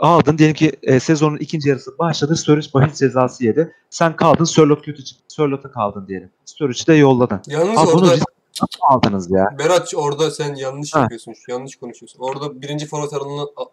aldın 0.00 0.38
diyelim 0.38 0.56
ki 0.56 0.72
e, 0.82 1.00
sezonun 1.00 1.36
ikinci 1.36 1.68
yarısı 1.68 1.98
başladı. 1.98 2.36
Sturridge 2.36 2.68
bahis 2.74 2.98
cezası 2.98 3.44
yedi. 3.44 3.74
Sen 3.90 4.16
kaldın 4.16 4.44
Sörloth 4.44 4.82
kötü 4.82 5.04
çıktı. 5.04 5.24
Sörloth'a 5.28 5.70
kaldın 5.70 6.06
diyelim. 6.08 6.30
Sturridge'i 6.44 6.86
de 6.86 6.94
yolladın. 6.94 7.40
Yalnız 7.46 7.78
Abi 7.78 7.90
orada 7.90 8.12
risk 8.12 8.26
nasıl 8.62 8.78
aldınız 8.90 9.30
ya? 9.30 9.56
Berat 9.58 9.92
orada 9.96 10.30
sen 10.30 10.54
yanlış 10.54 10.94
Ha. 10.94 11.00
yapıyorsun. 11.00 11.34
Yanlış 11.48 11.76
konuşuyorsun. 11.76 12.20
Orada 12.20 12.62
birinci 12.62 12.86
forvet 12.86 13.12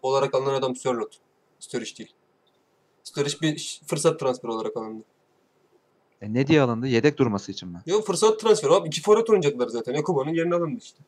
olarak 0.02 0.36
alınan 0.36 0.54
adam 0.54 0.76
Sörloth. 0.76 1.16
Sturridge 1.60 1.95
değil. 1.97 2.14
Sturridge 3.04 3.36
bir 3.41 3.82
fırsat 3.88 4.20
transferi 4.20 4.52
olarak 4.52 4.78
alındı. 4.78 5.04
E 6.22 6.34
ne 6.34 6.47
diye 6.47 6.62
alındı? 6.62 6.88
Yedek 6.88 7.18
durması 7.18 7.52
için 7.52 7.70
mi? 7.70 7.82
Yok 7.86 8.08
fırsat 8.08 8.39
transferi 8.39 8.72
abi. 8.74 8.88
İki 8.88 9.02
forvet 9.02 9.30
oynayacaklar 9.30 9.68
zaten. 9.68 9.93
Ekuban'ın 9.93 10.34
yerine 10.34 10.56
alındı 10.56 10.80
işte. 10.84 10.99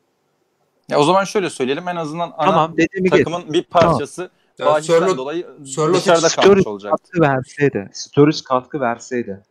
Ya 0.88 0.98
o 1.00 1.04
zaman 1.04 1.24
şöyle 1.24 1.50
söyleyelim 1.50 1.88
en 1.88 1.96
azından 1.96 2.32
ana 2.36 2.50
Tamam 2.50 2.72
dediğimi 2.76 3.10
geç. 3.10 3.18
takımın 3.24 3.52
bir 3.52 3.64
parçası 3.64 4.30
Yani 4.58 4.68
bahisten 4.70 4.98
Sörloth, 4.98 5.16
dolayı 5.16 5.46
Sörloth 5.66 5.98
dışarıda 6.00 6.20
kalmış 6.28 6.32
Sturridge 6.32 6.70
olacaktı. 6.70 6.96
katkı 7.02 7.20
verseydi, 7.20 7.90
Sturridge 7.92 8.38
katkı 8.44 8.80
verseydi, 8.80 9.42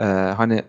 e, 0.00 0.04
hani 0.04 0.64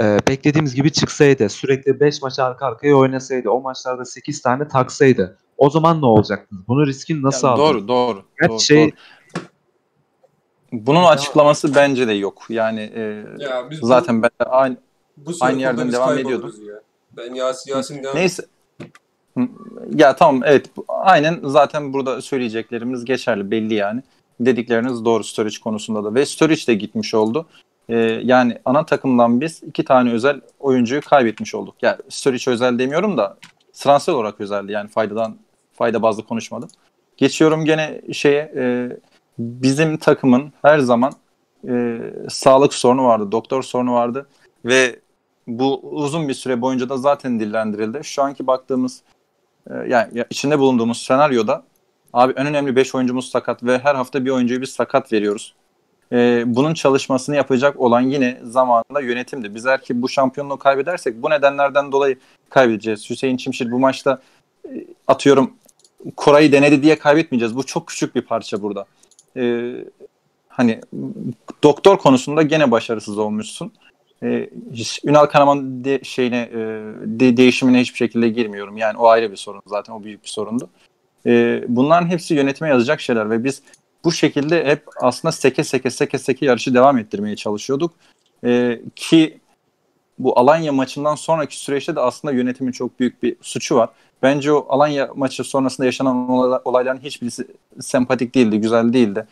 e, 0.00 0.18
beklediğimiz 0.28 0.74
gibi 0.74 0.92
çıksaydı, 0.92 1.48
sürekli 1.48 2.00
5 2.00 2.22
maç 2.22 2.38
arka 2.38 2.66
arkaya 2.66 2.94
oynasaydı, 2.96 3.50
o 3.50 3.60
maçlarda 3.60 4.04
8 4.04 4.42
tane 4.42 4.68
taksaydı, 4.68 5.38
o 5.58 5.70
zaman 5.70 6.00
ne 6.02 6.06
olacaktı? 6.06 6.56
Bunu 6.68 6.86
riskin 6.86 7.22
nasıl 7.22 7.48
Yani 7.48 7.54
aldın? 7.60 7.74
doğru 7.74 7.88
doğru. 7.88 8.22
Kaç 8.36 8.50
doğru, 8.50 8.60
şey- 8.60 8.86
doğru. 8.90 8.96
Bunun 10.72 11.04
açıklaması 11.04 11.74
bence 11.74 12.08
de 12.08 12.12
yok. 12.12 12.42
Yani 12.48 12.80
e, 12.94 13.24
Ya 13.38 13.70
biz 13.70 13.82
bu- 13.82 13.86
zaten 13.86 14.22
ben 14.22 14.30
de 14.40 14.44
aynı 14.44 14.76
bu 15.16 15.30
aynı 15.40 15.60
yerden 15.60 15.92
devam 15.92 16.08
kayboluruz 16.08 16.58
Ya. 16.58 16.74
Ben 17.16 17.34
Yasin, 17.34 17.70
Yasin 17.70 18.02
devam 18.02 18.16
Neyse. 18.16 18.42
Ya 19.94 20.16
tamam 20.16 20.42
evet 20.44 20.66
bu- 20.76 20.84
aynen 20.88 21.40
zaten 21.44 21.92
burada 21.92 22.22
söyleyeceklerimiz 22.22 23.04
geçerli 23.04 23.50
belli 23.50 23.74
yani. 23.74 24.02
Dedikleriniz 24.40 25.04
doğru 25.04 25.24
Sturridge 25.24 25.56
konusunda 25.64 26.04
da 26.04 26.14
ve 26.14 26.26
Sturridge 26.26 26.66
de 26.66 26.74
gitmiş 26.74 27.14
oldu. 27.14 27.46
Ee, 27.88 27.96
yani 28.24 28.58
ana 28.64 28.86
takımdan 28.86 29.40
biz 29.40 29.62
iki 29.62 29.84
tane 29.84 30.12
özel 30.12 30.40
oyuncuyu 30.60 31.00
kaybetmiş 31.00 31.54
olduk. 31.54 31.74
Yani 31.82 31.96
Sturridge 32.08 32.50
özel 32.50 32.78
demiyorum 32.78 33.16
da 33.18 33.36
transfer 33.72 34.12
olarak 34.12 34.40
özeldi 34.40 34.72
yani 34.72 34.88
faydadan 34.88 35.36
fayda 35.72 36.02
bazlı 36.02 36.24
konuşmadım. 36.24 36.68
Geçiyorum 37.16 37.64
gene 37.64 38.00
şeye 38.12 38.52
e, 38.56 38.88
bizim 39.42 39.96
takımın 39.96 40.52
her 40.62 40.78
zaman 40.78 41.12
e, 41.68 41.98
sağlık 42.28 42.74
sorunu 42.74 43.04
vardı, 43.04 43.32
doktor 43.32 43.62
sorunu 43.62 43.92
vardı 43.92 44.26
ve 44.64 45.00
bu 45.46 45.80
uzun 45.80 46.28
bir 46.28 46.34
süre 46.34 46.60
boyunca 46.60 46.88
da 46.88 46.96
zaten 46.96 47.40
dillendirildi. 47.40 48.00
Şu 48.02 48.22
anki 48.22 48.46
baktığımız 48.46 49.02
e, 49.70 49.74
yani 49.88 50.18
ya 50.18 50.26
içinde 50.30 50.58
bulunduğumuz 50.58 51.02
senaryoda 51.02 51.64
abi 52.12 52.32
en 52.36 52.46
önemli 52.46 52.76
5 52.76 52.94
oyuncumuz 52.94 53.30
sakat 53.30 53.64
ve 53.64 53.78
her 53.78 53.94
hafta 53.94 54.24
bir 54.24 54.30
oyuncuyu 54.30 54.60
biz 54.60 54.70
sakat 54.70 55.12
veriyoruz. 55.12 55.54
E, 56.12 56.44
bunun 56.46 56.74
çalışmasını 56.74 57.36
yapacak 57.36 57.80
olan 57.80 58.00
yine 58.00 58.40
zamanında 58.44 59.00
yönetimdi. 59.00 59.54
Biz 59.54 59.66
eğer 59.66 59.82
ki 59.82 60.02
bu 60.02 60.08
şampiyonluğu 60.08 60.58
kaybedersek 60.58 61.22
bu 61.22 61.30
nedenlerden 61.30 61.92
dolayı 61.92 62.18
kaybedeceğiz. 62.50 63.10
Hüseyin 63.10 63.36
Çimşir 63.36 63.70
bu 63.70 63.78
maçta 63.78 64.20
e, 64.64 64.84
atıyorum 65.06 65.52
Koray'ı 66.16 66.52
denedi 66.52 66.82
diye 66.82 66.98
kaybetmeyeceğiz. 66.98 67.56
Bu 67.56 67.66
çok 67.66 67.86
küçük 67.86 68.14
bir 68.14 68.22
parça 68.22 68.62
burada. 68.62 68.86
E, 69.36 69.72
hani 70.48 70.80
doktor 71.62 71.98
konusunda 71.98 72.42
gene 72.42 72.70
başarısız 72.70 73.18
olmuşsun. 73.18 73.72
Hiç- 74.72 75.00
Ünal 75.04 75.26
Karaman 75.26 75.84
de, 75.84 76.00
şeyine 76.04 76.40
e, 76.52 76.58
de, 77.04 77.36
değişimine 77.36 77.80
hiçbir 77.80 77.96
şekilde 77.96 78.28
girmiyorum. 78.28 78.76
Yani 78.76 78.98
o 78.98 79.08
ayrı 79.08 79.30
bir 79.32 79.36
sorun 79.36 79.62
zaten 79.66 79.92
o 79.92 80.04
büyük 80.04 80.22
bir 80.22 80.28
sorundu. 80.28 80.70
Ee, 81.26 81.64
bunların 81.68 82.06
hepsi 82.08 82.34
yönetime 82.34 82.68
yazacak 82.70 83.00
şeyler 83.00 83.30
ve 83.30 83.44
biz 83.44 83.62
bu 84.04 84.12
şekilde 84.12 84.64
hep 84.64 84.84
aslında 85.00 85.32
seke 85.32 85.64
seke 85.64 85.90
seke 85.90 86.18
seke 86.18 86.46
yarışı 86.46 86.74
devam 86.74 86.98
ettirmeye 86.98 87.36
çalışıyorduk. 87.36 87.94
Ee, 88.44 88.80
ki 88.96 89.38
bu 90.18 90.38
Alanya 90.38 90.72
maçından 90.72 91.14
sonraki 91.14 91.58
süreçte 91.58 91.96
de 91.96 92.00
aslında 92.00 92.34
yönetimin 92.34 92.72
çok 92.72 93.00
büyük 93.00 93.22
bir 93.22 93.36
suçu 93.42 93.76
var. 93.76 93.88
Bence 94.22 94.52
o 94.52 94.66
Alanya 94.68 95.10
maçı 95.16 95.44
sonrasında 95.44 95.86
yaşanan 95.86 96.28
olay- 96.30 96.60
olayların 96.64 96.98
hiçbirisi 96.98 97.46
sempatik 97.80 98.34
değildi, 98.34 98.60
güzel 98.60 98.92
değildi. 98.92 99.26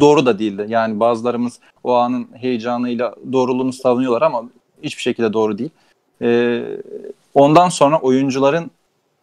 Doğru 0.00 0.26
da 0.26 0.38
değildi. 0.38 0.66
Yani 0.68 1.00
bazılarımız 1.00 1.60
o 1.84 1.94
anın 1.94 2.28
heyecanıyla 2.34 3.14
doğruluğunu 3.32 3.72
savunuyorlar 3.72 4.22
ama 4.22 4.42
hiçbir 4.82 5.02
şekilde 5.02 5.32
doğru 5.32 5.58
değil. 5.58 5.70
Ee, 6.22 6.62
ondan 7.34 7.68
sonra 7.68 8.00
oyuncuların 8.00 8.70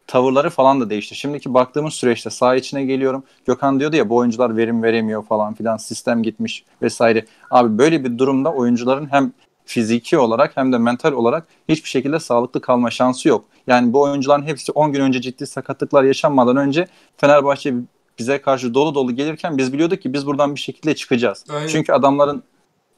tavırları 0.07 0.49
falan 0.49 0.81
da 0.81 0.89
değişti. 0.89 1.15
Şimdiki 1.15 1.53
baktığımız 1.53 1.93
süreçte 1.93 2.29
saha 2.29 2.55
içine 2.55 2.85
geliyorum. 2.85 3.23
Gökhan 3.45 3.79
diyordu 3.79 3.95
ya 3.95 4.09
bu 4.09 4.15
oyuncular 4.15 4.57
verim 4.57 4.83
veremiyor 4.83 5.23
falan 5.23 5.53
filan 5.53 5.77
sistem 5.77 6.23
gitmiş 6.23 6.63
vesaire. 6.81 7.25
Abi 7.51 7.77
böyle 7.77 8.03
bir 8.03 8.17
durumda 8.17 8.53
oyuncuların 8.53 9.11
hem 9.11 9.33
fiziki 9.65 10.17
olarak 10.17 10.57
hem 10.57 10.73
de 10.73 10.77
mental 10.77 11.11
olarak 11.11 11.47
hiçbir 11.69 11.89
şekilde 11.89 12.19
sağlıklı 12.19 12.61
kalma 12.61 12.91
şansı 12.91 13.27
yok. 13.27 13.45
Yani 13.67 13.93
bu 13.93 14.01
oyuncuların 14.01 14.43
hepsi 14.43 14.71
10 14.71 14.91
gün 14.91 15.01
önce 15.01 15.21
ciddi 15.21 15.47
sakatlıklar 15.47 16.03
yaşanmadan 16.03 16.57
önce 16.57 16.87
Fenerbahçe 17.17 17.73
bize 18.19 18.41
karşı 18.41 18.73
dolu 18.73 18.95
dolu 18.95 19.15
gelirken 19.15 19.57
biz 19.57 19.73
biliyorduk 19.73 20.01
ki 20.01 20.13
biz 20.13 20.27
buradan 20.27 20.55
bir 20.55 20.59
şekilde 20.59 20.95
çıkacağız. 20.95 21.45
Aynen. 21.49 21.67
Çünkü 21.67 21.93
adamların 21.93 22.43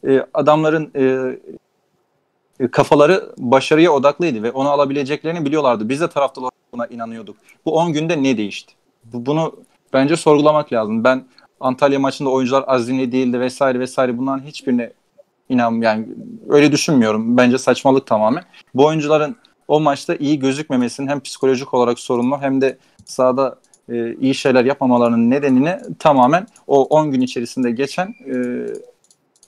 e, 0.07 0.25
adamların 0.33 0.91
e, 0.95 1.03
e, 2.59 2.67
kafaları 2.67 3.33
başarıya 3.37 3.91
odaklıydı 3.91 4.43
ve 4.43 4.51
onu 4.51 4.69
alabileceklerini 4.69 5.45
biliyorlardı. 5.45 5.89
Biz 5.89 6.01
de 6.01 6.09
taraftarlar 6.09 6.51
buna 6.73 6.87
inanıyorduk. 6.87 7.37
Bu 7.65 7.75
10 7.75 7.93
günde 7.93 8.23
ne 8.23 8.37
değişti? 8.37 8.73
Bu, 9.03 9.25
bunu 9.25 9.55
bence 9.93 10.15
sorgulamak 10.15 10.73
lazım. 10.73 11.03
Ben 11.03 11.25
Antalya 11.59 11.99
maçında 11.99 12.29
oyuncular 12.29 12.63
azimli 12.67 13.11
değildi 13.11 13.39
vesaire 13.39 13.79
vesaire 13.79 14.17
bunların 14.17 14.43
hiçbirine 14.45 14.93
inan 15.49 15.81
yani 15.81 16.07
öyle 16.49 16.71
düşünmüyorum. 16.71 17.37
Bence 17.37 17.57
saçmalık 17.57 18.07
tamamen. 18.07 18.43
Bu 18.73 18.85
oyuncuların 18.85 19.35
o 19.67 19.79
maçta 19.79 20.15
iyi 20.15 20.39
gözükmemesinin 20.39 21.07
hem 21.07 21.19
psikolojik 21.19 21.73
olarak 21.73 21.99
sorunlu 21.99 22.41
hem 22.41 22.61
de 22.61 22.77
sahada 23.05 23.59
e, 23.89 24.15
iyi 24.15 24.35
şeyler 24.35 24.65
yapmamalarının 24.65 25.29
nedenini 25.29 25.77
tamamen 25.99 26.47
o 26.67 26.83
10 26.83 27.11
gün 27.11 27.21
içerisinde 27.21 27.71
geçen 27.71 28.07
e, 28.07 28.35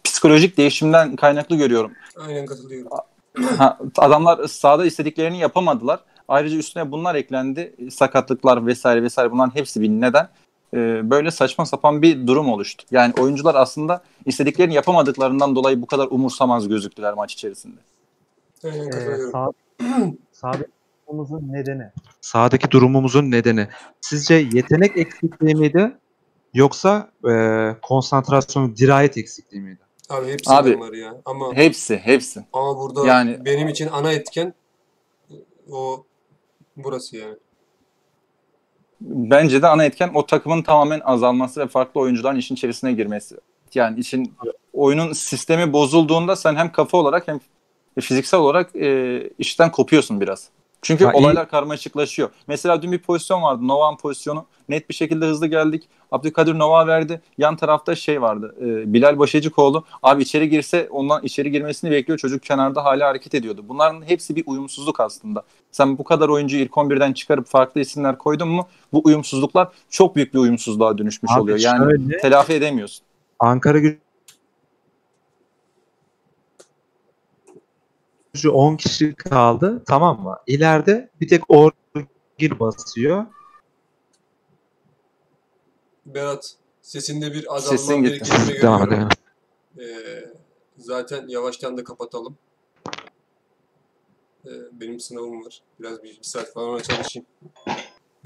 psikolojik 0.03 0.57
değişimden 0.57 1.15
kaynaklı 1.15 1.55
görüyorum. 1.55 1.91
Aynen 2.27 2.45
katılıyorum. 2.45 2.91
Ha, 3.57 3.77
adamlar 3.97 4.47
sahada 4.47 4.85
istediklerini 4.85 5.39
yapamadılar. 5.39 5.99
Ayrıca 6.27 6.57
üstüne 6.57 6.91
bunlar 6.91 7.15
eklendi. 7.15 7.75
Sakatlıklar 7.91 8.65
vesaire 8.65 9.03
vesaire 9.03 9.31
bunların 9.31 9.55
hepsi 9.55 9.81
bir 9.81 9.89
neden. 9.89 10.29
Ee, 10.75 11.09
böyle 11.09 11.31
saçma 11.31 11.65
sapan 11.65 12.01
bir 12.01 12.27
durum 12.27 12.49
oluştu. 12.49 12.85
Yani 12.91 13.13
oyuncular 13.19 13.55
aslında 13.55 14.03
istediklerini 14.25 14.73
yapamadıklarından 14.73 15.55
dolayı 15.55 15.81
bu 15.81 15.85
kadar 15.85 16.07
umursamaz 16.11 16.67
gözüktüler 16.67 17.13
maç 17.13 17.33
içerisinde. 17.33 17.79
Aynen 18.63 18.87
Ee, 18.87 19.17
sağ, 19.31 19.51
sağdaki 20.31 20.71
durumumuzun 21.07 21.53
nedeni. 21.53 21.89
Sahadaki 22.21 22.71
durumumuzun 22.71 23.31
nedeni. 23.31 23.67
Sizce 24.01 24.33
yetenek 24.33 24.97
eksikliği 24.97 25.55
miydi? 25.55 25.97
Yoksa 26.53 27.09
e, 27.29 27.31
konsantrasyon, 27.81 28.75
dirayet 28.75 29.17
eksikliği 29.17 29.63
miydi? 29.63 29.79
Abi 30.09 30.31
hepsi 30.31 30.53
Abi- 30.53 30.97
ya. 30.99 31.21
Ama 31.25 31.53
Hepsi, 31.53 31.97
hepsi. 31.97 32.45
ama 32.53 32.77
burada 32.77 33.07
Yani- 33.07 33.45
benim 33.45 33.67
için 33.67 33.87
ana 33.87 34.11
etken 34.11 34.53
o 35.71 36.03
burası 36.77 37.17
yani. 37.17 37.35
Bence 39.01 39.61
de 39.61 39.67
ana 39.67 39.85
etken 39.85 40.11
o 40.13 40.25
takımın 40.25 40.61
tamamen 40.61 40.99
azalması 40.99 41.59
ve 41.59 41.67
farklı 41.67 42.01
oyuncuların 42.01 42.37
işin 42.37 42.55
içerisine 42.55 42.93
girmesi. 42.93 43.35
Yani 43.73 43.99
için 43.99 44.33
oyunun 44.73 45.13
sistemi 45.13 45.73
bozulduğunda 45.73 46.35
sen 46.35 46.55
hem 46.55 46.71
kafa 46.71 46.97
olarak 46.97 47.27
hem 47.27 47.39
fiziksel 47.99 48.39
olarak 48.39 48.75
e, 48.75 49.21
işten 49.39 49.71
kopuyorsun 49.71 50.21
biraz. 50.21 50.49
Çünkü 50.85 51.05
Ha, 51.05 51.11
iyi. 51.13 51.15
olaylar 51.17 51.49
karmaşıklaşıyor. 51.49 52.29
Mesela 52.47 52.81
dün 52.81 52.91
bir 52.91 52.97
pozisyon 52.99 53.41
vardı. 53.41 53.67
Novak'ın 53.67 53.97
pozisyonu. 53.97 54.45
Net 54.69 54.89
bir 54.89 54.93
şekilde 54.93 55.25
hızlı 55.25 55.47
geldik. 55.47 55.83
Abdülkadir 56.11 56.59
Novak 56.59 56.87
verdi. 56.87 57.21
Yan 57.37 57.55
tarafta 57.55 57.95
şey 57.95 58.21
vardı. 58.21 58.55
e, 58.61 58.93
Bilal 58.93 59.19
Başacıkoğlu. 59.19 59.83
Abi 60.03 60.23
içeri 60.23 60.49
girse 60.49 60.87
ondan 60.91 61.23
içeri 61.23 61.51
girmesini 61.51 61.91
bekliyor. 61.91 62.19
Çocuk 62.19 62.43
kenarda 62.43 62.83
hala 62.85 63.07
hareket 63.07 63.35
ediyordu. 63.35 63.65
Bunların 63.67 64.01
hepsi 64.09 64.35
bir 64.35 64.43
uyumsuzluk 64.47 64.99
aslında. 64.99 65.43
Sen 65.71 65.97
bu 65.97 66.03
kadar 66.03 66.29
oyuncuyu 66.29 66.63
ilk 66.63 66.71
11'den 66.71 67.13
çıkarıp 67.13 67.47
farklı 67.47 67.81
isimler 67.81 68.17
koydun 68.17 68.47
mu 68.47 68.67
bu 68.93 69.01
uyumsuzluklar 69.05 69.67
çok 69.89 70.15
büyük 70.15 70.33
bir 70.33 70.39
uyumsuzluğa 70.39 70.97
dönüşmüş 70.97 71.31
Abi 71.31 71.39
oluyor. 71.41 71.59
Yani 71.59 71.83
şöyle- 71.83 72.17
telafi 72.17 72.53
edemiyorsun. 72.53 73.05
Ankara 73.39 73.79
gücü 73.79 73.99
10 78.43 78.75
kişi 78.77 79.15
kaldı. 79.15 79.83
Tamam 79.87 80.23
mı? 80.23 80.37
İleride 80.47 81.09
bir 81.21 81.27
tek 81.27 81.41
Orgil 81.49 82.59
basıyor. 82.59 83.25
Berat 86.05 86.55
sesinde 86.81 87.33
bir 87.33 87.55
azalma 87.55 87.77
Sesin 87.77 88.03
gitti. 88.03 88.31
Devam 88.61 88.83
görüyorum. 88.83 89.09
edelim. 89.77 89.95
Ee, 89.97 90.29
zaten 90.77 91.27
yavaştan 91.27 91.77
da 91.77 91.83
kapatalım. 91.83 92.37
Ee, 94.45 94.49
benim 94.71 94.99
sınavım 94.99 95.45
var. 95.45 95.61
Biraz 95.79 96.03
bir, 96.03 96.09
bir 96.09 96.23
saat 96.23 96.53
falan 96.53 96.79
çalışayım. 96.79 97.25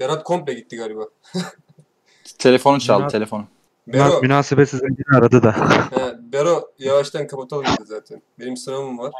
Berat 0.00 0.24
komple 0.24 0.54
gitti 0.54 0.76
galiba. 0.76 1.02
Telefonu 2.38 2.80
çaldı 2.80 3.02
Münasebet- 3.02 3.10
telefonu. 3.10 3.46
Bero, 3.86 3.98
Münasebet 3.98 4.22
münasebetsiz 4.22 4.80
aradı 5.16 5.42
da. 5.42 5.52
he, 5.90 6.32
Bero 6.32 6.70
yavaştan 6.78 7.26
kapatalım 7.26 7.64
dedi 7.64 7.84
zaten. 7.84 8.22
Benim 8.38 8.56
sınavım 8.56 8.98
var. 8.98 9.12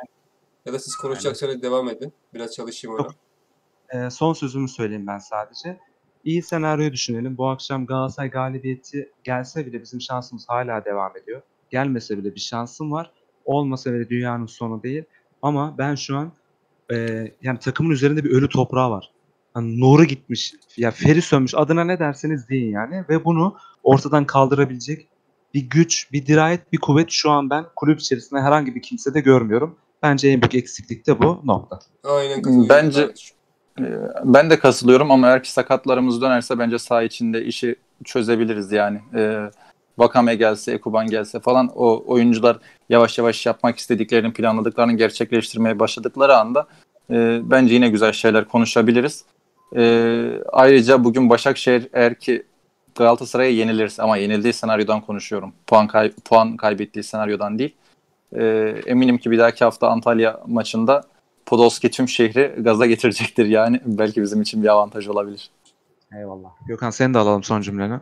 Ya 0.70 0.74
da 0.74 0.78
siz 0.78 0.96
konuşacaksanız 0.96 1.62
devam 1.62 1.88
edin. 1.88 2.12
Biraz 2.34 2.54
çalışayım 2.54 2.96
ona. 2.96 3.08
Ee, 3.94 4.10
son 4.10 4.32
sözümü 4.32 4.68
söyleyeyim 4.68 5.06
ben 5.06 5.18
sadece. 5.18 5.78
İyi 6.24 6.42
senaryoyu 6.42 6.92
düşünelim. 6.92 7.36
Bu 7.36 7.48
akşam 7.48 7.86
Galatasaray 7.86 8.30
galibiyeti 8.30 9.12
gelse 9.24 9.66
bile 9.66 9.82
bizim 9.82 10.00
şansımız 10.00 10.44
hala 10.48 10.84
devam 10.84 11.16
ediyor. 11.16 11.42
Gelmese 11.70 12.18
bile 12.18 12.34
bir 12.34 12.40
şansım 12.40 12.92
var. 12.92 13.12
Olmasa 13.44 13.92
bile 13.92 14.08
dünyanın 14.08 14.46
sonu 14.46 14.82
değil. 14.82 15.04
Ama 15.42 15.78
ben 15.78 15.94
şu 15.94 16.16
an 16.16 16.32
e, 16.92 17.26
yani 17.42 17.58
takımın 17.58 17.90
üzerinde 17.90 18.24
bir 18.24 18.30
ölü 18.30 18.48
toprağı 18.48 18.90
var. 18.90 19.12
Hani 19.54 19.80
nuru 19.80 20.04
gitmiş. 20.04 20.54
Ya 20.76 20.90
feri 20.90 21.22
sönmüş. 21.22 21.54
Adına 21.54 21.84
ne 21.84 21.98
derseniz 21.98 22.48
deyin 22.48 22.72
yani. 22.72 23.04
Ve 23.08 23.24
bunu 23.24 23.56
ortadan 23.82 24.24
kaldırabilecek 24.24 25.08
bir 25.54 25.70
güç, 25.70 26.12
bir 26.12 26.26
dirayet, 26.26 26.72
bir 26.72 26.78
kuvvet 26.78 27.10
şu 27.10 27.30
an 27.30 27.50
ben 27.50 27.64
kulüp 27.76 28.00
içerisinde 28.00 28.40
herhangi 28.40 28.74
bir 28.74 28.82
kimsede 28.82 29.20
görmüyorum. 29.20 29.76
Bence 30.02 30.28
en 30.28 30.42
büyük 30.42 30.54
eksiklik 30.54 31.06
de 31.06 31.22
bu 31.22 31.40
nokta. 31.44 31.78
Aynen 32.04 32.42
katılıyorum. 32.42 32.68
Bence- 32.68 33.00
kardeşim. 33.06 33.36
Ee, 33.80 33.84
Ben 34.24 34.50
de 34.50 34.58
katılıyorum 34.58 35.10
ama 35.10 35.26
eğer 35.28 35.42
ki 35.42 35.52
sakatlarımız 35.52 36.20
dönerse 36.22 36.58
bence 36.58 36.78
saha 36.78 37.02
içinde 37.02 37.44
işi 37.44 37.76
çözebiliriz 38.04 38.72
yani. 38.72 39.00
Ee, 39.14 39.50
Vakame 39.98 40.34
gelse, 40.34 40.72
Ekuban 40.72 41.06
gelse 41.06 41.40
falan 41.40 41.70
o 41.74 42.02
oyuncular 42.06 42.58
yavaş 42.88 43.18
yavaş 43.18 43.46
yapmak 43.46 43.78
istediklerini, 43.78 44.32
planladıklarını 44.32 44.92
gerçekleştirmeye 44.92 45.78
başladıkları 45.78 46.36
anda 46.36 46.66
e, 47.10 47.40
bence 47.50 47.74
yine 47.74 47.88
güzel 47.88 48.12
şeyler 48.12 48.48
konuşabiliriz. 48.48 49.24
Ee, 49.76 50.30
ayrıca 50.52 51.04
bugün 51.04 51.30
Başakşehir 51.30 51.88
eğer 51.92 52.14
ki 52.14 52.42
Galatasaray'a 52.94 53.50
yenilirse 53.50 54.02
ama 54.02 54.16
yenildiği 54.16 54.52
senaryodan 54.52 55.00
konuşuyorum. 55.00 55.52
Puan, 55.66 55.86
kay- 55.86 56.12
puan 56.24 56.56
kaybettiği 56.56 57.02
senaryodan 57.02 57.58
değil. 57.58 57.74
Ee, 58.36 58.74
eminim 58.86 59.18
ki 59.18 59.30
bir 59.30 59.38
dahaki 59.38 59.64
hafta 59.64 59.88
Antalya 59.88 60.40
maçında 60.46 61.04
Podolski 61.46 61.90
tüm 61.90 62.08
şehri 62.08 62.54
gaza 62.58 62.86
getirecektir 62.86 63.46
yani. 63.46 63.80
Belki 63.84 64.22
bizim 64.22 64.42
için 64.42 64.62
bir 64.62 64.68
avantaj 64.68 65.08
olabilir. 65.08 65.50
Eyvallah. 66.16 66.50
Gökhan 66.66 66.90
seni 66.90 67.14
de 67.14 67.18
alalım 67.18 67.44
son 67.44 67.60
cümleni. 67.60 68.00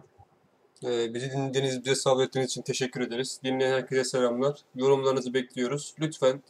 Ee, 0.84 1.14
bizi 1.14 1.30
dinlediğiniz, 1.30 1.84
bize 1.84 1.94
sabrettiğiniz 1.94 2.50
için 2.50 2.62
teşekkür 2.62 3.00
ederiz. 3.00 3.40
Dinleyen 3.44 3.72
herkese 3.72 4.04
selamlar. 4.04 4.58
Yorumlarınızı 4.74 5.34
bekliyoruz. 5.34 5.94
Lütfen 6.00 6.42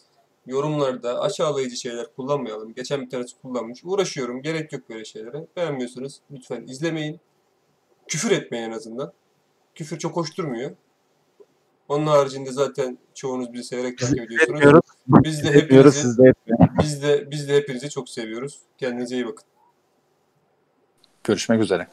yorumlarda 0.47 1.21
aşağılayıcı 1.21 1.77
şeyler 1.77 2.07
kullanmayalım. 2.17 2.75
Geçen 2.75 3.03
bir 3.03 3.11
tanesi 3.11 3.37
kullanmış. 3.43 3.81
Uğraşıyorum. 3.85 4.43
Gerek 4.43 4.73
yok 4.73 4.91
böyle 4.91 5.05
şeylere. 5.05 5.47
Beğenmiyorsanız 5.57 6.21
lütfen 6.31 6.63
izlemeyin. 6.63 7.21
Küfür 8.09 8.31
etmeyin 8.31 8.65
en 8.65 8.73
azından. 8.73 9.13
Küfür 9.75 9.99
çok 9.99 10.17
hoş 10.17 10.37
durmuyor. 10.37 10.71
Onun 11.89 12.07
haricinde 12.07 12.53
zaten 12.53 12.99
çoğunuz 13.15 13.53
bizi 13.53 13.65
severek 13.65 13.99
takip 13.99 14.21
ediyorsunuz. 14.21 14.81
Biz 15.09 15.45
de 15.45 15.53
hepinizi, 15.53 15.93
siz 15.93 16.19
de 16.19 16.33
biz 16.83 17.03
de 17.03 17.31
biz 17.31 17.49
de 17.49 17.57
hepinizi 17.57 17.91
çok 17.91 18.09
seviyoruz. 18.09 18.59
Kendinize 18.79 19.15
iyi 19.15 19.27
bakın. 19.27 19.45
Görüşmek 21.25 21.63
üzere. 21.63 21.89